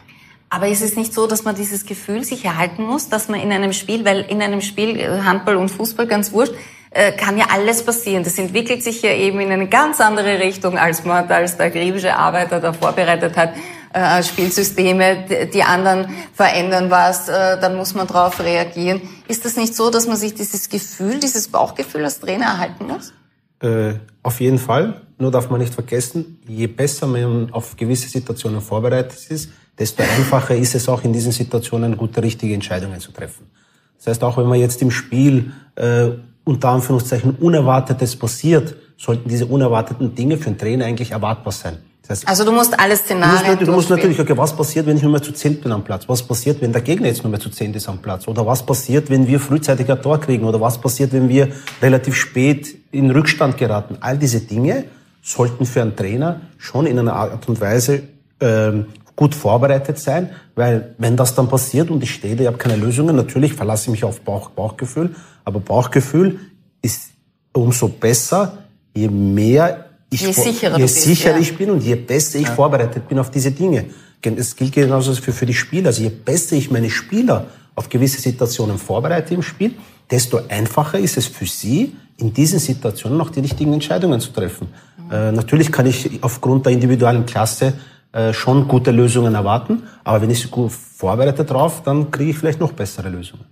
Aber 0.50 0.68
ist 0.68 0.82
es 0.82 0.98
nicht 0.98 1.14
so, 1.14 1.28
dass 1.28 1.46
man 1.46 1.56
dieses 1.56 1.86
Gefühl 1.86 2.26
sich 2.26 2.44
erhalten 2.44 2.84
muss, 2.84 3.08
dass 3.08 3.30
man 3.30 3.40
in 3.40 3.54
einem 3.54 3.72
Spiel, 3.72 4.04
weil 4.04 4.22
in 4.22 4.42
einem 4.42 4.62
Spiel 4.62 5.00
äh, 5.00 5.22
Handball 5.22 5.56
und 5.56 5.70
Fußball 5.70 6.08
ganz 6.08 6.34
wurscht, 6.34 6.54
äh, 6.92 7.14
kann 7.14 7.38
ja 7.38 7.46
alles 7.54 7.86
passieren. 7.86 8.26
Das 8.26 8.38
entwickelt 8.38 8.84
sich 8.84 9.02
ja 9.02 9.12
eben 9.12 9.40
in 9.40 9.52
eine 9.52 9.68
ganz 9.68 10.02
andere 10.02 10.40
Richtung, 10.40 10.78
als 10.78 11.06
man 11.06 11.30
als 11.30 11.56
der 11.56 11.68
akribische 11.68 12.16
Arbeiter 12.18 12.60
da 12.60 12.74
vorbereitet 12.74 13.38
hat. 13.38 13.54
Äh, 13.94 14.22
Spielsysteme, 14.24 15.50
die 15.54 15.64
anderen 15.64 16.08
verändern 16.34 16.92
was, 16.92 17.30
äh, 17.30 17.60
dann 17.60 17.76
muss 17.78 17.96
man 17.96 18.08
darauf 18.08 18.40
reagieren. 18.40 19.02
Ist 19.28 19.46
das 19.46 19.56
nicht 19.56 19.76
so, 19.76 19.90
dass 19.90 20.08
man 20.08 20.18
sich 20.18 20.34
dieses 20.34 20.70
Gefühl, 20.70 21.20
dieses 21.20 21.48
Bauchgefühl 21.48 22.04
als 22.04 22.20
Trainer 22.20 22.46
erhalten 22.46 22.88
muss? 22.88 23.14
Äh, 23.62 23.96
auf 24.24 24.40
jeden 24.40 24.60
Fall. 24.60 25.02
Nur 25.18 25.32
darf 25.32 25.50
man 25.50 25.60
nicht 25.60 25.74
vergessen, 25.74 26.40
je 26.48 26.68
besser 26.68 27.08
man 27.08 27.52
auf 27.52 27.76
gewisse 27.76 28.08
Situationen 28.08 28.62
vorbereitet 28.62 29.20
ist, 29.30 29.50
desto 29.80 30.04
einfacher 30.04 30.56
ist 30.56 30.76
es 30.76 30.88
auch 30.88 31.04
in 31.04 31.14
diesen 31.14 31.32
Situationen 31.32 31.98
gute, 31.98 32.22
richtige 32.22 32.54
Entscheidungen 32.54 33.00
zu 33.00 33.12
treffen. 33.12 33.50
Das 33.98 34.08
heißt, 34.08 34.24
auch 34.24 34.38
wenn 34.38 34.46
man 34.46 34.60
jetzt 34.60 34.82
im 34.82 34.92
Spiel 34.92 35.54
äh, 35.76 36.10
unter 36.44 36.70
Anführungszeichen 36.70 37.32
Unerwartetes 37.40 38.16
passiert, 38.16 38.76
sollten 38.96 39.28
diese 39.30 39.46
unerwarteten 39.46 40.14
Dinge 40.14 40.38
für 40.38 40.48
einen 40.48 40.58
Trainer 40.58 40.86
eigentlich 40.86 41.12
erwartbar 41.12 41.52
sein. 41.52 41.78
Das 42.08 42.20
heißt, 42.20 42.28
also 42.28 42.46
du 42.46 42.52
musst 42.52 42.80
alle 42.80 42.96
Szenarien 42.96 43.44
Du 43.44 43.50
musst, 43.50 43.68
du 43.68 43.72
musst 43.72 43.90
natürlich, 43.90 44.20
okay, 44.20 44.38
was 44.38 44.56
passiert, 44.56 44.86
wenn 44.86 44.96
ich 44.96 45.04
nur 45.04 45.12
mehr 45.12 45.22
zu 45.22 45.34
zehn 45.34 45.60
bin 45.60 45.72
am 45.72 45.84
Platz? 45.84 46.08
Was 46.08 46.24
passiert, 46.24 46.62
wenn 46.62 46.72
der 46.72 46.82
Gegner 46.82 47.08
jetzt 47.08 47.24
nur 47.24 47.32
mehr 47.32 47.40
zu 47.40 47.50
zehn 47.50 47.74
ist 47.74 47.90
am 47.90 48.00
Platz? 48.00 48.28
Oder 48.28 48.46
was 48.46 48.66
passiert, 48.66 49.10
wenn 49.10 49.28
wir 49.28 49.40
frühzeitig 49.40 49.92
ein 49.92 50.02
Tor 50.02 50.20
kriegen? 50.20 50.46
Oder 50.46 50.62
was 50.62 50.80
passiert, 50.80 51.12
wenn 51.12 51.28
wir 51.28 51.50
relativ 51.82 52.16
spät 52.16 52.76
in 52.92 53.12
Rückstand 53.12 53.58
geraten? 53.58 53.98
All 54.00 54.18
diese 54.18 54.40
Dinge 54.40 54.86
sollten 55.22 55.66
für 55.66 55.82
einen 55.82 55.96
Trainer 55.96 56.42
schon 56.58 56.86
in 56.86 56.98
einer 56.98 57.14
Art 57.14 57.48
und 57.50 57.60
Weise 57.60 58.04
ähm, 58.40 58.86
gut 59.18 59.36
vorbereitet 59.36 60.00
sein, 60.00 60.30
weil 60.56 60.96
wenn 61.00 61.18
das 61.18 61.36
dann 61.36 61.50
passiert 61.50 61.90
und 61.90 62.02
ich 62.04 62.14
stehe 62.14 62.36
da, 62.36 62.44
ich 62.44 62.48
habe 62.48 62.58
keine 62.58 62.78
Lösungen, 62.78 63.16
natürlich 63.16 63.54
verlasse 63.54 63.86
ich 63.86 63.92
mich 63.92 64.04
auf 64.04 64.22
Bauch, 64.22 64.52
Bauchgefühl, 64.52 65.16
aber 65.44 65.60
Bauchgefühl 65.60 66.40
ist 66.82 67.10
umso 67.52 67.88
besser, 67.90 68.60
je 68.96 69.10
mehr 69.10 69.87
ich, 70.10 70.22
je 70.22 70.32
sicherer, 70.32 70.78
je 70.78 70.84
bist, 70.84 71.02
sicherer 71.02 71.40
ich 71.40 71.58
bin 71.58 71.70
und 71.72 71.84
je 71.84 71.96
besser 71.96 72.40
ich 72.40 72.48
vorbereitet 72.48 73.08
bin 73.08 73.20
auf 73.20 73.30
diese 73.32 73.52
Dinge. 73.52 73.86
Es 74.22 74.56
gilt 74.56 74.74
genauso 74.74 75.14
für, 75.14 75.32
für 75.32 75.46
die 75.46 75.54
Spieler. 75.54 75.88
Also 75.88 76.04
je 76.04 76.10
besser 76.10 76.56
ich 76.56 76.72
meine 76.72 76.90
Spieler 76.90 77.46
auf 77.76 77.90
gewisse 77.90 78.20
Situationen 78.20 78.78
vorbereite 78.78 79.34
im 79.34 79.44
Spiel, 79.44 79.74
desto 80.10 80.40
einfacher 80.50 81.00
ist 81.00 81.18
es 81.18 81.28
für 81.28 81.46
sie, 81.46 81.96
in 82.18 82.34
diesen 82.34 82.60
Situationen 82.60 83.22
auch 83.22 83.30
die 83.30 83.42
richtigen 83.42 83.74
Entscheidungen 83.74 84.20
zu 84.20 84.32
treffen. 84.32 84.68
Mhm. 84.98 85.12
Äh, 85.12 85.32
natürlich 85.32 85.72
kann 85.72 85.86
ich 85.86 86.10
aufgrund 86.22 86.66
der 86.66 86.74
individuellen 86.74 87.26
Klasse 87.26 87.74
äh, 88.12 88.34
schon 88.34 88.68
gute 88.68 88.92
Lösungen 88.92 89.36
erwarten, 89.36 89.84
aber 90.04 90.22
wenn 90.22 90.30
ich 90.32 90.50
gut 90.50 90.72
vorbereite 90.72 91.46
drauf, 91.46 91.84
dann 91.84 92.10
kriege 92.10 92.32
ich 92.32 92.38
vielleicht 92.38 92.60
noch 92.60 92.72
bessere 92.72 93.10
Lösungen. 93.10 93.46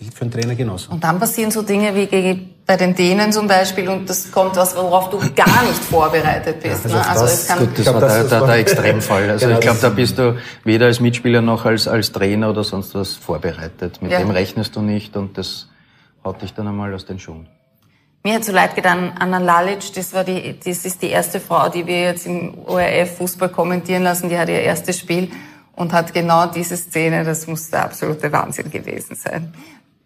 Gilt 0.00 0.14
für 0.14 0.22
einen 0.22 0.30
Trainer 0.30 0.54
genauso. 0.54 0.92
Und 0.92 1.04
dann 1.04 1.20
passieren 1.20 1.50
so 1.50 1.60
Dinge 1.60 1.94
wie 1.94 2.48
bei 2.64 2.76
den 2.78 2.94
Dänen 2.94 3.32
zum 3.32 3.46
Beispiel 3.46 3.86
und 3.86 4.08
das 4.08 4.32
kommt 4.32 4.56
was, 4.56 4.74
worauf 4.74 5.10
du 5.10 5.18
gar 5.18 5.62
nicht 5.62 5.84
vorbereitet 5.90 6.62
bist. 6.62 6.88
Ja, 6.88 6.94
also, 6.94 6.96
ne? 6.96 7.06
also 7.06 7.24
das, 7.26 7.34
es 7.34 7.46
kann 7.46 7.58
gut, 7.58 7.68
das 7.76 7.82
glaub, 7.82 7.94
war 7.96 8.00
das, 8.00 8.28
der, 8.30 8.38
der, 8.38 8.46
der 8.46 8.56
Extremfall. 8.56 9.20
Also 9.30 9.44
genau, 9.44 9.58
ich 9.58 9.62
glaube, 9.62 9.78
da 9.82 9.90
bist 9.90 10.16
du 10.16 10.38
weder 10.64 10.86
als 10.86 11.00
Mitspieler 11.00 11.42
noch 11.42 11.66
als, 11.66 11.86
als 11.86 12.12
Trainer 12.12 12.48
oder 12.48 12.64
sonst 12.64 12.94
was 12.94 13.12
vorbereitet. 13.12 14.00
Mit 14.00 14.10
ja. 14.10 14.20
dem 14.20 14.30
rechnest 14.30 14.74
du 14.74 14.80
nicht 14.80 15.18
und 15.18 15.36
das 15.36 15.68
haut 16.24 16.40
dich 16.40 16.54
dann 16.54 16.66
einmal 16.66 16.94
aus 16.94 17.04
den 17.04 17.18
Schuhen. 17.18 17.46
Mir 18.24 18.36
hat 18.36 18.44
so 18.44 18.52
leid 18.52 18.74
getan, 18.74 19.12
Anna 19.18 19.36
Lalic, 19.36 19.92
das 19.94 20.14
war 20.14 20.24
die, 20.24 20.58
das 20.64 20.86
ist 20.86 21.02
die 21.02 21.10
erste 21.10 21.40
Frau, 21.40 21.68
die 21.68 21.86
wir 21.86 22.00
jetzt 22.00 22.24
im 22.24 22.54
ORF 22.64 23.18
Fußball 23.18 23.50
kommentieren 23.50 24.02
lassen, 24.02 24.30
die 24.30 24.38
hat 24.38 24.48
ihr 24.48 24.62
erstes 24.62 24.98
Spiel 24.98 25.30
und 25.76 25.92
hat 25.92 26.14
genau 26.14 26.46
diese 26.46 26.78
Szene, 26.78 27.22
das 27.22 27.46
muss 27.46 27.68
der 27.68 27.84
absolute 27.84 28.32
Wahnsinn 28.32 28.70
gewesen 28.70 29.14
sein 29.14 29.52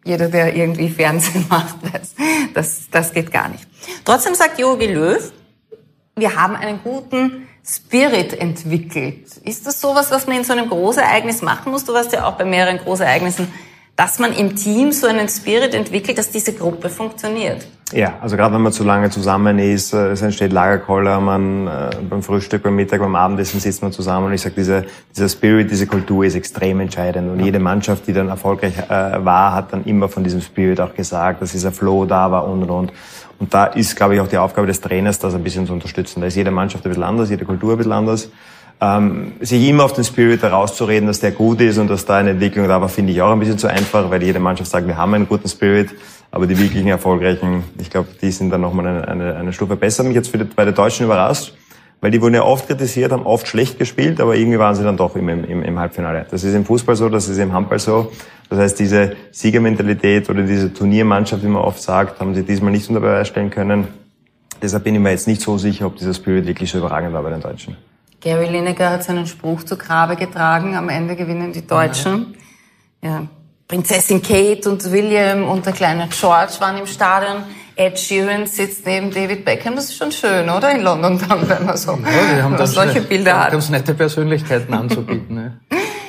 jeder, 0.05 0.29
der 0.29 0.55
irgendwie 0.55 0.89
Fernsehen 0.89 1.47
macht, 1.51 1.77
weiß, 1.83 2.15
das, 2.53 2.91
das 2.91 3.13
geht 3.13 3.33
gar 3.33 3.49
nicht. 3.49 3.67
Trotzdem 4.05 4.35
sagt 4.35 4.59
Jogi 4.59 4.87
Löw, 4.87 5.33
wir 6.17 6.37
haben 6.37 6.55
einen 6.55 6.81
guten 6.83 7.49
Spirit 7.67 8.39
entwickelt. 8.39 9.39
Ist 9.39 9.67
das 9.67 9.81
sowas, 9.81 10.11
was 10.11 10.27
man 10.27 10.37
in 10.37 10.45
so 10.45 10.53
einem 10.53 10.69
Großereignis 10.69 11.43
machen 11.43 11.73
muss? 11.73 11.85
Du 11.85 11.95
warst 11.95 12.13
ja 12.13 12.27
auch 12.27 12.35
bei 12.35 12.45
mehreren 12.45 12.79
Großereignissen 12.79 13.49
dass 13.97 14.19
man 14.19 14.33
im 14.33 14.57
Team 14.57 14.91
so 14.91 15.07
einen 15.07 15.29
Spirit 15.29 15.75
entwickelt, 15.75 16.19
dass 16.19 16.31
diese 16.31 16.53
Gruppe 16.53 16.89
funktioniert. 16.89 17.67
Ja, 17.93 18.15
also 18.21 18.37
gerade 18.37 18.53
wenn 18.55 18.63
man 18.63 18.73
zu 18.73 18.83
lange 18.83 19.11
zusammen 19.11 19.59
ist, 19.61 19.93
äh, 19.93 20.09
es 20.09 20.23
entsteht 20.23 20.53
Lagerkoller, 20.53 21.21
man 21.21 21.69
äh, 21.69 21.91
beim 22.11 22.23
Frühstück, 22.23 22.65
beim 22.65 22.75
Mittag, 22.75 22.99
beim 22.99 23.15
Abendessen 23.15 23.61
sitzt 23.61 23.83
man 23.83 23.93
zusammen 23.93 24.27
und 24.27 24.33
ich 24.33 24.41
sage, 24.41 24.55
diese, 24.57 24.87
dieser 25.15 25.29
Spirit, 25.29 25.71
diese 25.71 25.87
Kultur 25.87 26.25
ist 26.25 26.35
extrem 26.35 26.81
entscheidend 26.81 27.31
und 27.31 27.45
jede 27.45 27.61
Mannschaft, 27.61 28.07
die 28.09 28.13
dann 28.13 28.31
erfolgreich 28.31 28.77
äh, 28.79 29.25
war, 29.25 29.53
hat 29.53 29.73
dann 29.73 29.85
immer 29.85 30.09
von 30.09 30.25
diesem 30.25 30.41
Spirit 30.41 30.81
auch 30.81 30.95
gesagt, 30.95 31.41
dass 31.41 31.53
dieser 31.53 31.71
Flow 31.71 32.05
da 32.05 32.33
war 32.33 32.49
und 32.49 32.63
und 32.63 32.71
und. 32.71 32.93
Und 33.39 33.53
da 33.53 33.67
ist, 33.67 33.95
glaube 33.95 34.15
ich, 34.15 34.21
auch 34.21 34.29
die 34.29 34.39
Aufgabe 34.39 34.67
des 34.67 34.81
Trainers, 34.81 35.19
das 35.19 35.35
ein 35.35 35.43
bisschen 35.45 35.67
zu 35.67 35.73
unterstützen. 35.73 36.21
Da 36.21 36.29
ist 36.29 36.37
jede 36.37 36.51
Mannschaft 36.51 36.85
ein 36.85 36.89
bisschen 36.89 37.05
anders, 37.05 37.31
jede 37.31 37.45
Kultur 37.45 37.73
ein 37.73 37.77
bisschen 37.77 37.93
anders 37.93 38.31
ähm, 38.81 39.33
sich 39.41 39.67
immer 39.69 39.85
auf 39.85 39.93
den 39.93 40.05
Spirit 40.05 40.43
herauszureden, 40.43 41.07
dass 41.07 41.21
der 41.21 41.33
gut 41.33 41.61
ist 41.61 41.79
und 41.79 41.89
dass 41.89 42.05
da 42.05 42.17
eine 42.17 42.31
Entwicklung 42.31 42.69
da 42.69 42.81
war, 42.81 42.89
finde 42.89 43.13
ich 43.13 43.23
auch 43.23 43.33
ein 43.33 43.39
bisschen 43.39 43.59
zu 43.59 43.69
einfach, 43.69 44.11
weil 44.11 44.23
jede 44.23 44.41
Mannschaft 44.41 44.71
sagt, 44.71 44.87
wir 44.87 44.97
haben 44.97 45.15
einen 45.15 45.29
guten 45.29 45.49
Spirit, 45.49 45.91
aber 46.31 46.47
die 46.47 46.59
wirklichen 46.59 46.89
Erfolgreichen, 46.89 47.63
ich 47.79 47.91
glaube, 47.91 48.09
die 48.21 48.31
sind 48.31 48.51
dann 48.51 48.61
nochmal 48.61 48.87
eine, 48.87 49.09
eine, 49.09 49.37
eine 49.37 49.53
Stufe 49.53 49.77
besser. 49.77 50.03
Mich 50.03 50.17
jetzt 50.17 50.35
die, 50.35 50.39
bei 50.45 50.65
den 50.65 50.75
Deutschen 50.75 51.07
überrascht, 51.07 51.55
weil 52.01 52.11
die 52.11 52.21
wurden 52.21 52.35
ja 52.35 52.43
oft 52.43 52.67
kritisiert, 52.67 53.13
haben 53.13 53.25
oft 53.25 53.47
schlecht 53.47 53.79
gespielt, 53.79 54.21
aber 54.21 54.35
irgendwie 54.35 54.59
waren 54.59 54.75
sie 54.75 54.83
dann 54.83 54.97
doch 54.97 55.15
im, 55.17 55.29
im, 55.29 55.63
im 55.63 55.79
Halbfinale. 55.79 56.27
Das 56.31 56.43
ist 56.45 56.55
im 56.55 56.65
Fußball 56.65 56.97
so, 56.97 57.09
das 57.09 57.29
ist 57.29 57.39
im 57.39 57.53
Handball 57.53 57.79
so. 57.79 58.11
Das 58.51 58.59
heißt, 58.59 58.79
diese 58.79 59.17
Siegermentalität 59.31 60.29
oder 60.29 60.43
diese 60.43 60.73
Turniermannschaft, 60.75 61.43
wie 61.43 61.49
man 61.49 61.63
oft 61.63 61.81
sagt, 61.81 62.21
haben 62.21 62.35
sie 62.35 62.43
diesmal 62.43 62.73
nicht 62.73 62.89
unter 62.89 63.01
Beweis 63.01 63.29
stellen 63.29 63.51
können. 63.51 63.87
Deshalb 64.61 64.85
bin 64.85 64.95
ich 64.95 65.01
mir 65.01 65.11
jetzt 65.11 65.29
nicht 65.29 65.41
so 65.41 65.57
sicher, 65.57 65.87
ob 65.87 65.97
dieser 65.97 66.15
Spirit 66.15 66.47
wirklich 66.47 66.71
so 66.71 66.79
überragend 66.79 67.13
war 67.13 67.23
bei 67.23 67.31
den 67.31 67.41
Deutschen. 67.41 67.77
Gary 68.25 68.49
Lineker 68.49 68.89
hat 68.89 69.05
seinen 69.05 69.27
Spruch 69.27 69.65
zu 69.65 69.77
Grabe 69.77 70.17
getragen. 70.17 70.77
Am 70.77 70.89
Ende 70.89 71.15
gewinnen 71.15 71.53
die 71.53 71.67
Deutschen. 71.67 72.35
Ja. 73.03 73.27
Prinzessin 73.69 74.23
Kate 74.23 74.71
und 74.71 74.91
William 74.91 75.47
und 75.47 75.67
der 75.67 75.75
kleine 75.75 76.09
George 76.09 76.55
waren 76.59 76.79
im 76.79 76.87
Stadion. 76.87 77.43
Ed 77.77 77.99
Sheeran 77.99 78.47
sitzt 78.47 78.87
neben 78.87 79.11
David 79.11 79.45
Beckham. 79.45 79.77
Das 79.77 79.87
ist 79.87 79.97
schon 79.97 80.11
schön, 80.11 80.49
oder? 80.49 80.73
In 80.73 80.83
London 80.83 81.21
dann, 81.29 81.47
wenn 81.47 81.67
man 81.67 81.77
so 81.77 81.93
ja, 81.93 81.99
die 82.35 82.43
haben 82.43 82.57
dann 82.57 82.67
solche 82.67 82.93
schnell, 82.93 83.05
Bilder 83.05 83.45
hat. 83.45 83.51
Ganz 83.51 83.69
nette 83.69 83.93
Persönlichkeiten 83.93 84.73
anzubieten. 84.73 85.35
Ne? 85.35 85.61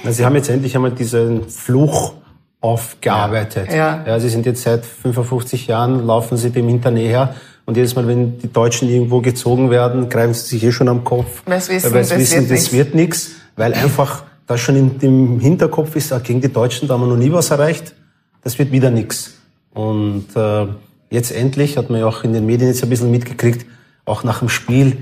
Na, 0.04 0.12
Sie 0.13 0.25
haben 0.25 0.36
jetzt 0.36 0.49
endlich 0.49 0.73
einmal 0.73 0.91
diesen 0.91 1.49
Fluch 1.49 2.13
aufgearbeitet. 2.62 3.73
Ja. 3.73 4.06
ja. 4.08 4.19
Sie 4.21 4.30
sind 4.30 4.45
jetzt 4.45 4.63
seit 4.63 4.86
55 4.86 5.67
Jahren, 5.67 6.06
laufen 6.06 6.38
Sie 6.38 6.51
dem 6.51 6.69
hinterher 6.69 7.36
und 7.65 7.78
jedes 7.78 7.95
Mal, 7.95 8.08
wenn 8.08 8.38
die 8.38 8.51
Deutschen 8.51 8.89
irgendwo 8.89 9.21
gezogen 9.21 9.71
werden, 9.71 10.08
greifen 10.08 10.34
sie 10.34 10.47
sich 10.47 10.63
eh 10.63 10.71
schon 10.71 10.88
am 10.88 11.04
Kopf. 11.04 11.41
Weil 11.45 11.62
sie 11.62 11.73
wissen, 11.73 11.93
weil 11.93 12.04
sie 12.04 12.17
wissen 12.17 12.47
das 12.47 12.71
wird 12.71 12.93
nichts. 12.93 13.32
Weil 13.56 13.73
einfach 13.73 14.23
da 14.45 14.58
schon 14.58 14.75
in 14.75 14.99
dem 14.99 15.39
Hinterkopf 15.39 15.95
ist, 15.95 16.13
gegen 16.23 16.41
die 16.41 16.51
Deutschen, 16.51 16.88
da 16.88 16.93
haben 16.93 17.01
wir 17.01 17.08
noch 17.08 17.17
nie 17.17 17.32
was 17.32 17.49
erreicht. 17.49 17.95
Das 18.43 18.60
wird 18.60 18.71
wieder 18.71 18.91
nichts. 18.91 19.34
Und 19.73 20.28
äh, 20.36 20.67
jetzt 21.10 21.32
endlich, 21.32 21.78
hat 21.78 21.89
man 21.89 21.99
ja 21.99 22.06
auch 22.06 22.23
in 22.23 22.34
den 22.34 22.45
Medien 22.45 22.69
jetzt 22.69 22.84
ein 22.84 22.89
bisschen 22.89 23.10
mitgekriegt, 23.10 23.65
auch 24.06 24.23
nach 24.23 24.39
dem 24.39 24.49
Spiel, 24.49 24.97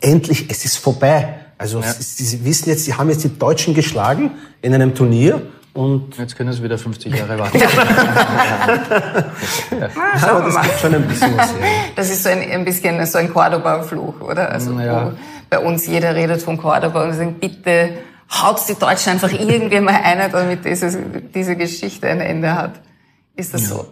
endlich, 0.00 0.46
es 0.50 0.64
ist 0.66 0.76
vorbei. 0.76 1.36
Also 1.56 1.80
ja. 1.80 1.92
sie, 1.92 2.24
sie 2.24 2.44
wissen 2.44 2.68
jetzt, 2.68 2.84
sie 2.84 2.94
haben 2.94 3.08
jetzt 3.08 3.24
die 3.24 3.38
Deutschen 3.38 3.72
geschlagen 3.72 4.32
in 4.60 4.74
einem 4.74 4.94
Turnier 4.94 5.40
und 5.74 6.16
Jetzt 6.16 6.36
können 6.36 6.50
es 6.50 6.62
wieder 6.62 6.78
50 6.78 7.14
Jahre 7.14 7.36
warten. 7.36 7.58
ja. 7.58 7.66
Aber 10.22 10.44
das 10.46 10.62
gibt 10.62 10.78
schon 10.78 10.94
ein 10.94 11.08
bisschen 11.08 11.36
was 11.36 11.52
her. 11.52 11.68
Das 11.96 12.10
ist 12.10 12.22
so 12.22 12.28
ein, 12.28 12.48
ein 12.48 12.64
bisschen 12.64 13.04
so 13.06 13.18
ein 13.18 13.28
Cordoba-Fluch, 13.32 14.20
oder? 14.20 14.52
Also 14.52 14.78
ja. 14.78 15.12
bei 15.50 15.58
uns 15.58 15.86
jeder 15.88 16.14
redet 16.14 16.40
von 16.42 16.58
Cordoba 16.58 17.04
und 17.04 17.14
sagt, 17.14 17.40
bitte 17.40 17.90
haut 18.30 18.60
die 18.68 18.74
Deutschen 18.74 19.14
einfach 19.14 19.32
irgendwie 19.32 19.80
mal 19.80 20.00
ein, 20.00 20.30
damit 20.30 20.64
diese, 20.64 20.96
diese 21.34 21.56
Geschichte 21.56 22.06
ein 22.06 22.20
Ende 22.20 22.54
hat. 22.54 22.80
Ist 23.34 23.52
das 23.52 23.62
ja. 23.62 23.68
so? 23.68 23.86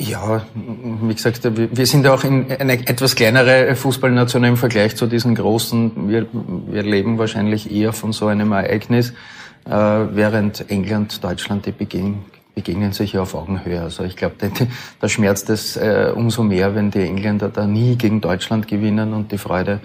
Ja, 0.00 0.42
wie 0.54 1.14
gesagt, 1.14 1.40
wir 1.44 1.86
sind 1.86 2.04
ja 2.04 2.14
auch 2.14 2.22
in 2.22 2.52
eine 2.52 2.74
etwas 2.88 3.16
kleinere 3.16 3.74
Fußballnation 3.74 4.44
im 4.44 4.56
Vergleich 4.56 4.96
zu 4.96 5.06
diesen 5.06 5.34
großen. 5.34 6.08
Wir, 6.08 6.26
wir 6.32 6.82
leben 6.84 7.18
wahrscheinlich 7.18 7.72
eher 7.72 7.92
von 7.92 8.12
so 8.12 8.26
einem 8.26 8.52
Ereignis. 8.52 9.12
Äh, 9.68 9.72
während 9.72 10.70
England, 10.70 11.22
Deutschland, 11.22 11.66
die 11.66 11.72
begegnen, 11.72 12.24
begegnen 12.54 12.92
sich 12.92 13.12
ja 13.12 13.22
auf 13.22 13.34
Augenhöhe. 13.34 13.80
Also 13.82 14.04
ich 14.04 14.16
glaube, 14.16 14.36
da 15.00 15.08
schmerzt 15.08 15.50
es 15.50 15.76
äh, 15.76 16.12
umso 16.14 16.42
mehr, 16.42 16.74
wenn 16.74 16.90
die 16.90 17.02
Engländer 17.02 17.48
da 17.48 17.66
nie 17.66 17.96
gegen 17.96 18.20
Deutschland 18.20 18.66
gewinnen 18.66 19.12
und 19.12 19.30
die 19.30 19.38
Freude 19.38 19.80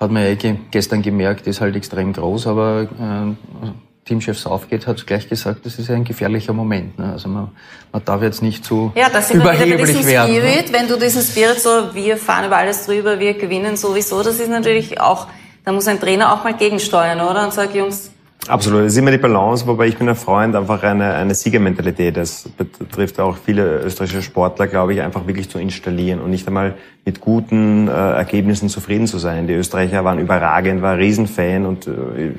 hat 0.00 0.10
man 0.10 0.22
ja 0.22 0.28
eh 0.28 0.56
gestern 0.70 1.02
gemerkt, 1.02 1.46
ist 1.46 1.60
halt 1.60 1.74
extrem 1.76 2.12
groß, 2.12 2.46
aber 2.46 2.82
äh, 2.82 3.66
Teamchef 4.04 4.38
Southgate 4.38 4.86
hat 4.86 5.06
gleich 5.06 5.28
gesagt, 5.28 5.64
das 5.64 5.78
ist 5.78 5.90
ein 5.90 6.04
gefährlicher 6.04 6.52
Moment. 6.52 6.98
Ne? 6.98 7.12
Also 7.12 7.28
man, 7.28 7.50
man 7.92 8.04
darf 8.04 8.22
jetzt 8.22 8.42
nicht 8.42 8.64
zu 8.64 8.92
ja, 8.94 9.08
das 9.08 9.28
sind 9.28 9.40
überheblich 9.40 9.98
wir 9.98 10.06
werden. 10.06 10.34
Spirit, 10.34 10.70
ne? 10.70 10.78
Wenn 10.78 10.88
du 10.88 10.96
diesen 10.96 11.22
Spirit 11.22 11.60
so, 11.60 11.94
wir 11.94 12.16
fahren 12.16 12.46
über 12.46 12.56
alles 12.56 12.86
drüber, 12.86 13.18
wir 13.18 13.34
gewinnen 13.34 13.76
sowieso, 13.76 14.22
das 14.22 14.38
ist 14.38 14.48
natürlich 14.48 15.00
auch 15.00 15.26
da 15.66 15.72
muss 15.72 15.88
ein 15.88 15.98
Trainer 15.98 16.32
auch 16.32 16.44
mal 16.44 16.54
gegensteuern, 16.54 17.20
oder? 17.20 17.44
Und 17.44 17.52
sagt, 17.52 17.74
Jungs, 17.74 18.12
Absolut. 18.48 18.84
Das 18.84 18.92
ist 18.92 18.98
immer 18.98 19.10
die 19.10 19.18
Balance, 19.18 19.66
wobei 19.66 19.86
ich 19.86 19.96
bin 19.96 20.08
ein 20.08 20.16
Freund 20.16 20.54
einfach 20.54 20.82
eine, 20.82 21.14
eine 21.14 21.34
Siegermentalität. 21.34 22.16
Das 22.16 22.48
betrifft 22.48 23.18
auch 23.20 23.36
viele 23.36 23.80
österreichische 23.80 24.22
Sportler, 24.22 24.66
glaube 24.66 24.94
ich, 24.94 25.02
einfach 25.02 25.26
wirklich 25.26 25.48
zu 25.48 25.58
installieren 25.58 26.20
und 26.20 26.30
nicht 26.30 26.46
einmal 26.46 26.74
mit 27.04 27.20
guten 27.20 27.88
äh, 27.88 27.90
Ergebnissen 27.90 28.68
zufrieden 28.68 29.06
zu 29.06 29.18
sein. 29.18 29.46
Die 29.46 29.54
Österreicher 29.54 30.04
waren 30.04 30.18
überragend, 30.18 30.82
war 30.82 30.96
Riesenfan 30.98 31.66
und 31.66 31.86
äh, 31.86 32.32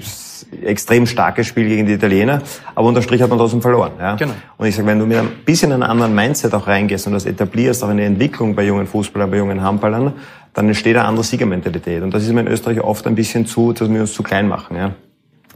extrem 0.63 1.05
starkes 1.05 1.47
Spiel 1.47 1.67
gegen 1.67 1.85
die 1.85 1.93
Italiener, 1.93 2.41
aber 2.75 2.87
unterm 2.87 3.03
Strich 3.03 3.21
hat 3.21 3.29
man 3.29 3.39
trotzdem 3.39 3.61
verloren. 3.61 3.93
Ja? 3.99 4.15
Genau. 4.15 4.33
Und 4.57 4.67
ich 4.67 4.75
sage, 4.75 4.87
wenn 4.87 4.99
du 4.99 5.05
mit 5.05 5.17
ein 5.17 5.29
bisschen 5.45 5.71
einem 5.71 5.83
anderen 5.83 6.13
Mindset 6.13 6.53
auch 6.53 6.67
reingehst 6.67 7.07
und 7.07 7.13
das 7.13 7.25
etablierst, 7.25 7.83
auch 7.83 7.89
eine 7.89 8.05
Entwicklung 8.05 8.55
bei 8.55 8.63
jungen 8.63 8.87
Fußballern, 8.87 9.29
bei 9.31 9.37
jungen 9.37 9.61
Handballern, 9.61 10.13
dann 10.53 10.67
entsteht 10.67 10.95
eine 10.95 11.07
andere 11.07 11.23
Siegermentalität. 11.23 12.01
Und 12.01 12.13
das 12.13 12.23
ist 12.23 12.33
mir 12.33 12.41
in 12.41 12.47
Österreich 12.47 12.81
oft 12.81 13.05
ein 13.07 13.15
bisschen 13.15 13.45
zu, 13.45 13.73
dass 13.73 13.89
wir 13.89 14.01
uns 14.01 14.13
zu 14.13 14.23
klein 14.23 14.47
machen. 14.47 14.75
Ja? 14.75 14.91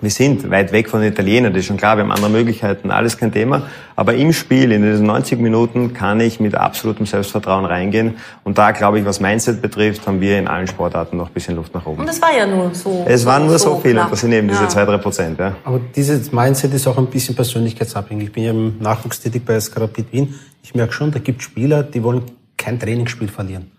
Wir 0.02 0.10
sind 0.10 0.50
weit 0.50 0.72
weg 0.72 0.90
von 0.90 1.00
den 1.02 1.12
Italienern, 1.12 1.54
das 1.54 1.60
ist 1.62 1.68
schon 1.68 1.78
klar, 1.78 1.96
wir 1.96 2.04
haben 2.04 2.12
andere 2.12 2.32
Möglichkeiten, 2.32 2.90
alles 2.90 3.18
kein 3.18 3.32
Thema. 3.32 3.68
Aber 3.96 4.16
im 4.16 4.34
Spiel, 4.34 4.72
in 4.72 4.82
diesen 4.82 5.06
90 5.06 5.40
Minuten, 5.40 5.94
kann 5.94 6.20
ich 6.20 6.40
mit 6.40 6.56
absolutem 6.56 7.06
Selbstvertrauen 7.06 7.66
reingehen. 7.66 8.16
Und 8.44 8.58
da, 8.58 8.72
glaube 8.72 9.00
ich, 9.00 9.06
was 9.06 9.20
Mindset 9.20 9.62
betrifft, 9.62 10.08
haben 10.08 10.20
wir 10.20 10.40
in 10.40 10.48
allen 10.48 10.66
Sportarten 10.66 11.18
noch 11.18 11.28
ein 11.28 11.34
bisschen 11.34 11.56
Luft 11.56 11.76
nach 11.76 11.86
oben. 11.86 12.00
Und 12.00 12.08
das 12.08 12.20
war 12.20 12.36
ja 12.36 12.48
nur 12.48 12.74
so. 12.74 13.06
Es 13.08 13.28
waren 13.28 13.46
nur 13.46 13.60
so, 13.60 13.76
so 13.76 13.80
viele, 13.80 14.08
das 14.10 14.22
sind 14.22 14.32
eben 14.32 14.48
diese 14.48 14.68
zwei, 14.68 14.86
drei 14.86 14.98
Prozent. 14.98 15.38
Ja. 15.38 15.56
Aber 15.64 15.80
dieses 15.96 16.32
Mindset 16.32 16.74
ist 16.74 16.88
auch 16.88 16.98
ein 16.98 17.06
bisschen 17.06 17.36
persönlichkeitsabhängig. 17.36 18.30
Ich 18.30 18.34
bin 18.34 18.44
ja 18.44 18.52
im 18.52 18.80
Nachwuchs 18.80 19.20
tätig 19.20 19.44
bei 19.46 19.60
Skarapit 19.60 20.12
Wien. 20.12 20.34
Ich 20.64 20.74
merke 20.74 20.94
schon, 20.94 21.12
da 21.12 21.20
gibt 21.20 21.44
Spieler, 21.44 21.84
die 21.84 22.02
wollen 22.02 22.24
kein 22.58 22.80
Trainingsspiel 22.80 23.28
verlieren. 23.28 23.70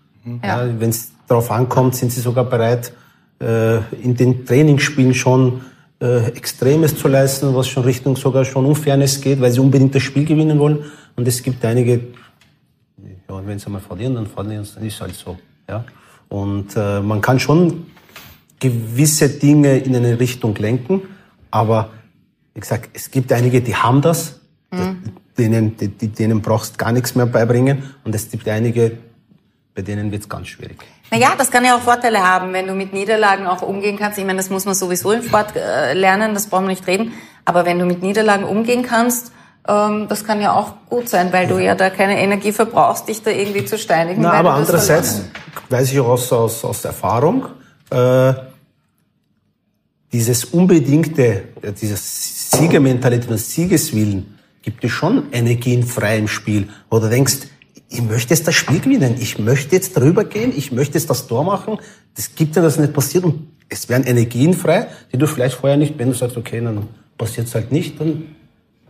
Ja. 0.41 0.63
ja 0.63 0.79
Wenn 0.79 0.89
es 0.89 1.11
darauf 1.27 1.51
ankommt, 1.51 1.95
sind 1.95 2.13
sie 2.13 2.21
sogar 2.21 2.45
bereit, 2.45 2.93
äh, 3.41 3.77
in 4.01 4.15
den 4.15 4.45
Trainingsspielen 4.45 5.13
schon 5.13 5.61
äh, 6.03 6.27
Extremes 6.35 6.97
zu 6.97 7.07
leisten, 7.07 7.55
was 7.55 7.67
schon 7.69 7.83
Richtung 7.83 8.17
sogar 8.17 8.43
schon 8.43 8.65
Unfairness 8.65 9.21
geht, 9.21 9.39
weil 9.39 9.51
sie 9.51 9.61
unbedingt 9.61 9.95
das 9.95 10.03
Spiel 10.03 10.25
gewinnen 10.25 10.59
wollen. 10.59 10.83
Und 11.15 11.25
es 11.27 11.41
gibt 11.41 11.63
einige, 11.63 12.01
ja, 13.29 13.47
wenn 13.47 13.57
sie 13.57 13.69
mal 13.69 13.79
verlieren, 13.79 14.15
dann 14.15 14.27
verlieren 14.27 14.65
sie, 14.65 14.75
dann 14.75 14.85
ist 14.85 14.99
halt 14.99 15.15
so. 15.15 15.37
Ja? 15.69 15.85
Und 16.27 16.75
äh, 16.75 16.99
man 16.99 17.21
kann 17.21 17.39
schon 17.39 17.85
gewisse 18.59 19.29
Dinge 19.29 19.77
in 19.77 19.95
eine 19.95 20.19
Richtung 20.19 20.53
lenken, 20.55 21.03
aber 21.51 21.91
wie 22.53 22.59
gesagt, 22.59 22.89
es 22.93 23.09
gibt 23.09 23.31
einige, 23.31 23.61
die 23.61 23.75
haben 23.75 24.01
das, 24.01 24.41
mhm. 24.71 24.97
denen, 25.37 25.77
die, 25.77 25.87
denen 25.87 26.41
brauchst 26.41 26.77
gar 26.77 26.91
nichts 26.91 27.15
mehr 27.15 27.27
beibringen. 27.27 27.83
Und 28.03 28.13
es 28.13 28.29
gibt 28.29 28.47
einige, 28.49 28.97
bei 29.73 29.81
denen 29.81 30.11
wird 30.11 30.23
es 30.23 30.29
ganz 30.29 30.47
schwierig. 30.47 30.77
Naja, 31.13 31.35
das 31.37 31.51
kann 31.51 31.63
ja 31.63 31.77
auch 31.77 31.81
Vorteile 31.81 32.27
haben, 32.27 32.53
wenn 32.53 32.65
du 32.65 32.73
mit 32.73 32.91
Niederlagen 32.91 33.45
auch 33.45 33.61
umgehen 33.61 33.99
kannst. 33.99 34.17
Ich 34.17 34.25
meine, 34.25 34.37
das 34.37 34.49
muss 34.49 34.65
man 34.65 34.73
sowieso 34.73 35.11
im 35.11 35.21
Sport 35.21 35.55
äh, 35.55 35.93
lernen, 35.93 36.33
das 36.33 36.47
brauchen 36.47 36.63
wir 36.63 36.69
nicht 36.69 36.87
reden. 36.87 37.13
Aber 37.45 37.65
wenn 37.65 37.77
du 37.77 37.85
mit 37.85 38.01
Niederlagen 38.01 38.45
umgehen 38.45 38.81
kannst, 38.81 39.31
ähm, 39.67 40.07
das 40.09 40.23
kann 40.23 40.41
ja 40.41 40.53
auch 40.53 40.73
gut 40.89 41.07
sein, 41.07 41.31
weil 41.31 41.45
du 41.45 41.59
ja 41.59 41.75
da 41.75 41.91
keine 41.91 42.19
Energie 42.19 42.51
verbrauchst, 42.51 43.07
dich 43.07 43.21
da 43.21 43.29
irgendwie 43.29 43.63
zu 43.63 43.77
steinigen. 43.77 44.23
Na, 44.23 44.31
aber 44.31 44.55
andererseits 44.55 45.21
weiß 45.69 45.91
ich 45.91 45.99
auch 45.99 46.07
aus, 46.07 46.33
aus, 46.33 46.65
aus 46.65 46.83
Erfahrung, 46.83 47.45
äh, 47.91 48.33
dieses 50.11 50.45
unbedingte, 50.45 51.43
äh, 51.61 51.73
dieses 51.79 52.49
Siegermentalität 52.49 53.29
und 53.29 53.37
Siegeswillen 53.37 54.39
gibt 54.63 54.81
dir 54.81 54.89
schon 54.89 55.31
Energien 55.31 55.83
frei 55.83 56.17
im 56.17 56.27
Spiel, 56.27 56.69
wo 56.89 56.97
du 56.97 57.07
denkst, 57.07 57.37
ich 57.89 58.01
möchte 58.01 58.33
jetzt 58.33 58.47
das 58.47 58.55
Spiel 58.55 58.79
gewinnen, 58.79 59.15
ich 59.19 59.37
möchte 59.39 59.75
jetzt 59.75 59.95
drüber 59.97 60.23
gehen, 60.23 60.51
ich 60.55 60.71
möchte 60.71 60.97
jetzt 60.97 61.09
das 61.09 61.27
Tor 61.27 61.43
machen. 61.43 61.77
Das 62.15 62.35
gibt 62.35 62.55
ja, 62.55 62.61
dass 62.61 62.77
nicht 62.79 62.93
passiert 62.93 63.23
und 63.23 63.47
es 63.69 63.89
werden 63.89 64.05
Energien 64.05 64.53
frei, 64.53 64.87
die 65.11 65.17
du 65.17 65.27
vielleicht 65.27 65.55
vorher 65.55 65.77
nicht, 65.77 65.97
wenn 65.97 66.09
du 66.09 66.15
sagst, 66.15 66.37
okay, 66.37 66.61
dann 66.61 66.87
passiert 67.17 67.47
es 67.47 67.55
halt 67.55 67.71
nicht, 67.71 67.99
dann 67.99 68.35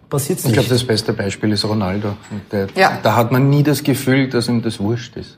passiert 0.10 0.39
es 0.39 0.46
nicht. 0.46 0.52
Ich 0.52 0.60
glaube, 0.60 0.70
das 0.70 0.84
beste 0.84 1.14
Beispiel 1.14 1.52
ist 1.52 1.66
Ronaldo. 1.66 2.16
Der, 2.52 2.68
ja. 2.76 3.00
Da 3.02 3.16
hat 3.16 3.32
man 3.32 3.50
nie 3.50 3.64
das 3.64 3.84
Gefühl, 3.84 4.30
dass 4.30 4.48
ihm 4.48 4.62
das 4.62 4.80
wurscht 4.80 5.16
ist. 5.18 5.38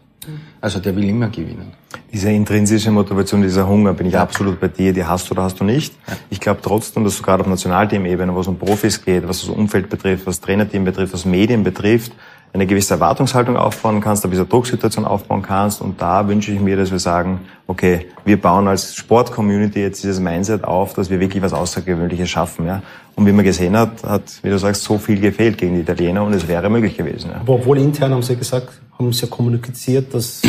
Also 0.62 0.80
der 0.80 0.95
will 0.95 1.03
immer 1.03 1.30
gewinnen. 1.30 1.74
Diese 2.12 2.32
intrinsische 2.32 2.89
Motivation, 2.89 3.41
dieser 3.41 3.68
Hunger, 3.68 3.93
bin 3.93 4.08
ich 4.08 4.18
absolut 4.18 4.60
bei 4.60 4.70
dir, 4.70 4.93
die 4.93 5.03
hast 5.03 5.30
du 5.30 5.34
oder 5.34 5.43
hast 5.43 5.60
du 5.60 5.64
nicht. 5.64 5.93
Ich 6.30 6.39
glaube 6.39 6.62
trotzdem, 6.64 7.03
dass 7.03 7.18
du 7.18 7.24
gerade 7.24 7.41
auf 7.41 7.47
Nationalteam-Ebene, 7.47 8.36
was 8.36 8.47
um 8.47 8.58
Profis 8.58 9.03
geht, 9.03 9.28
was 9.28 9.41
das 9.41 9.49
Umfeld 9.49 9.89
betrifft, 9.89 10.26
was 10.26 10.41
Trainerteam 10.41 10.84
betrifft, 10.84 11.14
was 11.14 11.26
Medien 11.26 11.64
betrifft, 11.64 12.14
eine 12.56 12.68
gewisse 12.68 12.93
Erwartungshaltung 12.93 13.58
aufbauen 13.58 13.99
kannst, 13.99 14.24
eine 14.24 14.32
gewisse 14.32 14.47
Drucksituation 14.47 15.03
aufbauen 15.03 15.41
kannst. 15.41 15.82
Und 15.82 16.01
da 16.01 16.26
wünsche 16.28 16.53
ich 16.53 16.60
mir, 16.62 16.78
dass 16.78 16.89
wir 16.89 16.99
sagen, 16.99 17.41
okay, 17.68 18.06
wir 18.24 18.41
bauen 18.41 18.70
als 18.70 18.95
Sport-Community 18.95 19.82
jetzt 19.82 20.03
dieses 20.03 20.22
Mindset 20.22 20.64
auf, 20.64 20.93
dass 20.93 21.10
wir 21.10 21.20
wirklich 21.20 21.43
was 21.43 21.51
Außergewöhnliches 21.51 22.30
schaffen. 22.30 22.66
Ja? 22.66 22.82
Und 23.16 23.26
wie 23.26 23.34
man 23.34 23.43
gesehen 23.43 23.76
hat, 23.76 24.03
hat, 24.03 24.39
wie 24.41 24.49
du 24.49 24.58
sagst, 24.58 24.84
so 24.84 24.97
viel 24.97 25.20
gefehlt 25.20 25.58
gegen 25.58 25.76
die 25.76 25.82
Italiener 25.82 26.24
und 26.24 26.32
es 26.32 26.47
wäre 26.47 26.70
möglich 26.70 26.95
gewesen. 26.95 27.32
Ja. 27.32 27.41
Aber 27.41 27.56
obwohl 27.56 27.78
intern 27.78 28.14
haben 28.14 28.24
sie 28.24 28.38
gesagt, 28.38 28.70
haben 28.97 29.12
sie 29.12 29.24
ja 29.24 29.28
kommuniziert, 29.28 30.14
dass, 30.14 30.41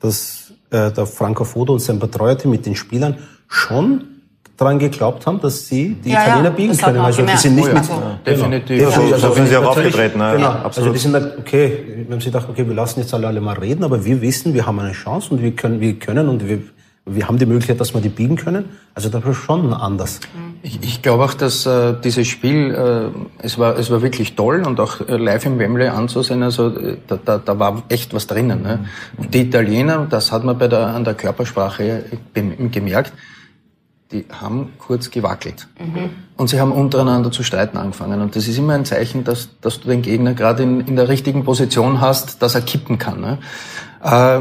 dass 0.00 0.52
äh, 0.70 0.90
der 0.90 1.06
Franco 1.06 1.44
Foto 1.44 1.74
und 1.74 1.78
sein 1.78 2.00
Betreuerteam 2.00 2.50
mit 2.50 2.66
den 2.66 2.74
Spielern 2.74 3.18
schon 3.46 4.11
daran 4.56 4.78
geglaubt 4.78 5.26
haben, 5.26 5.40
dass 5.40 5.66
sie 5.66 5.94
die 5.94 6.10
ja, 6.10 6.22
Italiener 6.22 6.48
ja, 6.48 6.50
biegen 6.50 6.76
können. 6.76 6.98
Also 6.98 7.22
die 7.22 7.36
sind 7.36 7.56
nicht 7.56 7.64
oh, 7.64 7.68
ja. 7.68 7.74
mit, 7.74 7.90
also, 7.90 8.02
definitiv. 8.26 8.78
Genau. 8.78 8.90
Also, 8.90 9.14
also, 9.14 9.34
sind 9.34 9.48
sie 9.48 9.56
auch 9.56 9.64
aufgetreten. 9.64 10.18
Ne? 10.18 10.32
Genau. 10.36 10.48
Absolut. 10.48 10.76
Also 10.76 10.92
die 10.92 10.98
sind 10.98 11.14
halt, 11.14 11.38
okay, 11.38 11.84
wir 12.06 12.12
haben 12.12 12.20
sich 12.20 12.32
gedacht, 12.32 12.48
okay, 12.48 12.66
wir 12.66 12.74
lassen 12.74 13.00
jetzt 13.00 13.14
alle, 13.14 13.26
alle 13.26 13.40
mal 13.40 13.58
reden, 13.58 13.84
aber 13.84 14.04
wir 14.04 14.20
wissen, 14.20 14.54
wir 14.54 14.66
haben 14.66 14.78
eine 14.78 14.92
Chance 14.92 15.34
und 15.34 15.42
wir 15.42 15.52
können, 15.52 15.80
wir 15.80 15.94
können 15.94 16.28
und 16.28 16.46
wir, 16.46 16.58
wir 17.06 17.26
haben 17.26 17.38
die 17.38 17.46
Möglichkeit, 17.46 17.80
dass 17.80 17.94
wir 17.94 18.00
die 18.00 18.10
biegen 18.10 18.36
können. 18.36 18.66
Also 18.94 19.08
das 19.08 19.24
war 19.24 19.34
schon 19.34 19.72
anders. 19.72 20.20
Ich, 20.62 20.78
ich 20.82 21.02
glaube 21.02 21.24
auch, 21.24 21.34
dass 21.34 21.66
äh, 21.66 21.94
dieses 22.04 22.28
Spiel, 22.28 22.70
äh, 22.70 23.44
es 23.44 23.58
war 23.58 23.76
es 23.76 23.90
war 23.90 24.02
wirklich 24.02 24.36
toll 24.36 24.62
und 24.64 24.78
auch 24.78 25.00
äh, 25.00 25.16
live 25.16 25.46
im 25.46 25.58
Wembley 25.58 25.88
anzusehen. 25.88 26.42
Also 26.44 26.68
äh, 26.68 26.98
da, 27.08 27.18
da, 27.24 27.38
da 27.38 27.58
war 27.58 27.82
echt 27.88 28.14
was 28.14 28.28
drinnen. 28.28 28.62
Ne? 28.62 28.84
Und 29.16 29.34
die 29.34 29.40
Italiener, 29.40 30.06
das 30.08 30.30
hat 30.30 30.44
man 30.44 30.56
bei 30.58 30.68
der 30.68 30.86
an 30.88 31.02
der 31.02 31.14
Körpersprache 31.14 32.04
gemerkt 32.70 33.12
die 34.12 34.26
haben 34.30 34.72
kurz 34.78 35.10
gewackelt. 35.10 35.68
Mhm. 35.78 36.10
Und 36.36 36.48
sie 36.48 36.60
haben 36.60 36.72
untereinander 36.72 37.30
zu 37.30 37.42
streiten 37.42 37.76
angefangen. 37.76 38.20
Und 38.20 38.36
das 38.36 38.46
ist 38.48 38.58
immer 38.58 38.74
ein 38.74 38.84
Zeichen, 38.84 39.24
dass, 39.24 39.48
dass 39.60 39.80
du 39.80 39.88
den 39.88 40.02
Gegner 40.02 40.34
gerade 40.34 40.62
in, 40.62 40.80
in 40.80 40.96
der 40.96 41.08
richtigen 41.08 41.44
Position 41.44 42.00
hast, 42.00 42.42
dass 42.42 42.54
er 42.54 42.60
kippen 42.60 42.98
kann. 42.98 43.20
Ne? 43.20 43.38
Äh, 44.02 44.40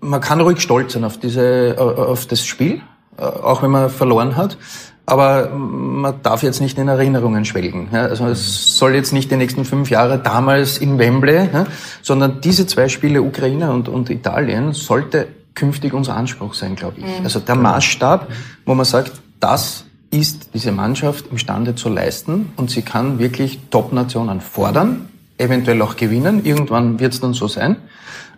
man 0.00 0.20
kann 0.20 0.40
ruhig 0.40 0.60
stolz 0.60 0.92
sein 0.92 1.04
auf, 1.04 1.18
diese, 1.18 1.76
äh, 1.76 1.78
auf 1.78 2.26
das 2.26 2.44
Spiel, 2.44 2.80
äh, 3.16 3.22
auch 3.22 3.62
wenn 3.62 3.70
man 3.70 3.90
verloren 3.90 4.36
hat. 4.36 4.58
Aber 5.06 5.48
man 5.48 6.20
darf 6.22 6.42
jetzt 6.42 6.60
nicht 6.60 6.76
in 6.76 6.86
Erinnerungen 6.86 7.46
schwelgen. 7.46 7.88
Ja? 7.92 8.02
Also 8.02 8.26
es 8.26 8.76
soll 8.76 8.94
jetzt 8.94 9.12
nicht 9.12 9.30
die 9.30 9.36
nächsten 9.36 9.64
fünf 9.64 9.88
Jahre 9.88 10.18
damals 10.18 10.76
in 10.78 10.98
Wembley, 10.98 11.48
ja? 11.50 11.66
sondern 12.02 12.42
diese 12.42 12.66
zwei 12.66 12.88
Spiele, 12.88 13.22
Ukraine 13.22 13.72
und, 13.72 13.88
und 13.88 14.10
Italien, 14.10 14.74
sollte 14.74 15.28
künftig 15.58 15.92
unser 15.92 16.16
Anspruch 16.16 16.54
sein, 16.54 16.76
glaube 16.76 17.00
ich. 17.00 17.04
Mhm. 17.04 17.24
Also 17.24 17.40
der 17.40 17.56
Maßstab, 17.56 18.28
wo 18.64 18.74
man 18.74 18.84
sagt, 18.84 19.12
das 19.40 19.84
ist 20.10 20.50
diese 20.54 20.72
Mannschaft 20.72 21.26
imstande 21.30 21.74
zu 21.74 21.88
leisten 21.88 22.52
und 22.56 22.70
sie 22.70 22.82
kann 22.82 23.18
wirklich 23.18 23.58
Top-Nationen 23.70 24.40
fordern, 24.40 25.08
eventuell 25.36 25.82
auch 25.82 25.96
gewinnen. 25.96 26.44
Irgendwann 26.44 26.98
wird 27.00 27.12
es 27.12 27.20
dann 27.20 27.34
so 27.34 27.48
sein. 27.48 27.76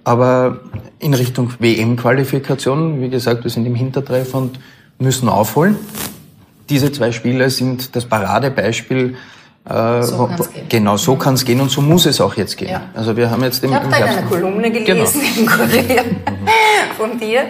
Aber 0.03 0.61
in 0.99 1.13
Richtung 1.13 1.53
WM-Qualifikation, 1.59 3.03
wie 3.03 3.11
gesagt, 3.11 3.45
wir 3.45 3.51
sind 3.51 3.67
im 3.67 3.75
Hintertreff 3.75 4.35
und 4.35 4.59
müssen 4.99 5.29
aufholen. 5.29 5.77
Diese 6.71 6.91
zwei 6.91 7.13
Spiele 7.13 7.51
sind 7.51 7.95
das 7.95 8.07
Paradebeispiel 8.07 9.17
äh, 9.69 10.03
so 10.03 10.27
kann's 10.27 10.53
gehen. 10.53 10.69
Genau, 10.69 10.97
so 10.97 11.17
kann 11.17 11.35
es 11.35 11.45
gehen 11.45 11.61
und 11.61 11.71
so 11.71 11.83
muss 11.83 12.07
es 12.07 12.21
auch 12.21 12.35
jetzt 12.37 12.57
gehen. 12.57 12.71
Ja. 12.71 12.83
Also 12.95 13.17
wir 13.17 13.31
haben 13.31 13.43
jetzt 13.45 13.63
im, 13.63 13.71
ich 13.71 13.77
habe 13.77 13.89
da 13.89 13.97
eine 13.97 14.23
Kolumne 14.23 14.71
gelesen 14.71 15.21
genau. 15.37 15.41
im 15.41 15.47
Kurier 15.71 16.05
von 16.97 17.19
dir. 17.19 17.43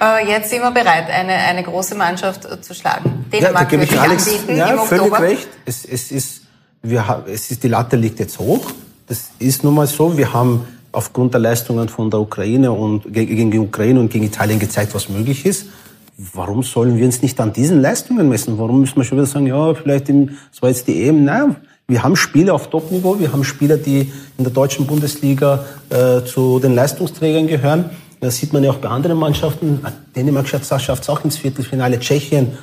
Äh, 0.00 0.28
jetzt 0.28 0.50
sind 0.50 0.60
wir 0.60 0.70
bereit, 0.70 1.08
eine, 1.10 1.32
eine 1.32 1.62
große 1.62 1.94
Mannschaft 1.94 2.44
äh, 2.44 2.60
zu 2.60 2.74
schlagen. 2.74 3.24
Dänemark 3.32 3.54
ja, 3.54 3.58
da 3.60 3.64
gebe 3.64 3.84
ich 3.84 3.98
Alex 3.98 4.30
ja, 4.48 4.76
völlig 4.78 5.04
Oktober. 5.04 5.22
recht. 5.22 5.48
Es, 5.64 5.84
es, 5.86 6.10
ist, 6.12 6.42
wir 6.82 7.08
haben, 7.08 7.24
es 7.32 7.50
ist, 7.50 7.62
die 7.62 7.68
Latte 7.68 7.96
liegt 7.96 8.20
jetzt 8.20 8.38
hoch. 8.38 8.66
Das 9.06 9.30
ist 9.38 9.64
nun 9.64 9.74
mal 9.74 9.86
so. 9.86 10.16
Wir 10.18 10.34
haben 10.34 10.66
aufgrund 10.92 11.32
der 11.32 11.40
Leistungen 11.40 11.88
von 11.88 12.10
der 12.10 12.20
Ukraine 12.20 12.72
und 12.72 13.12
gegen 13.12 13.50
die 13.50 13.58
Ukraine 13.58 14.00
und 14.00 14.10
gegen 14.10 14.24
Italien 14.24 14.58
gezeigt, 14.58 14.94
was 14.94 15.08
möglich 15.08 15.46
ist 15.46 15.66
warum 16.16 16.62
sollen 16.62 16.96
wir 16.96 17.04
uns 17.04 17.22
nicht 17.22 17.40
an 17.40 17.52
diesen 17.52 17.80
Leistungen 17.80 18.28
messen? 18.28 18.58
Warum 18.58 18.80
müssen 18.80 18.96
wir 18.96 19.04
schon 19.04 19.18
wieder 19.18 19.26
sagen, 19.26 19.46
ja, 19.46 19.74
vielleicht 19.74 20.08
im, 20.08 20.30
das 20.50 20.62
war 20.62 20.68
jetzt 20.68 20.86
die 20.86 21.04
EM? 21.04 21.24
Nein, 21.24 21.56
wir 21.86 22.02
haben 22.02 22.16
Spieler 22.16 22.54
auf 22.54 22.70
Topniveau, 22.70 23.18
wir 23.18 23.32
haben 23.32 23.44
Spieler, 23.44 23.76
die 23.76 24.12
in 24.38 24.44
der 24.44 24.52
deutschen 24.52 24.86
Bundesliga 24.86 25.64
äh, 25.90 26.24
zu 26.24 26.58
den 26.60 26.74
Leistungsträgern 26.74 27.46
gehören. 27.46 27.90
Das 28.20 28.38
sieht 28.38 28.52
man 28.52 28.64
ja 28.64 28.70
auch 28.70 28.76
bei 28.76 28.88
anderen 28.88 29.18
Mannschaften. 29.18 29.80
Dänemark 30.16 30.48
schafft 30.48 30.72
es 30.72 31.08
auch 31.08 31.24
ins 31.24 31.36
Viertelfinale, 31.36 31.98
Tschechien. 31.98 32.56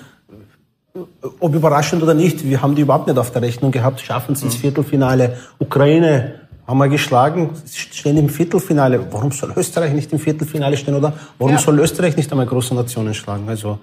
Ob 1.39 1.54
überraschend 1.54 2.02
oder 2.02 2.14
nicht, 2.14 2.43
wir 2.43 2.62
haben 2.62 2.76
die 2.76 2.82
überhaupt 2.82 3.08
nicht 3.08 3.18
auf 3.18 3.32
der 3.32 3.43
Rechnung 3.43 3.72
gehabt, 3.72 4.02
schaffen 4.02 4.34
es 4.34 4.41
ins 4.41 4.56
mhm. 4.56 4.62
Viertelfinale. 4.62 5.38
Ukraine 5.60 6.41
haben 6.72 6.78
wir 6.78 6.88
geschlagen, 6.88 7.49
stehen 7.69 8.15
im 8.17 8.30
Viertelfinale. 8.30 9.05
Warum 9.11 9.32
soll 9.34 9.53
Österreich 9.57 9.91
nicht 9.91 10.11
im 10.13 10.19
Viertelfinale 10.19 10.78
stehen 10.78 10.95
oder 10.95 11.11
warum 11.38 11.53
ja. 11.53 11.59
soll 11.59 11.78
Österreich 11.80 12.15
nicht 12.15 12.32
einmal 12.32 12.45
große 12.45 12.74
Nationen 12.74 13.13
schlagen? 13.13 13.47
Also 13.49 13.78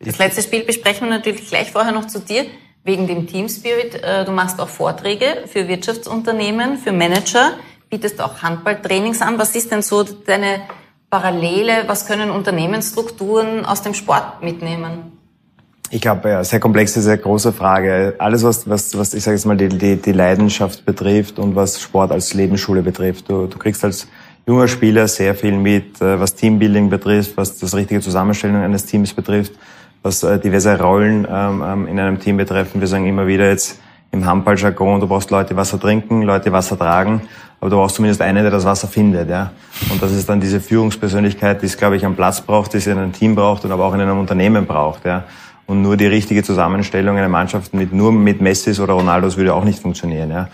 Das 0.00 0.16
letzte 0.16 0.40
Spiel 0.40 0.64
besprechen 0.64 1.08
wir 1.08 1.18
natürlich 1.18 1.46
gleich 1.46 1.70
vorher 1.70 1.92
noch 1.92 2.06
zu 2.06 2.20
dir, 2.20 2.46
wegen 2.84 3.06
dem 3.06 3.26
Team 3.26 3.50
Spirit. 3.50 4.02
Äh, 4.02 4.24
du 4.24 4.32
machst 4.32 4.58
auch 4.60 4.68
Vorträge 4.68 5.44
für 5.46 5.68
Wirtschaftsunternehmen, 5.68 6.78
für 6.78 6.92
Manager, 6.92 7.52
bietest 7.90 8.18
auch 8.22 8.40
Handballtrainings 8.40 9.20
an. 9.20 9.38
Was 9.38 9.54
ist 9.54 9.70
denn 9.70 9.82
so 9.82 10.02
deine 10.02 10.62
Parallele? 11.10 11.84
Was 11.86 12.06
können 12.06 12.30
Unternehmensstrukturen 12.30 13.66
aus 13.66 13.82
dem 13.82 13.92
Sport 13.92 14.42
mitnehmen? 14.42 15.18
Ich 15.94 16.00
glaube, 16.00 16.30
ja, 16.30 16.42
sehr 16.42 16.58
komplexe, 16.58 17.02
sehr 17.02 17.18
große 17.18 17.52
Frage. 17.52 18.14
Alles, 18.16 18.42
was, 18.42 18.66
was, 18.66 18.96
was 18.96 19.12
ich 19.12 19.22
sage 19.22 19.36
jetzt 19.36 19.44
mal, 19.44 19.58
die, 19.58 19.68
die, 19.68 19.96
die 19.96 20.12
Leidenschaft 20.12 20.86
betrifft 20.86 21.38
und 21.38 21.54
was 21.54 21.82
Sport 21.82 22.12
als 22.12 22.32
Lebensschule 22.32 22.80
betrifft. 22.80 23.28
Du, 23.28 23.46
du 23.46 23.58
kriegst 23.58 23.84
als 23.84 24.08
junger 24.46 24.68
Spieler 24.68 25.06
sehr 25.06 25.34
viel 25.34 25.52
mit, 25.52 26.00
äh, 26.00 26.18
was 26.18 26.34
Teambuilding 26.34 26.88
betrifft, 26.88 27.36
was 27.36 27.58
das 27.58 27.74
richtige 27.74 28.00
Zusammenstellung 28.00 28.62
eines 28.62 28.86
Teams 28.86 29.12
betrifft, 29.12 29.52
was 30.02 30.22
äh, 30.22 30.38
diverse 30.38 30.80
Rollen 30.80 31.26
ähm, 31.30 31.62
ähm, 31.62 31.86
in 31.86 32.00
einem 32.00 32.18
Team 32.18 32.38
betreffen. 32.38 32.80
Wir 32.80 32.88
sagen 32.88 33.06
immer 33.06 33.26
wieder 33.26 33.50
jetzt 33.50 33.78
im 34.12 34.24
Handballjargon, 34.24 34.98
du 34.98 35.06
brauchst 35.06 35.30
Leute, 35.30 35.54
Wasser 35.56 35.78
trinken, 35.78 36.22
Leute, 36.22 36.52
Wasser 36.52 36.78
tragen, 36.78 37.20
aber 37.60 37.68
du 37.68 37.76
brauchst 37.76 37.96
zumindest 37.96 38.22
einen, 38.22 38.42
der 38.42 38.50
das 38.50 38.64
Wasser 38.64 38.88
findet. 38.88 39.28
Ja? 39.28 39.50
Und 39.90 40.02
das 40.02 40.12
ist 40.12 40.26
dann 40.26 40.40
diese 40.40 40.58
Führungspersönlichkeit, 40.58 41.60
die 41.60 41.66
es, 41.66 41.76
glaube 41.76 41.96
ich, 41.96 42.06
am 42.06 42.16
Platz 42.16 42.40
braucht, 42.40 42.72
die 42.72 42.78
es 42.78 42.86
in 42.86 42.96
einem 42.96 43.12
Team 43.12 43.34
braucht 43.34 43.66
und 43.66 43.72
aber 43.72 43.84
auch 43.84 43.92
in 43.92 44.00
einem 44.00 44.18
Unternehmen 44.18 44.64
braucht. 44.64 45.04
Ja? 45.04 45.24
Und 45.72 45.80
nur 45.80 45.96
die 45.96 46.06
richtige 46.06 46.42
Zusammenstellung 46.42 47.16
einer 47.16 47.30
Mannschaft 47.30 47.72
mit 47.72 47.94
nur 47.94 48.12
mit 48.12 48.42
Messis 48.42 48.78
oder 48.78 48.92
Ronaldos 48.92 49.38
würde 49.38 49.54
auch 49.54 49.64
nicht 49.64 49.78
funktionieren. 49.78 50.30
Ja. 50.30 50.48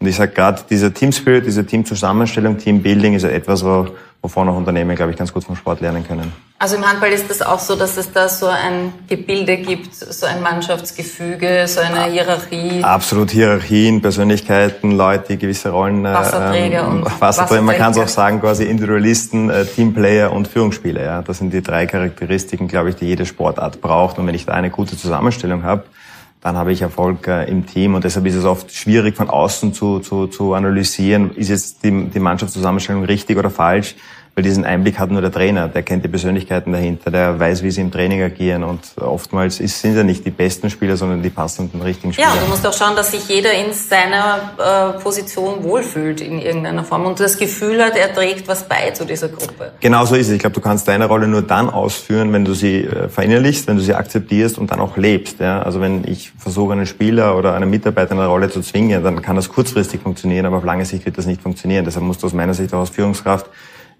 Und 0.00 0.06
ich 0.06 0.16
sage 0.16 0.32
gerade, 0.32 0.62
dieser 0.70 0.94
Team 0.94 1.12
Spirit, 1.12 1.44
diese 1.44 1.66
Teamzusammenstellung, 1.66 2.56
Teambuilding 2.56 3.12
ist 3.12 3.24
etwas, 3.24 3.62
wo, 3.66 3.88
wovon 4.22 4.48
auch 4.48 4.56
Unternehmen, 4.56 4.94
glaube 4.94 5.10
ich, 5.10 5.18
ganz 5.18 5.32
gut 5.32 5.42
vom 5.44 5.56
Sport 5.56 5.80
lernen 5.80 6.06
können. 6.06 6.32
Also 6.60 6.76
im 6.76 6.88
Handball 6.88 7.10
ist 7.10 7.28
das 7.28 7.42
auch 7.42 7.58
so, 7.58 7.74
dass 7.74 7.96
es 7.96 8.12
da 8.12 8.28
so 8.28 8.46
ein 8.46 8.92
Gebilde 9.08 9.56
gibt, 9.56 9.96
so 9.96 10.26
ein 10.26 10.40
Mannschaftsgefüge, 10.42 11.64
so 11.66 11.80
eine 11.80 12.04
Hierarchie. 12.04 12.84
Absolut 12.84 13.32
Hierarchien, 13.32 14.00
Persönlichkeiten, 14.00 14.92
Leute, 14.92 15.24
die 15.30 15.38
gewisse 15.38 15.70
Rollen. 15.70 16.04
Äh, 16.04 16.14
Wasserträger 16.14 16.82
ähm, 16.82 17.02
und 17.02 17.20
Wasserträger. 17.20 17.62
Man 17.62 17.76
kann 17.76 17.90
es 17.90 17.98
auch 17.98 18.06
sagen, 18.06 18.40
quasi 18.40 18.62
Individualisten, 18.64 19.50
äh, 19.50 19.64
Teamplayer 19.64 20.32
und 20.32 20.46
Führungsspieler. 20.46 21.02
Ja, 21.02 21.22
das 21.22 21.38
sind 21.38 21.52
die 21.52 21.62
drei 21.62 21.86
Charakteristiken, 21.86 22.68
glaube 22.68 22.90
ich, 22.90 22.96
die 22.96 23.06
jede 23.06 23.26
Sportart 23.26 23.80
braucht. 23.80 24.18
Und 24.18 24.28
wenn 24.28 24.36
ich 24.36 24.46
da 24.46 24.52
eine 24.52 24.70
gute 24.70 24.96
Zusammenstellung 24.96 25.64
habe, 25.64 25.82
dann 26.42 26.56
habe 26.56 26.72
ich 26.72 26.82
Erfolg 26.82 27.26
äh, 27.28 27.44
im 27.44 27.66
Team. 27.66 27.94
Und 27.94 28.04
deshalb 28.04 28.26
ist 28.26 28.34
es 28.34 28.44
oft 28.44 28.72
schwierig 28.72 29.16
von 29.16 29.30
außen 29.30 29.72
zu, 29.72 30.00
zu, 30.00 30.26
zu 30.26 30.54
analysieren, 30.54 31.30
ist 31.36 31.48
jetzt 31.48 31.84
die, 31.84 32.08
die 32.08 32.20
Mannschaftszusammenstellung 32.20 33.04
richtig 33.04 33.38
oder 33.38 33.48
falsch 33.48 33.94
weil 34.34 34.44
diesen 34.44 34.64
Einblick 34.64 34.98
hat 34.98 35.10
nur 35.10 35.20
der 35.20 35.30
Trainer, 35.30 35.68
der 35.68 35.82
kennt 35.82 36.04
die 36.04 36.08
Persönlichkeiten 36.08 36.72
dahinter, 36.72 37.10
der 37.10 37.38
weiß, 37.38 37.62
wie 37.62 37.70
sie 37.70 37.82
im 37.82 37.90
Training 37.90 38.22
agieren 38.22 38.64
und 38.64 38.80
oftmals 38.98 39.56
sind 39.56 39.94
ja 39.94 40.04
nicht 40.04 40.24
die 40.24 40.30
besten 40.30 40.70
Spieler, 40.70 40.96
sondern 40.96 41.22
die 41.22 41.28
passenden, 41.28 41.82
richtigen 41.82 42.14
Spieler. 42.14 42.28
Ja, 42.28 42.40
du 42.40 42.48
musst 42.48 42.66
auch 42.66 42.72
schauen, 42.72 42.96
dass 42.96 43.10
sich 43.10 43.28
jeder 43.28 43.52
in 43.52 43.74
seiner 43.74 44.94
äh, 44.96 45.02
Position 45.02 45.62
wohlfühlt 45.62 46.22
in 46.22 46.38
irgendeiner 46.38 46.82
Form 46.82 47.04
und 47.04 47.20
das 47.20 47.36
Gefühl 47.36 47.84
hat, 47.84 47.96
er 47.96 48.14
trägt 48.14 48.48
was 48.48 48.66
bei 48.66 48.90
zu 48.92 49.04
dieser 49.04 49.28
Gruppe. 49.28 49.72
Genau 49.80 50.06
so 50.06 50.14
ist 50.14 50.28
es. 50.28 50.32
Ich 50.32 50.38
glaube, 50.38 50.54
du 50.54 50.62
kannst 50.62 50.88
deine 50.88 51.06
Rolle 51.06 51.28
nur 51.28 51.42
dann 51.42 51.68
ausführen, 51.68 52.32
wenn 52.32 52.46
du 52.46 52.54
sie 52.54 52.84
äh, 52.84 53.10
verinnerlichst, 53.10 53.66
wenn 53.66 53.76
du 53.76 53.82
sie 53.82 53.94
akzeptierst 53.94 54.56
und 54.56 54.70
dann 54.70 54.80
auch 54.80 54.96
lebst. 54.96 55.40
Ja? 55.40 55.62
Also 55.62 55.82
wenn 55.82 56.04
ich 56.08 56.32
versuche, 56.38 56.72
einen 56.72 56.86
Spieler 56.86 57.36
oder 57.36 57.54
einen 57.54 57.68
Mitarbeiter 57.68 58.12
in 58.12 58.18
eine 58.18 58.28
Rolle 58.28 58.48
zu 58.48 58.62
zwingen, 58.62 59.04
dann 59.04 59.20
kann 59.20 59.36
das 59.36 59.50
kurzfristig 59.50 60.00
funktionieren, 60.00 60.46
aber 60.46 60.56
auf 60.56 60.64
lange 60.64 60.86
Sicht 60.86 61.04
wird 61.04 61.18
das 61.18 61.26
nicht 61.26 61.42
funktionieren. 61.42 61.84
Deshalb 61.84 62.06
musst 62.06 62.22
du 62.22 62.26
aus 62.26 62.32
meiner 62.32 62.54
Sicht 62.54 62.72
auch 62.72 62.80
als 62.80 62.90
Führungskraft 62.90 63.46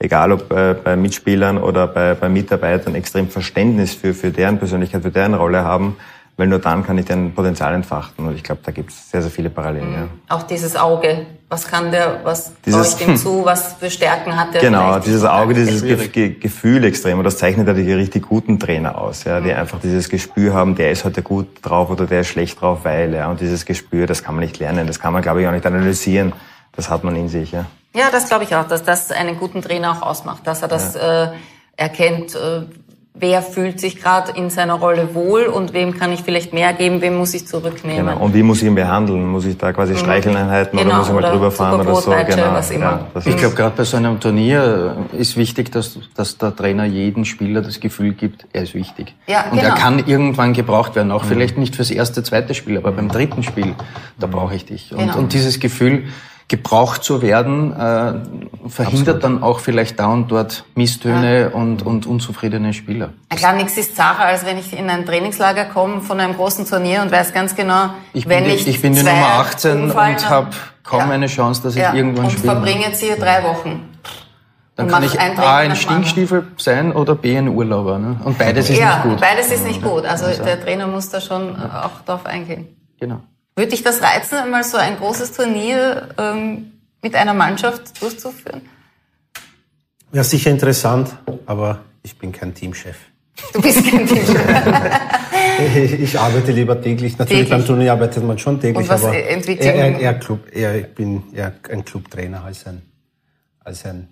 egal 0.02 0.32
ob 0.32 0.52
äh, 0.52 0.74
bei 0.74 0.96
Mitspielern 0.96 1.58
oder 1.58 1.86
bei, 1.86 2.14
bei 2.14 2.28
Mitarbeitern, 2.28 2.94
extrem 2.94 3.28
Verständnis 3.28 3.94
für, 3.94 4.14
für 4.14 4.30
deren 4.30 4.58
Persönlichkeit, 4.58 5.02
für 5.02 5.10
deren 5.10 5.34
Rolle 5.34 5.64
haben, 5.64 5.96
weil 6.36 6.48
nur 6.48 6.58
dann 6.58 6.84
kann 6.84 6.98
ich 6.98 7.04
deren 7.04 7.34
Potenzial 7.34 7.72
entfachten. 7.74 8.26
Und 8.26 8.34
ich 8.34 8.42
glaube, 8.42 8.62
da 8.64 8.72
gibt 8.72 8.90
es 8.90 9.10
sehr, 9.10 9.22
sehr 9.22 9.30
viele 9.30 9.48
Parallelen. 9.48 9.92
Ja. 9.92 10.08
Auch 10.28 10.42
dieses 10.42 10.74
Auge, 10.74 11.26
was 11.48 11.68
kann 11.68 11.92
der, 11.92 12.20
was 12.24 12.52
dieses, 12.66 12.94
euch 12.94 13.06
dem 13.06 13.16
zu, 13.16 13.44
was 13.44 13.74
für 13.74 13.90
Stärken 13.90 14.36
hat 14.36 14.54
der? 14.54 14.62
Genau, 14.62 14.98
dieses 14.98 15.24
Auge, 15.24 15.54
dieses 15.54 15.82
Ge 15.82 16.30
Gefühl 16.30 16.82
extrem. 16.84 17.18
Und 17.18 17.24
das 17.24 17.38
zeichnet 17.38 17.68
ja 17.68 17.74
die 17.74 17.92
richtig 17.92 18.26
guten 18.26 18.58
Trainer 18.58 18.98
aus, 18.98 19.22
ja, 19.22 19.40
die 19.40 19.50
mhm. 19.50 19.58
einfach 19.58 19.78
dieses 19.78 20.08
Gespür 20.08 20.54
haben, 20.54 20.74
der 20.74 20.90
ist 20.90 21.04
heute 21.04 21.22
gut 21.22 21.46
drauf 21.62 21.90
oder 21.90 22.06
der 22.06 22.22
ist 22.22 22.28
schlecht 22.28 22.60
drauf, 22.60 22.80
weil, 22.82 23.14
ja. 23.14 23.30
Und 23.30 23.40
dieses 23.40 23.64
Gespür, 23.66 24.06
das 24.06 24.24
kann 24.24 24.34
man 24.34 24.42
nicht 24.42 24.58
lernen, 24.58 24.88
das 24.88 24.98
kann 24.98 25.12
man, 25.12 25.22
glaube 25.22 25.42
ich, 25.42 25.46
auch 25.46 25.52
nicht 25.52 25.66
analysieren. 25.66 26.32
Das 26.74 26.88
hat 26.88 27.04
man 27.04 27.14
in 27.14 27.28
sich, 27.28 27.52
ja. 27.52 27.66
Ja, 27.94 28.10
das 28.10 28.28
glaube 28.28 28.44
ich 28.44 28.54
auch, 28.54 28.66
dass 28.66 28.82
das 28.82 29.10
einen 29.10 29.38
guten 29.38 29.62
Trainer 29.62 29.92
auch 29.92 30.02
ausmacht, 30.02 30.46
dass 30.46 30.62
er 30.62 30.68
das 30.68 30.94
ja. 30.94 31.24
äh, 31.24 31.32
erkennt, 31.76 32.34
äh, 32.34 32.62
wer 33.14 33.42
fühlt 33.42 33.78
sich 33.78 34.00
gerade 34.00 34.32
in 34.32 34.48
seiner 34.48 34.74
Rolle 34.74 35.14
wohl 35.14 35.42
und 35.42 35.74
wem 35.74 35.96
kann 35.98 36.12
ich 36.12 36.22
vielleicht 36.22 36.54
mehr 36.54 36.72
geben, 36.72 37.02
wem 37.02 37.16
muss 37.18 37.34
ich 37.34 37.46
zurücknehmen. 37.46 38.06
Genau. 38.06 38.18
Und 38.18 38.34
wie 38.34 38.42
muss 38.42 38.62
ich 38.62 38.68
ihn 38.68 38.74
behandeln? 38.74 39.26
Muss 39.26 39.44
ich 39.44 39.58
da 39.58 39.72
quasi 39.72 39.92
mhm. 39.92 39.98
Streicheleinheiten 39.98 40.78
genau, 40.78 40.90
oder 40.90 40.98
muss 40.98 41.08
ich 41.08 41.14
mal 41.14 41.30
drüber 41.30 41.50
fahren 41.50 41.80
oder 41.80 41.94
so? 41.96 42.10
Genau. 42.10 42.52
Was 42.52 42.70
immer. 42.70 43.06
Ja, 43.14 43.20
ich 43.26 43.36
glaube, 43.36 43.54
gerade 43.54 43.76
bei 43.76 43.84
so 43.84 43.98
einem 43.98 44.18
Turnier 44.18 44.96
ist 45.12 45.36
wichtig, 45.36 45.70
dass, 45.70 45.98
dass 46.14 46.38
der 46.38 46.56
Trainer 46.56 46.84
jedem 46.86 47.26
Spieler 47.26 47.60
das 47.60 47.80
Gefühl 47.80 48.14
gibt, 48.14 48.46
er 48.52 48.62
ist 48.62 48.74
wichtig. 48.74 49.14
Ja, 49.26 49.44
und 49.50 49.58
genau. 49.58 49.68
er 49.68 49.74
kann 49.74 49.98
irgendwann 50.06 50.54
gebraucht 50.54 50.96
werden, 50.96 51.12
auch 51.12 51.24
mhm. 51.24 51.28
vielleicht 51.28 51.58
nicht 51.58 51.76
fürs 51.76 51.90
erste, 51.90 52.22
zweite 52.22 52.54
Spiel, 52.54 52.78
aber 52.78 52.92
beim 52.92 53.08
dritten 53.08 53.42
Spiel, 53.42 53.74
da 54.18 54.26
brauche 54.26 54.54
ich 54.54 54.64
dich. 54.64 54.92
Und, 54.92 54.98
genau. 54.98 55.18
und 55.18 55.34
dieses 55.34 55.60
Gefühl, 55.60 56.04
gebraucht 56.48 57.02
zu 57.02 57.22
werden, 57.22 57.72
äh, 57.72 58.68
verhindert 58.68 59.16
Absolut. 59.16 59.24
dann 59.24 59.42
auch 59.42 59.60
vielleicht 59.60 59.98
da 59.98 60.06
und 60.06 60.30
dort 60.30 60.64
Misstöne 60.74 61.40
ja. 61.40 61.48
und, 61.48 61.84
und 61.84 62.06
unzufriedene 62.06 62.74
Spieler. 62.74 63.10
Ja, 63.30 63.38
klar, 63.38 63.52
nichts 63.54 63.76
ist 63.78 63.96
Sache, 63.96 64.22
als 64.22 64.44
wenn 64.44 64.58
ich 64.58 64.76
in 64.76 64.90
ein 64.90 65.06
Trainingslager 65.06 65.64
komme 65.66 66.00
von 66.00 66.20
einem 66.20 66.34
großen 66.34 66.66
Turnier 66.66 67.02
und 67.02 67.10
weiß 67.10 67.32
ganz 67.32 67.54
genau, 67.56 67.90
ich 68.12 68.28
wenn 68.28 68.44
die, 68.44 68.50
ich 68.50 68.66
Ich 68.66 68.82
bin 68.82 68.94
die 68.94 69.02
Nummer 69.02 69.34
18 69.38 69.90
und 69.90 70.28
habe 70.28 70.50
kaum 70.82 71.00
ja. 71.00 71.10
eine 71.10 71.26
Chance, 71.26 71.62
dass 71.62 71.74
ich 71.74 71.82
ja. 71.82 71.94
irgendwann 71.94 72.30
spiele. 72.30 72.52
Und 72.52 72.58
verbringe 72.58 72.84
jetzt 72.86 73.00
hier 73.00 73.16
drei 73.16 73.42
Wochen. 73.44 73.88
Dann 74.74 74.88
kann 74.88 75.04
ich 75.04 75.20
A 75.20 75.56
ein 75.58 75.76
Stinkstiefel 75.76 76.46
sein 76.56 76.92
oder 76.92 77.14
B 77.14 77.36
ein 77.36 77.48
Urlauber. 77.48 77.98
Ne? 77.98 78.16
Und 78.24 78.38
beides 78.38 78.70
ist 78.70 78.80
nicht 78.80 79.02
gut. 79.02 79.20
beides 79.20 79.52
ist 79.52 79.66
nicht 79.66 79.82
gut. 79.82 80.04
Also 80.06 80.26
der 80.42 80.60
Trainer 80.60 80.86
muss 80.86 81.10
da 81.10 81.20
schon 81.20 81.56
auch 81.56 82.00
darauf 82.06 82.24
eingehen. 82.24 82.68
Genau. 82.98 83.20
Würde 83.54 83.70
dich 83.70 83.82
das 83.82 84.02
reizen, 84.02 84.38
einmal 84.38 84.64
so 84.64 84.78
ein 84.78 84.96
großes 84.96 85.32
Turnier 85.32 86.08
ähm, 86.18 86.72
mit 87.02 87.14
einer 87.14 87.34
Mannschaft 87.34 88.00
durchzuführen? 88.00 88.62
Ja, 90.12 90.24
sicher 90.24 90.50
interessant, 90.50 91.14
aber 91.46 91.80
ich 92.02 92.16
bin 92.18 92.32
kein 92.32 92.54
Teamchef. 92.54 92.96
Du 93.52 93.60
bist 93.60 93.84
kein 93.90 94.06
Teamchef. 94.06 94.40
ich, 95.74 95.92
ich 96.00 96.18
arbeite 96.18 96.52
lieber 96.52 96.80
täglich. 96.80 97.18
Natürlich 97.18 97.44
täglich. 97.44 97.50
beim 97.50 97.66
Turnier 97.66 97.92
arbeitet 97.92 98.24
man 98.24 98.38
schon 98.38 98.60
täglich, 98.60 98.76
Und 98.76 98.88
was 98.88 99.04
aber 99.04 99.14
eher, 99.14 99.46
eher, 99.46 100.00
eher 100.00 100.14
Club, 100.14 100.40
eher, 100.50 100.74
ich 100.76 100.88
bin 100.94 101.22
eher 101.32 101.52
ein 101.70 101.84
Clubtrainer 101.84 102.44
als 102.44 102.66
ein, 102.66 102.82
als 103.64 103.84
ein 103.84 104.08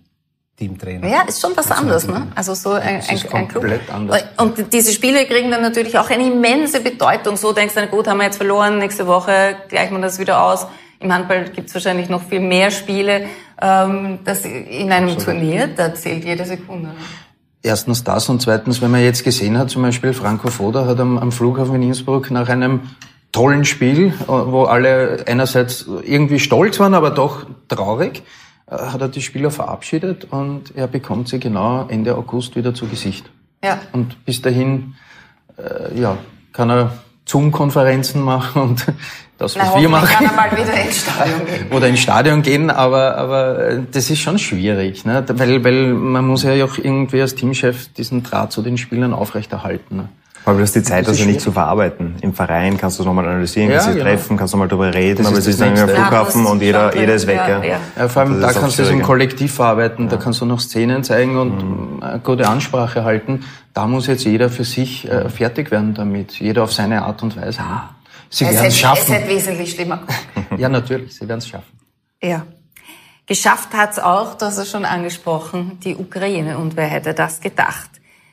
Teamtrainer. 0.61 1.09
Ja, 1.09 1.23
ist 1.23 1.41
schon 1.41 1.57
was 1.57 1.71
anderes, 1.71 2.07
ne? 2.07 2.27
Also 2.35 2.53
so 2.53 2.73
ein, 2.73 3.01
ein, 3.09 3.33
ein 3.33 3.49
Club. 3.49 3.65
Anders. 3.93 4.25
Und 4.37 4.73
diese 4.73 4.93
Spiele 4.93 5.25
kriegen 5.25 5.51
dann 5.51 5.63
natürlich 5.63 5.99
auch 5.99 6.11
eine 6.11 6.31
immense 6.31 6.81
Bedeutung. 6.81 7.39
So 7.39 7.55
denkst 7.55 7.75
du, 7.75 7.87
gut, 7.87 8.07
haben 8.07 8.19
wir 8.19 8.25
jetzt 8.25 8.37
verloren, 8.37 8.79
nächste 8.79 9.07
Woche 9.07 9.57
gleichen 9.69 9.95
wir 9.95 10.03
das 10.03 10.19
wieder 10.19 10.45
aus. 10.45 10.67
Im 11.01 11.15
Handball 11.15 11.49
gibt 11.49 11.69
es 11.69 11.75
wahrscheinlich 11.75 12.11
noch 12.11 12.23
viel 12.23 12.41
mehr 12.41 12.71
Spiele. 12.71 13.25
Ähm, 13.61 14.19
das 14.25 14.45
in 14.45 14.93
einem 14.93 15.09
Absolut. 15.09 15.25
Turnier, 15.25 15.67
da 15.69 15.95
zählt 15.95 16.27
jede 16.27 16.45
Sekunde. 16.45 16.89
Ne? 16.89 16.95
Erstens 17.63 18.05
das 18.05 18.29
und 18.29 18.43
zweitens, 18.43 18.83
wenn 18.83 18.91
man 18.91 19.03
jetzt 19.03 19.25
gesehen 19.25 19.57
hat, 19.57 19.71
zum 19.71 19.81
Beispiel 19.81 20.13
Franco 20.13 20.51
Foda 20.51 20.85
hat 20.85 21.01
am, 21.01 21.17
am 21.17 21.33
Flughafen 21.33 21.75
in 21.77 21.85
Innsbruck 21.85 22.31
nach 22.31 22.51
einem 22.51 22.81
tollen 23.33 23.65
Spiel, 23.65 24.13
wo 24.27 24.65
alle 24.65 25.25
einerseits 25.27 25.87
irgendwie 26.05 26.39
stolz 26.39 26.79
waren, 26.81 26.95
aber 26.95 27.11
doch 27.11 27.47
traurig, 27.69 28.19
äh, 28.19 28.23
hat 28.71 29.01
er 29.01 29.09
die 29.09 29.23
Spieler 29.23 29.51
verabschiedet 29.51 30.29
und 30.31 30.77
er 30.77 30.87
bekommt 30.87 31.29
sie 31.29 31.41
genau 31.41 31.87
Ende 31.89 32.17
August 32.17 32.57
wieder 32.57 32.75
zu 32.75 32.87
Gesicht. 32.87 33.29
Ja. 33.63 33.81
Und 33.93 34.25
bis 34.25 34.41
dahin, 34.41 34.95
äh, 35.59 35.99
ja, 35.99 36.17
kann 36.53 36.71
er 36.71 36.93
Zoom-Konferenzen 37.27 38.23
machen 38.23 38.63
und 38.63 38.87
das, 39.39 39.57
was 39.57 39.69
Na, 39.75 39.81
wir 39.81 39.89
machen. 39.89 40.09
Kann 40.09 40.27
er 40.27 40.33
mal 40.33 40.51
wieder 40.53 40.75
ins 40.83 41.03
Stadion 41.03 41.47
gehen. 41.47 41.73
Oder 41.73 41.89
ins 41.89 42.01
Stadion 42.01 42.43
gehen, 42.43 42.71
aber, 42.71 43.17
aber 43.17 43.59
äh, 43.59 43.83
das 43.91 44.11
ist 44.11 44.21
schon 44.21 44.39
schwierig, 44.39 45.05
ne? 45.05 45.25
weil, 45.29 45.63
weil 45.65 45.95
man 45.95 46.27
muss 46.27 46.43
ja 46.43 46.65
auch 46.65 46.79
irgendwie 46.79 47.21
als 47.21 47.35
Teamchef 47.35 47.93
diesen 47.95 48.23
Draht 48.23 48.53
zu 48.53 48.63
den 48.63 48.79
Spielern 48.79 49.15
aufrechterhalten. 49.15 49.97
Ne? 49.97 50.09
Aber 50.45 50.57
du 50.57 50.63
hast 50.63 50.75
die 50.75 50.83
Zeit, 50.83 51.07
das 51.07 51.19
also 51.19 51.25
nicht 51.27 51.41
zu 51.41 51.53
verarbeiten. 51.53 52.15
Im 52.23 52.33
Verein 52.33 52.79
kannst 52.79 52.99
du 52.99 53.03
es 53.03 53.07
nochmal 53.07 53.29
analysieren, 53.29 53.69
ja, 53.69 53.77
kannst 53.77 53.91
du 53.91 53.93
genau. 53.93 54.05
treffen, 54.05 54.37
kannst 54.37 54.55
du 54.55 54.59
mal 54.59 54.69
darüber 54.69 54.93
reden, 54.93 55.19
das 55.19 55.27
aber 55.27 55.39
es 55.39 55.47
ist 55.47 55.61
dann 55.61 55.79
am 55.79 55.89
Flughafen 55.89 56.47
und 56.47 56.63
jeder, 56.63 56.97
jeder 56.97 57.15
ist 57.15 57.27
weg. 57.27 57.37
Ja, 57.37 57.63
ja. 57.63 57.77
ja 57.97 58.09
vor 58.09 58.23
allem 58.23 58.41
da 58.41 58.53
kannst 58.53 58.79
du 58.79 58.83
es 58.83 58.91
im 58.91 59.03
Kollektiv 59.03 59.53
verarbeiten, 59.55 60.09
da 60.09 60.17
kannst 60.17 60.41
du 60.41 60.47
noch 60.47 60.61
Szenen 60.61 61.05
zeigen 61.05 61.37
und 61.37 61.97
mhm. 61.97 62.03
eine 62.03 62.19
gute 62.21 62.49
Ansprache 62.49 63.05
halten. 63.05 63.45
Da 63.75 63.87
muss 63.87 64.07
jetzt 64.07 64.25
jeder 64.25 64.49
für 64.49 64.65
sich 64.65 65.09
äh, 65.09 65.29
fertig 65.29 65.71
werden 65.71 65.95
damit, 65.95 66.33
jeder 66.41 66.65
auf 66.65 66.73
seine 66.73 67.03
Art 67.03 67.23
und 67.23 67.37
Weise. 67.37 67.61
Ne? 67.61 67.83
Sie 68.31 68.47
werden 68.47 68.67
es 68.67 68.79
schaffen. 68.79 69.03
Es 69.03 69.11
hätte 69.11 69.29
wesentlich 69.29 69.73
schlimmer 69.73 70.01
ja, 70.57 70.69
natürlich, 70.69 71.15
sie 71.15 71.29
werden 71.29 71.39
es 71.39 71.49
schaffen. 71.49 71.79
Ja. 72.23 72.47
Geschafft 73.27 73.75
hat 73.75 73.93
es 73.93 73.99
auch, 73.99 74.35
das 74.35 74.59
hast 74.59 74.67
du 74.67 74.71
schon 74.79 74.85
angesprochen, 74.85 75.79
die 75.85 75.95
Ukraine. 75.95 76.59
Und 76.59 76.77
wer 76.77 76.87
hätte 76.87 77.15
das 77.15 77.41
gedacht? 77.41 77.90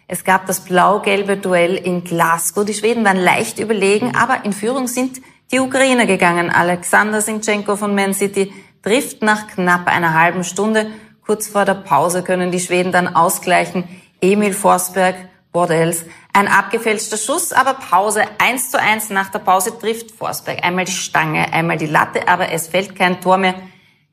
Es 0.10 0.24
gab 0.24 0.45
das 0.45 0.62
blau-gelbe 0.62 1.36
Duell 1.36 1.76
in 1.76 2.05
Glasgow. 2.05 2.64
Die 2.64 2.74
Schweden 2.74 3.03
waren 3.03 3.18
leicht 3.18 3.60
überlegen, 3.60 4.16
aber 4.16 4.45
in 4.45 4.53
Führung 4.53 4.88
sind 4.88 5.22
die 5.51 5.60
Ukrainer 5.60 6.05
gegangen. 6.05 6.49
Alexander 6.49 7.22
Sinchenko 7.22 7.76
von 7.76 7.93
Man 7.93 8.14
City 8.14 8.53
trifft 8.84 9.22
nach 9.22 9.47
knapp 9.47 9.88
einer 9.88 10.14
halben 10.14 10.45
Stunde. 10.45 10.88
Kurz 11.26 11.49
vor 11.49 11.66
der 11.66 11.74
Pause 11.74 12.24
können 12.24 12.51
die 12.51 12.62
Schweden 12.62 12.93
dann 12.93 13.16
ausgleichen. 13.16 13.84
Emil 14.22 14.53
Forsberg, 14.53 15.16
Bordels, 15.51 16.05
ein 16.32 16.47
abgefälschter 16.47 17.18
Schuss, 17.18 17.51
aber 17.51 17.74
Pause. 17.74 18.24
Eins 18.38 18.72
zu 18.72 18.80
eins 18.80 19.10
nach 19.10 19.30
der 19.30 19.39
Pause 19.39 19.78
trifft 19.78 20.12
Forsberg 20.12 20.64
einmal 20.64 20.86
die 20.86 20.93
Stange, 20.93 21.51
einmal 21.51 21.78
die 21.78 21.86
Latte, 21.86 22.30
aber 22.30 22.53
es 22.53 22.70
fällt 22.70 22.95
kein 22.95 23.20
Tor 23.20 23.38
mehr. 23.38 23.55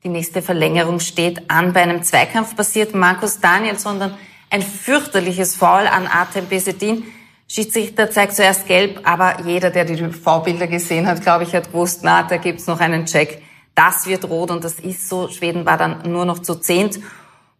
Die 0.03 0.09
nächste 0.09 0.41
Verlängerung 0.41 0.99
steht 0.99 1.49
an. 1.49 1.71
Bei 1.71 1.83
einem 1.83 2.03
Zweikampf 2.03 2.53
passiert 2.55 2.93
Markus 2.93 3.39
Daniel, 3.39 3.79
sondern 3.79 4.17
ein 4.49 4.61
fürchterliches 4.61 5.55
Foul 5.55 5.87
an 5.87 6.07
Artem 6.07 6.47
Besedin. 6.47 7.03
Schiedsrichter 7.47 8.09
zeigt 8.09 8.35
zuerst 8.35 8.67
gelb, 8.67 9.01
aber 9.03 9.41
jeder, 9.45 9.69
der 9.69 9.85
die 9.85 10.11
V-Bilder 10.11 10.67
gesehen 10.67 11.07
hat, 11.07 11.21
glaube 11.21 11.43
ich, 11.43 11.53
hat 11.53 11.67
gewusst, 11.67 11.99
na, 12.03 12.23
da 12.23 12.37
gibt's 12.37 12.67
noch 12.67 12.79
einen 12.79 13.05
Check. 13.05 13.41
Das 13.75 14.07
wird 14.07 14.25
rot 14.25 14.51
und 14.51 14.63
das 14.63 14.79
ist 14.79 15.09
so. 15.09 15.27
Schweden 15.27 15.65
war 15.65 15.77
dann 15.77 16.09
nur 16.11 16.25
noch 16.25 16.39
zu 16.39 16.55
zehnt. 16.55 16.99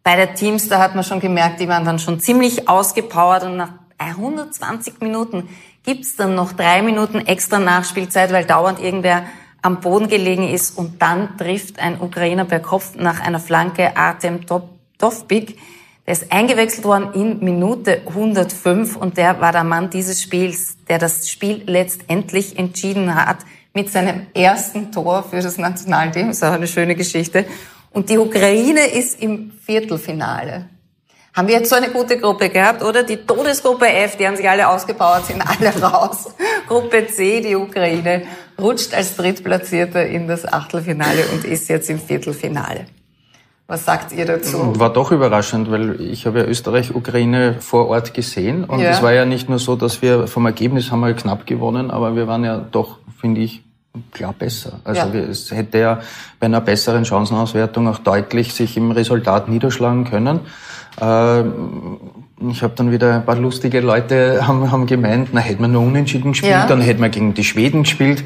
Bei 0.01 0.15
der 0.15 0.33
Teams, 0.33 0.69
da 0.69 0.79
hat 0.79 0.95
man 0.95 1.03
schon 1.03 1.19
gemerkt, 1.19 1.59
die 1.59 1.67
waren 1.67 1.83
dann 1.83 1.99
schon 1.99 2.19
ziemlich 2.19 2.69
ausgepowert 2.69 3.43
und 3.43 3.57
nach 3.57 3.73
120 3.97 5.01
Minuten 5.01 5.49
gibt's 5.83 6.15
dann 6.15 6.35
noch 6.35 6.53
drei 6.53 6.81
Minuten 6.81 7.19
extra 7.19 7.59
Nachspielzeit, 7.59 8.31
weil 8.31 8.45
dauernd 8.45 8.79
irgendwer 8.79 9.25
am 9.61 9.81
Boden 9.81 10.07
gelegen 10.07 10.47
ist 10.47 10.77
und 10.77 11.01
dann 11.01 11.37
trifft 11.37 11.79
ein 11.79 11.99
Ukrainer 11.99 12.45
per 12.45 12.59
Kopf 12.59 12.95
nach 12.95 13.19
einer 13.19 13.39
Flanke 13.39 13.97
Artem 13.97 14.41
Dovbik. 14.97 15.57
Der 16.05 16.13
ist 16.13 16.31
eingewechselt 16.31 16.85
worden 16.85 17.13
in 17.13 17.43
Minute 17.43 18.01
105 18.07 18.95
und 18.95 19.17
der 19.17 19.41
war 19.41 19.51
der 19.51 19.63
Mann 19.63 19.89
dieses 19.89 20.21
Spiels, 20.21 20.77
der 20.87 20.99
das 20.99 21.27
Spiel 21.29 21.63
letztendlich 21.65 22.59
entschieden 22.59 23.15
hat 23.15 23.37
mit 23.73 23.91
seinem 23.91 24.27
ersten 24.33 24.91
Tor 24.91 25.23
für 25.23 25.41
das 25.41 25.57
Nationalteam. 25.57 26.27
Das 26.27 26.37
ist 26.37 26.43
auch 26.43 26.51
eine 26.51 26.67
schöne 26.67 26.95
Geschichte. 26.95 27.45
Und 27.91 28.09
die 28.09 28.17
Ukraine 28.19 28.85
ist 28.85 29.21
im 29.21 29.51
Viertelfinale. 29.65 30.69
Haben 31.33 31.47
wir 31.49 31.55
jetzt 31.55 31.69
so 31.69 31.75
eine 31.75 31.89
gute 31.89 32.17
Gruppe 32.17 32.49
gehabt, 32.49 32.81
oder? 32.81 33.03
Die 33.03 33.17
Todesgruppe 33.17 33.87
F, 33.87 34.15
die 34.15 34.25
haben 34.25 34.37
sich 34.37 34.49
alle 34.49 34.69
ausgebaut, 34.69 35.25
sind 35.25 35.41
alle 35.41 35.81
raus. 35.81 36.27
Gruppe 36.67 37.07
C, 37.07 37.41
die 37.41 37.55
Ukraine, 37.55 38.21
rutscht 38.59 38.93
als 38.93 39.17
Drittplatzierter 39.17 40.05
in 40.05 40.27
das 40.27 40.45
Achtelfinale 40.45 41.25
und 41.33 41.43
ist 41.43 41.67
jetzt 41.67 41.89
im 41.89 41.99
Viertelfinale. 41.99 42.85
Was 43.67 43.83
sagt 43.83 44.11
ihr 44.11 44.25
dazu? 44.25 44.79
War 44.79 44.93
doch 44.93 45.11
überraschend, 45.11 45.71
weil 45.71 45.99
ich 45.99 46.27
habe 46.27 46.39
ja 46.39 46.45
Österreich-Ukraine 46.45 47.55
vor 47.61 47.87
Ort 47.87 48.13
gesehen 48.13 48.63
und 48.63 48.79
ja. 48.79 48.91
es 48.91 49.01
war 49.01 49.11
ja 49.11 49.25
nicht 49.25 49.49
nur 49.49 49.57
so, 49.57 49.75
dass 49.75 50.03
wir 50.03 50.27
vom 50.27 50.45
Ergebnis 50.45 50.91
haben 50.91 50.99
wir 50.99 51.13
knapp 51.15 51.47
gewonnen, 51.47 51.89
aber 51.89 52.15
wir 52.15 52.27
waren 52.27 52.43
ja 52.43 52.59
doch, 52.59 52.99
finde 53.19 53.41
ich, 53.41 53.63
klar 54.11 54.33
besser. 54.37 54.79
Also 54.83 55.07
ja. 55.13 55.19
es 55.19 55.49
hätte 55.49 55.79
ja 55.79 55.99
bei 56.39 56.45
einer 56.45 56.61
besseren 56.61 57.05
Chancenauswertung 57.05 57.87
auch 57.87 57.97
deutlich 57.97 58.53
sich 58.53 58.77
im 58.77 58.91
Resultat 58.91 59.49
niederschlagen 59.49 60.03
können. 60.05 60.41
Äh, 61.01 61.43
ich 62.49 62.61
habe 62.61 62.73
dann 62.75 62.91
wieder 62.91 63.15
ein 63.15 63.25
paar 63.25 63.37
lustige 63.37 63.79
Leute 63.79 64.45
haben, 64.47 64.71
haben 64.71 64.85
gemeint, 64.85 65.29
na 65.31 65.39
hätte 65.39 65.61
man 65.61 65.71
nur 65.71 65.81
unentschieden 65.81 66.33
gespielt, 66.33 66.51
ja. 66.51 66.67
dann 66.67 66.81
hätte 66.81 67.01
man 67.01 67.09
gegen 67.11 67.33
die 67.33 67.43
Schweden 67.43 67.83
gespielt. 67.83 68.23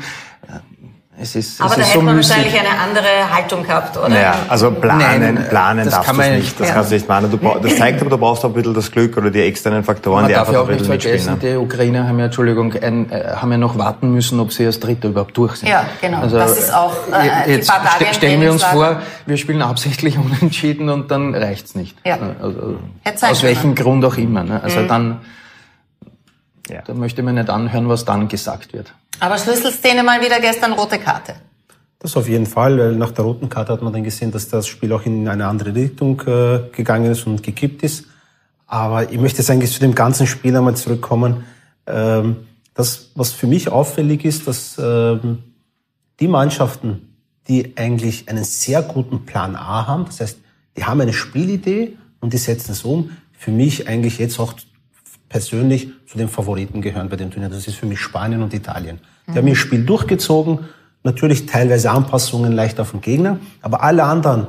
Es 1.22 1.36
ist, 1.36 1.59
Aber 1.59 1.72
es 1.72 1.76
da 1.76 1.82
ist 1.82 1.88
hätte 1.89 1.99
so 1.99 2.05
man 2.05 2.15
müßig. 2.15 2.36
wahrscheinlich 2.38 2.59
eine 2.59 2.80
andere 2.80 3.36
Haltung 3.36 3.63
gehabt, 3.63 3.97
oder? 3.97 4.22
Ja, 4.22 4.36
also 4.47 4.72
planen, 4.72 5.36
Nein, 5.36 5.45
planen 5.49 5.86
das 5.86 5.93
darfst 5.95 6.13
du 6.13 6.32
nicht. 6.32 6.59
Das 6.59 6.67
ja. 6.70 6.74
kannst 6.74 6.91
du 6.91 6.95
nicht 6.95 7.09
machen. 7.09 7.30
Du, 7.30 7.38
das 7.61 7.76
zeigt 7.76 7.99
aber, 7.99 8.09
du 8.09 8.17
brauchst 8.17 8.45
auch 8.45 8.49
ein 8.49 8.53
bisschen 8.53 8.74
das 8.74 8.89
Glück 8.89 9.17
oder 9.17 9.30
die 9.30 9.41
externen 9.41 9.84
Faktoren, 9.84 10.22
man 10.22 10.28
die 10.30 10.34
darf 10.34 10.47
einfach 10.47 10.53
ja 10.53 10.61
auch 10.61 10.70
nicht 10.70 10.86
vergessen, 10.86 11.38
die 11.41 11.55
Ukrainer 11.55 12.07
haben 12.07 12.20
ja, 12.20 12.26
Entschuldigung, 12.26 12.74
ein, 12.82 13.11
äh, 13.11 13.34
haben 13.36 13.51
ja 13.51 13.57
noch 13.57 13.78
warten 13.78 14.13
müssen, 14.13 14.39
ob 14.39 14.53
sie 14.53 14.65
als 14.65 14.80
Dritter 14.80 15.09
überhaupt 15.09 15.36
durch 15.36 15.57
sind. 15.57 15.67
Ja, 15.67 15.86
genau. 15.99 16.22
Also, 16.22 16.38
das 16.38 16.57
ist 16.57 16.74
auch 16.74 16.95
äh, 17.11 17.51
jetzt 17.51 17.72
die 17.99 18.13
stellen 18.13 18.39
wir 18.39 18.51
uns 18.53 18.63
vor, 18.63 19.01
wir 19.26 19.38
spielen 19.38 19.61
absichtlich 19.61 20.17
unentschieden 20.41 20.89
und 20.89 21.11
dann 21.11 21.36
reicht's 21.36 21.76
nicht. 21.76 21.97
Ja. 22.05 22.17
Also, 22.41 22.78
aus 23.22 23.43
welchem 23.43 23.76
Grund 23.76 24.05
auch 24.05 24.17
immer. 24.17 24.43
Ne? 24.43 24.61
Also 24.63 24.80
mhm. 24.80 24.88
dann, 24.88 25.17
ja. 26.70 26.82
da 26.82 26.93
möchte 26.93 27.24
man 27.24 27.36
nicht 27.36 27.49
anhören, 27.49 27.89
was 27.89 28.05
dann 28.05 28.28
gesagt 28.28 28.74
wird. 28.74 28.93
Aber 29.20 29.38
Schlüsselszene 29.38 30.03
mal 30.03 30.22
wieder 30.22 30.39
gestern 30.39 30.74
rote 30.74 30.99
Karte. 30.99 31.36
Das 31.99 32.15
auf 32.15 32.30
jeden 32.30 32.45
Fall, 32.45 32.80
weil 32.80 32.95
nach 32.95 33.11
der 33.11 33.26
roten 33.26 33.49
Karte 33.49 33.74
hat 33.74 33.82
man 33.82 33.91
dann 33.91 34.05
gesehen, 34.05 34.32
dass 34.32 34.47
das 34.47 34.67
Spiel 34.67 34.93
auch 34.93 35.05
in 35.05 35.28
eine 35.28 35.47
andere 35.47 35.76
Richtung 35.76 36.22
äh, 36.22 36.59
gegangen 36.72 37.11
ist 37.11 37.28
und 37.28 37.43
gekippt 37.43 37.84
ist. 37.84 38.05
Aber 38.67 39.11
ich 39.11 39.20
möchte 39.20 39.39
jetzt 39.39 39.49
eigentlich 39.49 39.74
zu 39.74 39.82
dem 39.82 39.95
ganzen 39.95 40.26
Spiel 40.26 40.55
einmal 40.55 40.76
zurückkommen. 40.76 41.43
Ähm, 41.88 42.47
das, 42.74 43.11
was 43.15 43.34
für 43.34 43.47
mich 43.47 43.70
auffällig 43.70 44.24
ist, 44.24 44.47
dass 44.47 44.78
ähm, 44.82 45.39
die 46.22 46.30
Mannschaften, 46.30 47.17
die 47.49 47.76
eigentlich 47.76 48.30
einen 48.30 48.45
sehr 48.45 48.82
guten 48.82 49.26
Plan 49.26 49.57
A 49.57 49.88
haben, 49.88 50.05
das 50.05 50.22
heißt, 50.22 50.39
die 50.78 50.86
haben 50.86 51.01
eine 51.01 51.11
Spielidee 51.11 51.97
und 52.22 52.32
die 52.32 52.38
setzen 52.38 52.72
es 52.72 52.84
um, 52.84 53.11
für 53.34 53.51
mich 53.51 53.89
eigentlich 53.89 54.20
jetzt 54.20 54.39
auch 54.39 54.53
persönlich 55.30 55.89
zu 56.07 56.17
den 56.17 56.27
Favoriten 56.27 56.82
gehören 56.82 57.09
bei 57.09 57.15
dem 57.15 57.32
Turnier. 57.32 57.49
Das 57.49 57.67
ist 57.67 57.75
für 57.75 57.86
mich 57.86 57.99
Spanien 57.99 58.41
und 58.41 58.53
Italien. 58.53 58.99
Die 59.27 59.32
mhm. 59.32 59.36
haben 59.38 59.47
ihr 59.47 59.55
Spiel 59.55 59.86
durchgezogen, 59.86 60.59
natürlich 61.03 61.45
teilweise 61.45 61.91
Anpassungen 61.91 62.51
leicht 62.51 62.80
auf 62.80 62.91
den 62.91 63.01
Gegner, 63.01 63.39
aber 63.61 63.84
alle 63.84 64.03
anderen, 64.03 64.47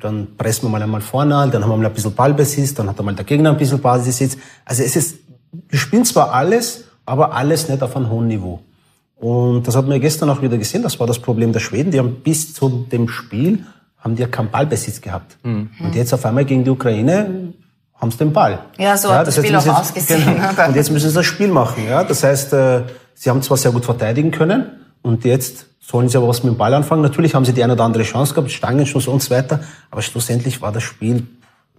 dann 0.00 0.36
pressen 0.36 0.64
wir 0.64 0.70
mal 0.70 0.82
einmal 0.82 1.00
vorne 1.00 1.36
an, 1.36 1.50
dann 1.50 1.62
haben 1.62 1.70
wir 1.70 1.76
mal 1.76 1.86
ein 1.86 1.92
bisschen 1.92 2.14
Ballbesitz, 2.14 2.74
dann 2.74 2.88
hat 2.88 2.98
einmal 2.98 3.14
der 3.14 3.24
Gegner 3.24 3.50
ein 3.50 3.56
bisschen 3.56 3.80
Ballbesitz. 3.80 4.36
Also 4.64 4.82
es 4.82 4.96
ist, 4.96 5.18
wir 5.68 5.78
spielen 5.78 6.04
zwar 6.04 6.32
alles, 6.32 6.84
aber 7.06 7.34
alles 7.34 7.68
nicht 7.68 7.82
auf 7.82 7.94
einem 7.96 8.10
hohen 8.10 8.28
Niveau. 8.28 8.60
Und 9.16 9.68
das 9.68 9.76
hat 9.76 9.84
man 9.84 9.92
ja 9.92 9.98
gestern 9.98 10.30
auch 10.30 10.42
wieder 10.42 10.58
gesehen, 10.58 10.82
das 10.82 10.98
war 10.98 11.06
das 11.06 11.20
Problem 11.20 11.52
der 11.52 11.60
Schweden. 11.60 11.92
Die 11.92 11.98
haben 11.98 12.16
bis 12.22 12.54
zu 12.54 12.86
dem 12.90 13.08
Spiel 13.08 13.64
haben 13.98 14.16
die 14.16 14.22
ja 14.22 14.28
keinen 14.28 14.50
Ballbesitz 14.50 15.00
gehabt. 15.00 15.36
Mhm. 15.44 15.70
Und 15.78 15.94
jetzt 15.94 16.12
auf 16.12 16.26
einmal 16.26 16.44
gegen 16.44 16.64
die 16.64 16.70
Ukraine 16.70 17.52
haben 18.02 18.10
sie 18.10 18.18
den 18.18 18.32
Ball. 18.32 18.58
Ja, 18.78 18.96
so 18.96 19.08
ja, 19.08 19.18
hat 19.18 19.28
das, 19.28 19.36
das 19.36 19.44
Spiel 19.44 19.56
auch 19.56 19.66
ausgesehen. 19.66 20.22
Genau. 20.24 20.68
Und 20.68 20.74
jetzt 20.74 20.90
müssen 20.90 21.08
sie 21.08 21.14
das 21.14 21.24
Spiel 21.24 21.48
machen. 21.48 21.86
Ja? 21.88 22.02
Das 22.02 22.24
heißt, 22.24 22.52
äh, 22.52 22.82
sie 23.14 23.30
haben 23.30 23.40
zwar 23.42 23.56
sehr 23.56 23.70
gut 23.70 23.84
verteidigen 23.84 24.32
können 24.32 24.66
und 25.02 25.24
jetzt 25.24 25.66
sollen 25.78 26.08
sie 26.08 26.16
aber 26.16 26.26
was 26.26 26.42
mit 26.42 26.52
dem 26.52 26.58
Ball 26.58 26.74
anfangen. 26.74 27.02
Natürlich 27.02 27.34
haben 27.36 27.44
sie 27.44 27.52
die 27.52 27.62
eine 27.62 27.74
oder 27.74 27.84
andere 27.84 28.02
Chance 28.02 28.34
gehabt, 28.34 28.50
Stangenschuss 28.50 29.06
und 29.06 29.22
so 29.22 29.30
weiter, 29.30 29.60
aber 29.90 30.02
schlussendlich 30.02 30.60
war 30.60 30.72
das 30.72 30.82
Spiel 30.82 31.28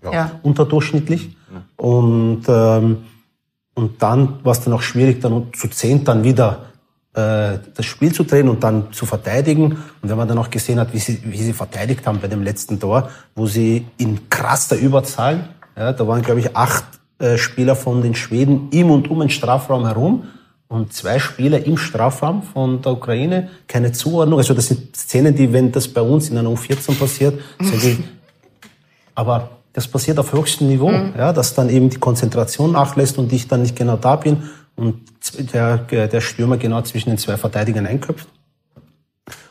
ja, 0.01 0.11
ja. 0.13 0.31
unterdurchschnittlich. 0.43 1.35
Ja. 1.51 1.85
Und, 1.85 2.43
ähm, 2.47 3.03
und 3.73 4.01
dann 4.01 4.39
war 4.45 4.53
es 4.53 4.61
dann 4.61 4.73
auch 4.73 4.81
schwierig, 4.81 5.19
dann 5.19 5.47
zu 5.53 5.67
zehn 5.67 6.05
dann 6.05 6.23
wieder 6.23 6.67
äh, 7.15 7.59
das 7.75 7.85
Spiel 7.85 8.13
zu 8.13 8.23
drehen 8.23 8.47
und 8.47 8.63
dann 8.63 8.93
zu 8.93 9.05
verteidigen. 9.05 9.73
Und 10.01 10.09
wenn 10.09 10.17
man 10.17 10.27
dann 10.29 10.37
auch 10.37 10.49
gesehen 10.49 10.79
hat, 10.79 10.93
wie 10.93 10.99
sie, 10.99 11.21
wie 11.25 11.37
sie 11.37 11.53
verteidigt 11.53 12.07
haben 12.07 12.19
bei 12.21 12.29
dem 12.29 12.43
letzten 12.43 12.79
Tor, 12.79 13.09
wo 13.35 13.45
sie 13.45 13.87
in 13.97 14.29
krasser 14.29 14.77
Überzahl 14.77 15.49
ja, 15.75 15.93
da 15.93 16.07
waren, 16.07 16.21
glaube 16.21 16.39
ich, 16.39 16.55
acht 16.55 16.85
äh, 17.19 17.37
Spieler 17.37 17.75
von 17.75 18.01
den 18.01 18.15
Schweden 18.15 18.69
im 18.71 18.91
und 18.91 19.09
um 19.09 19.19
den 19.19 19.29
Strafraum 19.29 19.85
herum 19.85 20.23
und 20.67 20.93
zwei 20.93 21.19
Spieler 21.19 21.65
im 21.65 21.77
Strafraum 21.77 22.43
von 22.43 22.81
der 22.81 22.93
Ukraine. 22.93 23.49
Keine 23.67 23.91
Zuordnung. 23.91 24.39
Also 24.39 24.53
das 24.53 24.67
sind 24.67 24.95
Szenen, 24.95 25.35
die, 25.35 25.53
wenn 25.53 25.71
das 25.71 25.87
bei 25.87 26.01
uns 26.01 26.29
in 26.29 26.37
einer 26.37 26.49
U14 26.49 26.97
passiert, 26.97 27.39
die, 27.59 28.03
aber 29.15 29.51
das 29.73 29.87
passiert 29.87 30.19
auf 30.19 30.33
höchstem 30.33 30.67
Niveau, 30.67 30.91
mhm. 30.91 31.13
ja, 31.17 31.33
dass 31.33 31.53
dann 31.53 31.69
eben 31.69 31.89
die 31.89 31.97
Konzentration 31.97 32.71
nachlässt 32.71 33.17
und 33.17 33.31
ich 33.33 33.47
dann 33.47 33.61
nicht 33.61 33.75
genau 33.75 33.97
da 33.97 34.15
bin 34.15 34.43
und 34.75 35.01
der, 35.53 35.77
der 35.77 36.21
Stürmer 36.21 36.57
genau 36.57 36.81
zwischen 36.81 37.09
den 37.09 37.17
zwei 37.17 37.37
Verteidigern 37.37 37.85
einköpft. 37.85 38.27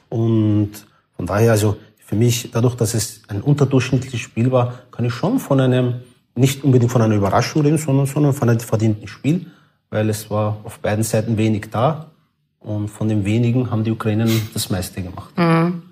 Und 0.09 0.73
von 1.17 1.27
daher, 1.27 1.53
also 1.53 1.77
für 2.05 2.17
mich, 2.17 2.51
dadurch, 2.53 2.75
dass 2.75 2.95
es 2.95 3.23
ein 3.29 3.41
unterdurchschnittliches 3.41 4.21
Spiel 4.21 4.53
war, 4.53 4.75
kann 4.91 5.05
ich 5.05 5.15
schon 5.15 5.39
von 5.39 5.61
einem 5.61 6.03
nicht 6.35 6.65
unbedingt 6.65 6.91
von 6.91 7.03
einer 7.03 7.15
Überraschung 7.15 7.63
reden, 7.63 7.79
sondern, 7.79 8.07
sondern 8.07 8.33
von 8.33 8.49
einem 8.49 8.61
verdienten 8.61 9.09
Spiel, 9.09 9.47
weil 9.91 10.09
es 10.09 10.31
war 10.31 10.59
auf 10.65 10.79
beiden 10.79 11.05
Seiten 11.05 11.37
wenig 11.37 11.69
da 11.71 12.07
und 12.61 12.89
von 12.89 13.09
dem 13.09 13.25
wenigen 13.25 13.71
haben 13.71 13.85
die 13.85 13.91
Ukrainer 13.91 14.27
das 14.55 14.71
meiste 14.71 15.03
gemacht. 15.03 15.37
Mhm. 15.37 15.83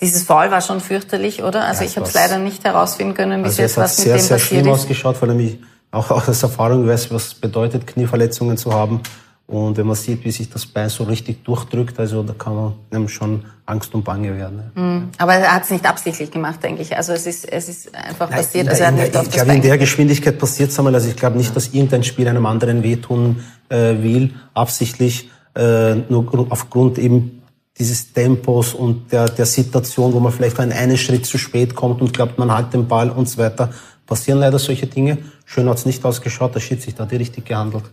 Dieses 0.00 0.24
Foul 0.24 0.50
war 0.50 0.60
schon 0.60 0.80
fürchterlich, 0.80 1.42
oder? 1.42 1.64
Also 1.64 1.82
ja, 1.82 1.88
ich 1.88 1.96
habe 1.96 2.06
es 2.06 2.14
leider 2.14 2.38
nicht 2.38 2.64
herausfinden 2.64 3.14
können, 3.14 3.42
bis 3.42 3.52
also 3.52 3.62
jetzt 3.62 3.76
was 3.76 3.98
mit 3.98 4.04
sehr, 4.04 4.16
dem 4.16 4.20
sehr 4.20 4.36
passiert 4.36 4.60
schlimm 4.60 4.72
ausgeschaut, 4.72 5.16
vor 5.16 5.28
allem 5.28 5.40
ich 5.40 5.58
auch 5.90 6.10
aus 6.28 6.42
Erfahrung 6.42 6.86
weiß, 6.86 7.10
was 7.12 7.28
es 7.28 7.34
bedeutet, 7.34 7.86
Knieverletzungen 7.86 8.56
zu 8.56 8.72
haben. 8.72 9.00
Und 9.46 9.76
wenn 9.76 9.86
man 9.86 9.94
sieht, 9.94 10.24
wie 10.24 10.30
sich 10.30 10.48
das 10.48 10.64
Bein 10.64 10.88
so 10.88 11.04
richtig 11.04 11.44
durchdrückt, 11.44 12.00
also 12.00 12.22
da 12.22 12.32
kann 12.32 12.54
man 12.56 12.72
einem 12.90 13.08
schon 13.08 13.44
Angst 13.66 13.94
und 13.94 14.02
Bange 14.02 14.34
werden. 14.34 14.70
Mhm. 14.74 15.10
Aber 15.18 15.34
er 15.34 15.54
hat 15.54 15.64
es 15.64 15.70
nicht 15.70 15.84
absichtlich 15.84 16.30
gemacht, 16.30 16.62
denke 16.62 16.80
ich. 16.80 16.96
Also 16.96 17.12
es 17.12 17.26
ist, 17.26 17.52
es 17.52 17.68
ist 17.68 17.94
einfach 17.94 18.30
Nein, 18.30 18.38
passiert. 18.38 18.68
Also 18.68 18.82
er 18.82 18.88
hat 18.88 18.94
nicht 18.94 19.16
auf 19.16 19.26
ich 19.26 19.32
glaube, 19.32 19.54
in 19.54 19.62
der 19.62 19.76
Geschwindigkeit 19.76 20.38
passiert 20.38 20.70
es 20.70 20.78
einmal. 20.78 20.94
Also 20.94 21.08
ich 21.08 21.16
glaube 21.16 21.36
nicht, 21.36 21.54
dass 21.54 21.68
irgendein 21.68 22.04
Spiel 22.04 22.26
einem 22.26 22.46
anderen 22.46 22.82
wehtun 22.82 23.44
äh, 23.68 24.02
will, 24.02 24.34
absichtlich, 24.54 25.28
äh, 25.54 25.94
nur 25.94 26.46
aufgrund 26.48 26.98
eben 26.98 27.42
dieses 27.78 28.12
Tempos 28.12 28.72
und 28.72 29.12
der, 29.12 29.26
der 29.26 29.46
Situation, 29.46 30.12
wo 30.14 30.20
man 30.20 30.32
vielleicht 30.32 30.58
einen, 30.58 30.72
einen 30.72 30.96
Schritt 30.96 31.26
zu 31.26 31.36
spät 31.36 31.74
kommt 31.74 32.00
und 32.00 32.14
glaubt, 32.14 32.38
man 32.38 32.50
hat 32.50 32.72
den 32.72 32.88
Ball 32.88 33.10
und 33.10 33.28
so 33.28 33.38
weiter. 33.38 33.70
passieren 34.06 34.38
leider 34.38 34.58
solche 34.58 34.86
Dinge. 34.86 35.18
Schön 35.44 35.68
hat's 35.68 35.84
nicht 35.84 36.04
ausgeschaut, 36.04 36.54
der 36.54 36.60
Schiedsrichter 36.60 37.04
hat 37.04 37.12
richtig 37.12 37.44
gehandelt. 37.44 37.84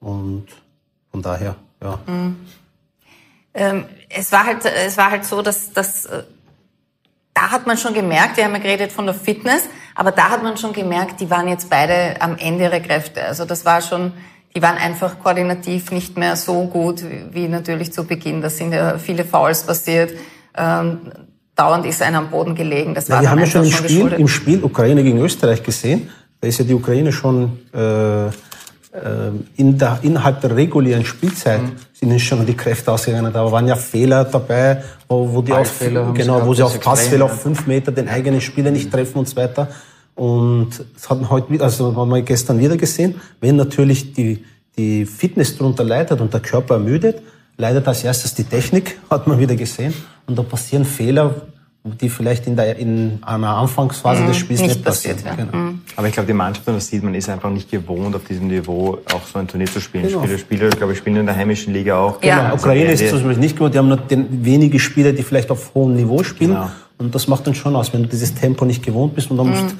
Und 0.00 0.46
von 1.10 1.22
daher, 1.22 1.56
ja. 1.82 1.98
Mhm. 2.06 2.36
Ähm, 3.52 3.84
es, 4.08 4.30
war 4.30 4.46
halt, 4.46 4.64
es 4.64 4.96
war 4.96 5.10
halt 5.10 5.24
so, 5.24 5.42
dass, 5.42 5.72
dass 5.72 6.06
äh, 6.06 6.22
da 7.34 7.50
hat 7.50 7.66
man 7.66 7.76
schon 7.76 7.94
gemerkt, 7.94 8.36
wir 8.36 8.44
haben 8.44 8.52
ja 8.52 8.58
geredet 8.58 8.92
von 8.92 9.06
der 9.06 9.14
Fitness, 9.14 9.62
aber 9.94 10.12
da 10.12 10.30
hat 10.30 10.42
man 10.42 10.56
schon 10.56 10.72
gemerkt, 10.72 11.20
die 11.20 11.30
waren 11.30 11.48
jetzt 11.48 11.68
beide 11.68 12.20
am 12.20 12.36
Ende 12.36 12.64
ihrer 12.64 12.80
Kräfte. 12.80 13.24
Also 13.24 13.44
das 13.44 13.64
war 13.64 13.80
schon, 13.80 14.12
die 14.54 14.62
waren 14.62 14.76
einfach 14.76 15.18
koordinativ 15.18 15.90
nicht 15.90 16.16
mehr 16.16 16.36
so 16.36 16.66
gut 16.66 17.04
wie 17.32 17.48
natürlich 17.48 17.92
zu 17.92 18.04
Beginn. 18.04 18.40
Da 18.40 18.50
sind 18.50 18.72
ja 18.72 18.98
viele 18.98 19.24
Fouls 19.24 19.64
passiert. 19.64 20.12
Ähm, 20.56 21.12
dauernd 21.56 21.86
ist 21.86 22.02
einer 22.02 22.18
am 22.18 22.30
Boden 22.30 22.54
gelegen. 22.54 22.94
Das 22.94 23.08
war 23.08 23.16
ja, 23.16 23.22
wir 23.22 23.30
haben 23.30 23.38
ja 23.40 23.46
schon 23.46 23.64
im 23.64 23.72
Spiel, 23.72 24.12
im 24.12 24.28
Spiel 24.28 24.62
Ukraine 24.62 25.02
gegen 25.02 25.18
Österreich 25.18 25.62
gesehen. 25.62 26.10
Da 26.40 26.48
ist 26.48 26.58
ja 26.58 26.64
die 26.64 26.74
Ukraine 26.74 27.12
schon 27.12 27.58
äh 27.72 28.30
in 29.56 29.78
der, 29.78 30.00
innerhalb 30.02 30.40
der 30.40 30.56
regulären 30.56 31.04
Spielzeit 31.04 31.62
mhm. 31.62 31.76
sind 31.92 32.20
schon 32.20 32.44
die 32.44 32.56
Kräfte 32.56 32.90
ausgegangen. 32.90 33.32
Da 33.32 33.50
waren 33.50 33.68
ja 33.68 33.76
Fehler 33.76 34.24
dabei, 34.24 34.82
wo, 35.06 35.32
wo 35.32 35.42
die 35.42 35.52
auf, 35.52 35.78
genau, 36.14 36.44
wo 36.44 36.54
sie 36.54 36.64
auf 36.64 36.80
Passfehler 36.80 37.26
auf 37.26 37.40
fünf 37.40 37.68
Meter 37.68 37.92
den 37.92 38.08
eigenen 38.08 38.40
Spieler 38.40 38.72
nicht 38.72 38.90
treffen 38.90 39.18
und 39.18 39.28
so 39.28 39.36
weiter. 39.36 39.68
Und 40.16 40.70
das 40.94 41.08
hat 41.08 41.20
man 41.20 41.30
heute, 41.30 41.62
also 41.62 41.94
haben 41.94 42.10
wir 42.10 42.22
gestern 42.22 42.58
wieder 42.58 42.76
gesehen. 42.76 43.20
Wenn 43.40 43.54
natürlich 43.54 44.12
die, 44.12 44.44
die 44.76 45.06
Fitness 45.06 45.56
darunter 45.56 45.84
leidet 45.84 46.20
und 46.20 46.34
der 46.34 46.40
Körper 46.40 46.74
ermüdet, 46.74 47.22
leidet 47.56 47.86
als 47.86 48.02
erstes 48.02 48.34
die 48.34 48.44
Technik, 48.44 48.98
hat 49.10 49.28
man 49.28 49.38
wieder 49.38 49.54
gesehen. 49.54 49.94
Und 50.26 50.36
da 50.36 50.42
passieren 50.42 50.84
Fehler, 50.84 51.42
die 51.82 52.10
vielleicht 52.10 52.46
in, 52.46 52.56
der, 52.56 52.76
in 52.76 53.20
einer 53.22 53.56
Anfangsphase 53.56 54.22
mhm, 54.22 54.28
des 54.28 54.36
Spiels 54.36 54.60
nicht, 54.60 54.74
nicht 54.74 54.84
passiert 54.84 55.24
werden. 55.24 55.48
Genau. 55.50 55.64
Mhm. 55.64 55.80
Aber 55.96 56.06
ich 56.08 56.12
glaube, 56.12 56.26
die 56.26 56.34
Mannschaft, 56.34 56.68
und 56.68 56.74
das 56.74 56.86
sieht 56.86 57.02
man, 57.02 57.14
ist 57.14 57.28
einfach 57.30 57.48
nicht 57.50 57.70
gewohnt, 57.70 58.14
auf 58.14 58.24
diesem 58.24 58.48
Niveau 58.48 58.98
auch 59.12 59.22
so 59.32 59.38
ein 59.38 59.48
Turnier 59.48 59.66
zu 59.66 59.80
spielen. 59.80 60.06
Genau. 60.06 60.22
Spieler, 60.22 60.38
Spieler, 60.38 60.68
glaube 60.70 60.92
ich, 60.92 60.98
spielen 60.98 61.16
in 61.16 61.26
der 61.26 61.36
heimischen 61.36 61.72
Liga 61.72 61.98
auch. 61.98 62.20
Genau. 62.20 62.34
Ja. 62.34 62.52
Ukraine 62.52 62.92
ist 62.92 63.08
zum 63.08 63.22
Beispiel 63.22 63.38
nicht 63.38 63.56
gewohnt. 63.56 63.74
Die 63.74 63.78
haben 63.78 63.88
nur 63.88 63.96
den, 63.96 64.44
wenige 64.44 64.78
Spieler, 64.78 65.12
die 65.12 65.22
vielleicht 65.22 65.50
auf 65.50 65.74
hohem 65.74 65.94
Niveau 65.94 66.22
spielen. 66.22 66.50
Genau. 66.50 66.70
Und 66.98 67.14
das 67.14 67.28
macht 67.28 67.46
dann 67.46 67.54
schon 67.54 67.74
aus, 67.74 67.92
wenn 67.94 68.02
du 68.02 68.08
dieses 68.08 68.34
Tempo 68.34 68.66
nicht 68.66 68.82
gewohnt 68.84 69.14
bist 69.14 69.30
und 69.30 69.38
dann 69.38 69.48
musst 69.48 69.74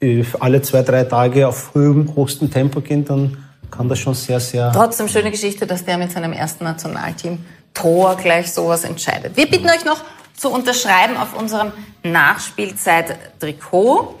mhm. 0.00 0.24
alle 0.40 0.62
zwei, 0.62 0.80
drei 0.80 1.04
Tage 1.04 1.46
auf 1.46 1.74
höchstem, 1.74 2.16
hochstem 2.16 2.50
Tempo 2.50 2.80
gehen, 2.80 3.04
dann 3.04 3.36
kann 3.70 3.90
das 3.90 3.98
schon 3.98 4.14
sehr, 4.14 4.40
sehr... 4.40 4.72
Trotzdem 4.72 5.06
schöne 5.06 5.30
Geschichte, 5.30 5.66
dass 5.66 5.84
der 5.84 5.98
mit 5.98 6.12
seinem 6.12 6.32
ersten 6.32 6.64
Nationalteam 6.64 7.40
Tor 7.74 8.16
gleich 8.16 8.50
sowas 8.52 8.84
entscheidet. 8.84 9.36
Wir 9.36 9.46
bitten 9.50 9.66
euch 9.66 9.84
noch 9.84 10.00
zu 10.36 10.50
unterschreiben 10.50 11.16
auf 11.16 11.32
unserem 11.34 11.72
Nachspielzeit-Trikot. 12.02 14.18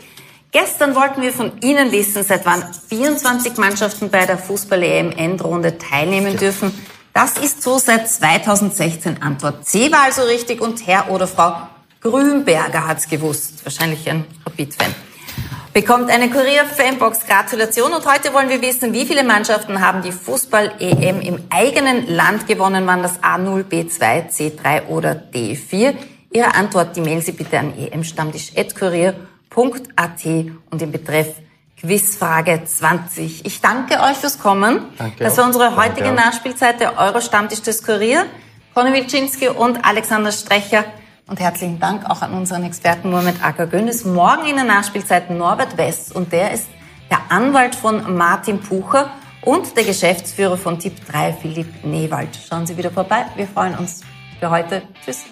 Gestern 0.52 0.94
wollten 0.94 1.22
wir 1.22 1.32
von 1.32 1.60
Ihnen 1.60 1.90
wissen, 1.92 2.22
seit 2.22 2.46
wann 2.46 2.62
24 2.88 3.56
Mannschaften 3.58 4.08
bei 4.10 4.24
der 4.26 4.38
Fußball-EM-Endrunde 4.38 5.76
teilnehmen 5.78 6.36
dürfen. 6.36 6.72
Das 7.12 7.36
ist 7.38 7.62
so 7.62 7.78
seit 7.78 8.08
2016. 8.08 9.22
Antwort 9.22 9.66
C 9.66 9.92
war 9.92 10.04
also 10.04 10.22
richtig 10.22 10.60
und 10.60 10.86
Herr 10.86 11.10
oder 11.10 11.26
Frau 11.26 11.56
Grünberger 12.00 12.86
hat's 12.86 13.08
gewusst. 13.08 13.64
Wahrscheinlich 13.64 14.08
ein 14.08 14.24
Rapid-Fan 14.44 14.94
bekommt 15.76 16.08
eine 16.08 16.30
Kurier-Fanbox 16.30 17.26
Gratulation 17.26 17.92
und 17.92 18.06
heute 18.06 18.32
wollen 18.32 18.48
wir 18.48 18.62
wissen, 18.62 18.94
wie 18.94 19.04
viele 19.04 19.22
Mannschaften 19.22 19.82
haben 19.82 20.00
die 20.00 20.10
Fußball-EM 20.10 21.20
im 21.20 21.44
eigenen 21.50 22.08
Land 22.08 22.46
gewonnen, 22.46 22.86
waren 22.86 23.02
das 23.02 23.22
A0, 23.22 23.64
B2, 23.64 24.30
C3 24.30 24.86
oder 24.86 25.22
D4? 25.34 25.94
Ihre 26.32 26.54
Antwort, 26.54 26.96
die 26.96 27.02
mailen 27.02 27.20
Sie 27.20 27.32
bitte 27.32 27.58
an 27.58 27.74
emstammtisch.kurier.at 27.76 30.24
und 30.70 30.80
im 30.80 30.92
Betreff 30.92 31.34
Quizfrage 31.78 32.62
20. 32.64 33.44
Ich 33.44 33.60
danke 33.60 34.00
euch 34.00 34.16
fürs 34.16 34.38
Kommen. 34.38 34.80
Danke 34.96 35.24
das 35.24 35.36
war 35.36 35.44
unsere 35.44 35.76
heutige 35.76 36.04
danke. 36.04 36.22
Nachspielzeit 36.22 36.80
der 36.80 36.96
Euro-Stammtisch 36.96 37.60
des 37.60 37.84
Kurier. 37.84 38.24
Conny 38.74 38.94
Wilczynski 38.94 39.48
und 39.48 39.84
Alexander 39.84 40.32
Strecher. 40.32 40.86
Und 41.28 41.40
herzlichen 41.40 41.80
Dank 41.80 42.08
auch 42.08 42.22
an 42.22 42.32
unseren 42.34 42.62
Experten 42.62 43.10
Mohamed 43.10 43.42
Akagönis. 43.42 44.04
Morgen 44.04 44.46
in 44.46 44.54
der 44.54 44.64
Nachspielzeit 44.64 45.28
Norbert 45.28 45.76
West 45.76 46.14
und 46.14 46.32
der 46.32 46.52
ist 46.52 46.68
der 47.10 47.18
Anwalt 47.30 47.74
von 47.74 48.16
Martin 48.16 48.60
Pucher 48.60 49.10
und 49.42 49.76
der 49.76 49.82
Geschäftsführer 49.82 50.56
von 50.56 50.78
Tipp 50.78 51.04
3, 51.08 51.32
Philipp 51.32 51.84
Newald. 51.84 52.28
Schauen 52.48 52.64
Sie 52.64 52.76
wieder 52.76 52.92
vorbei. 52.92 53.26
Wir 53.34 53.48
freuen 53.48 53.74
uns 53.74 54.02
für 54.38 54.50
heute. 54.50 54.82
Tschüss. 55.04 55.24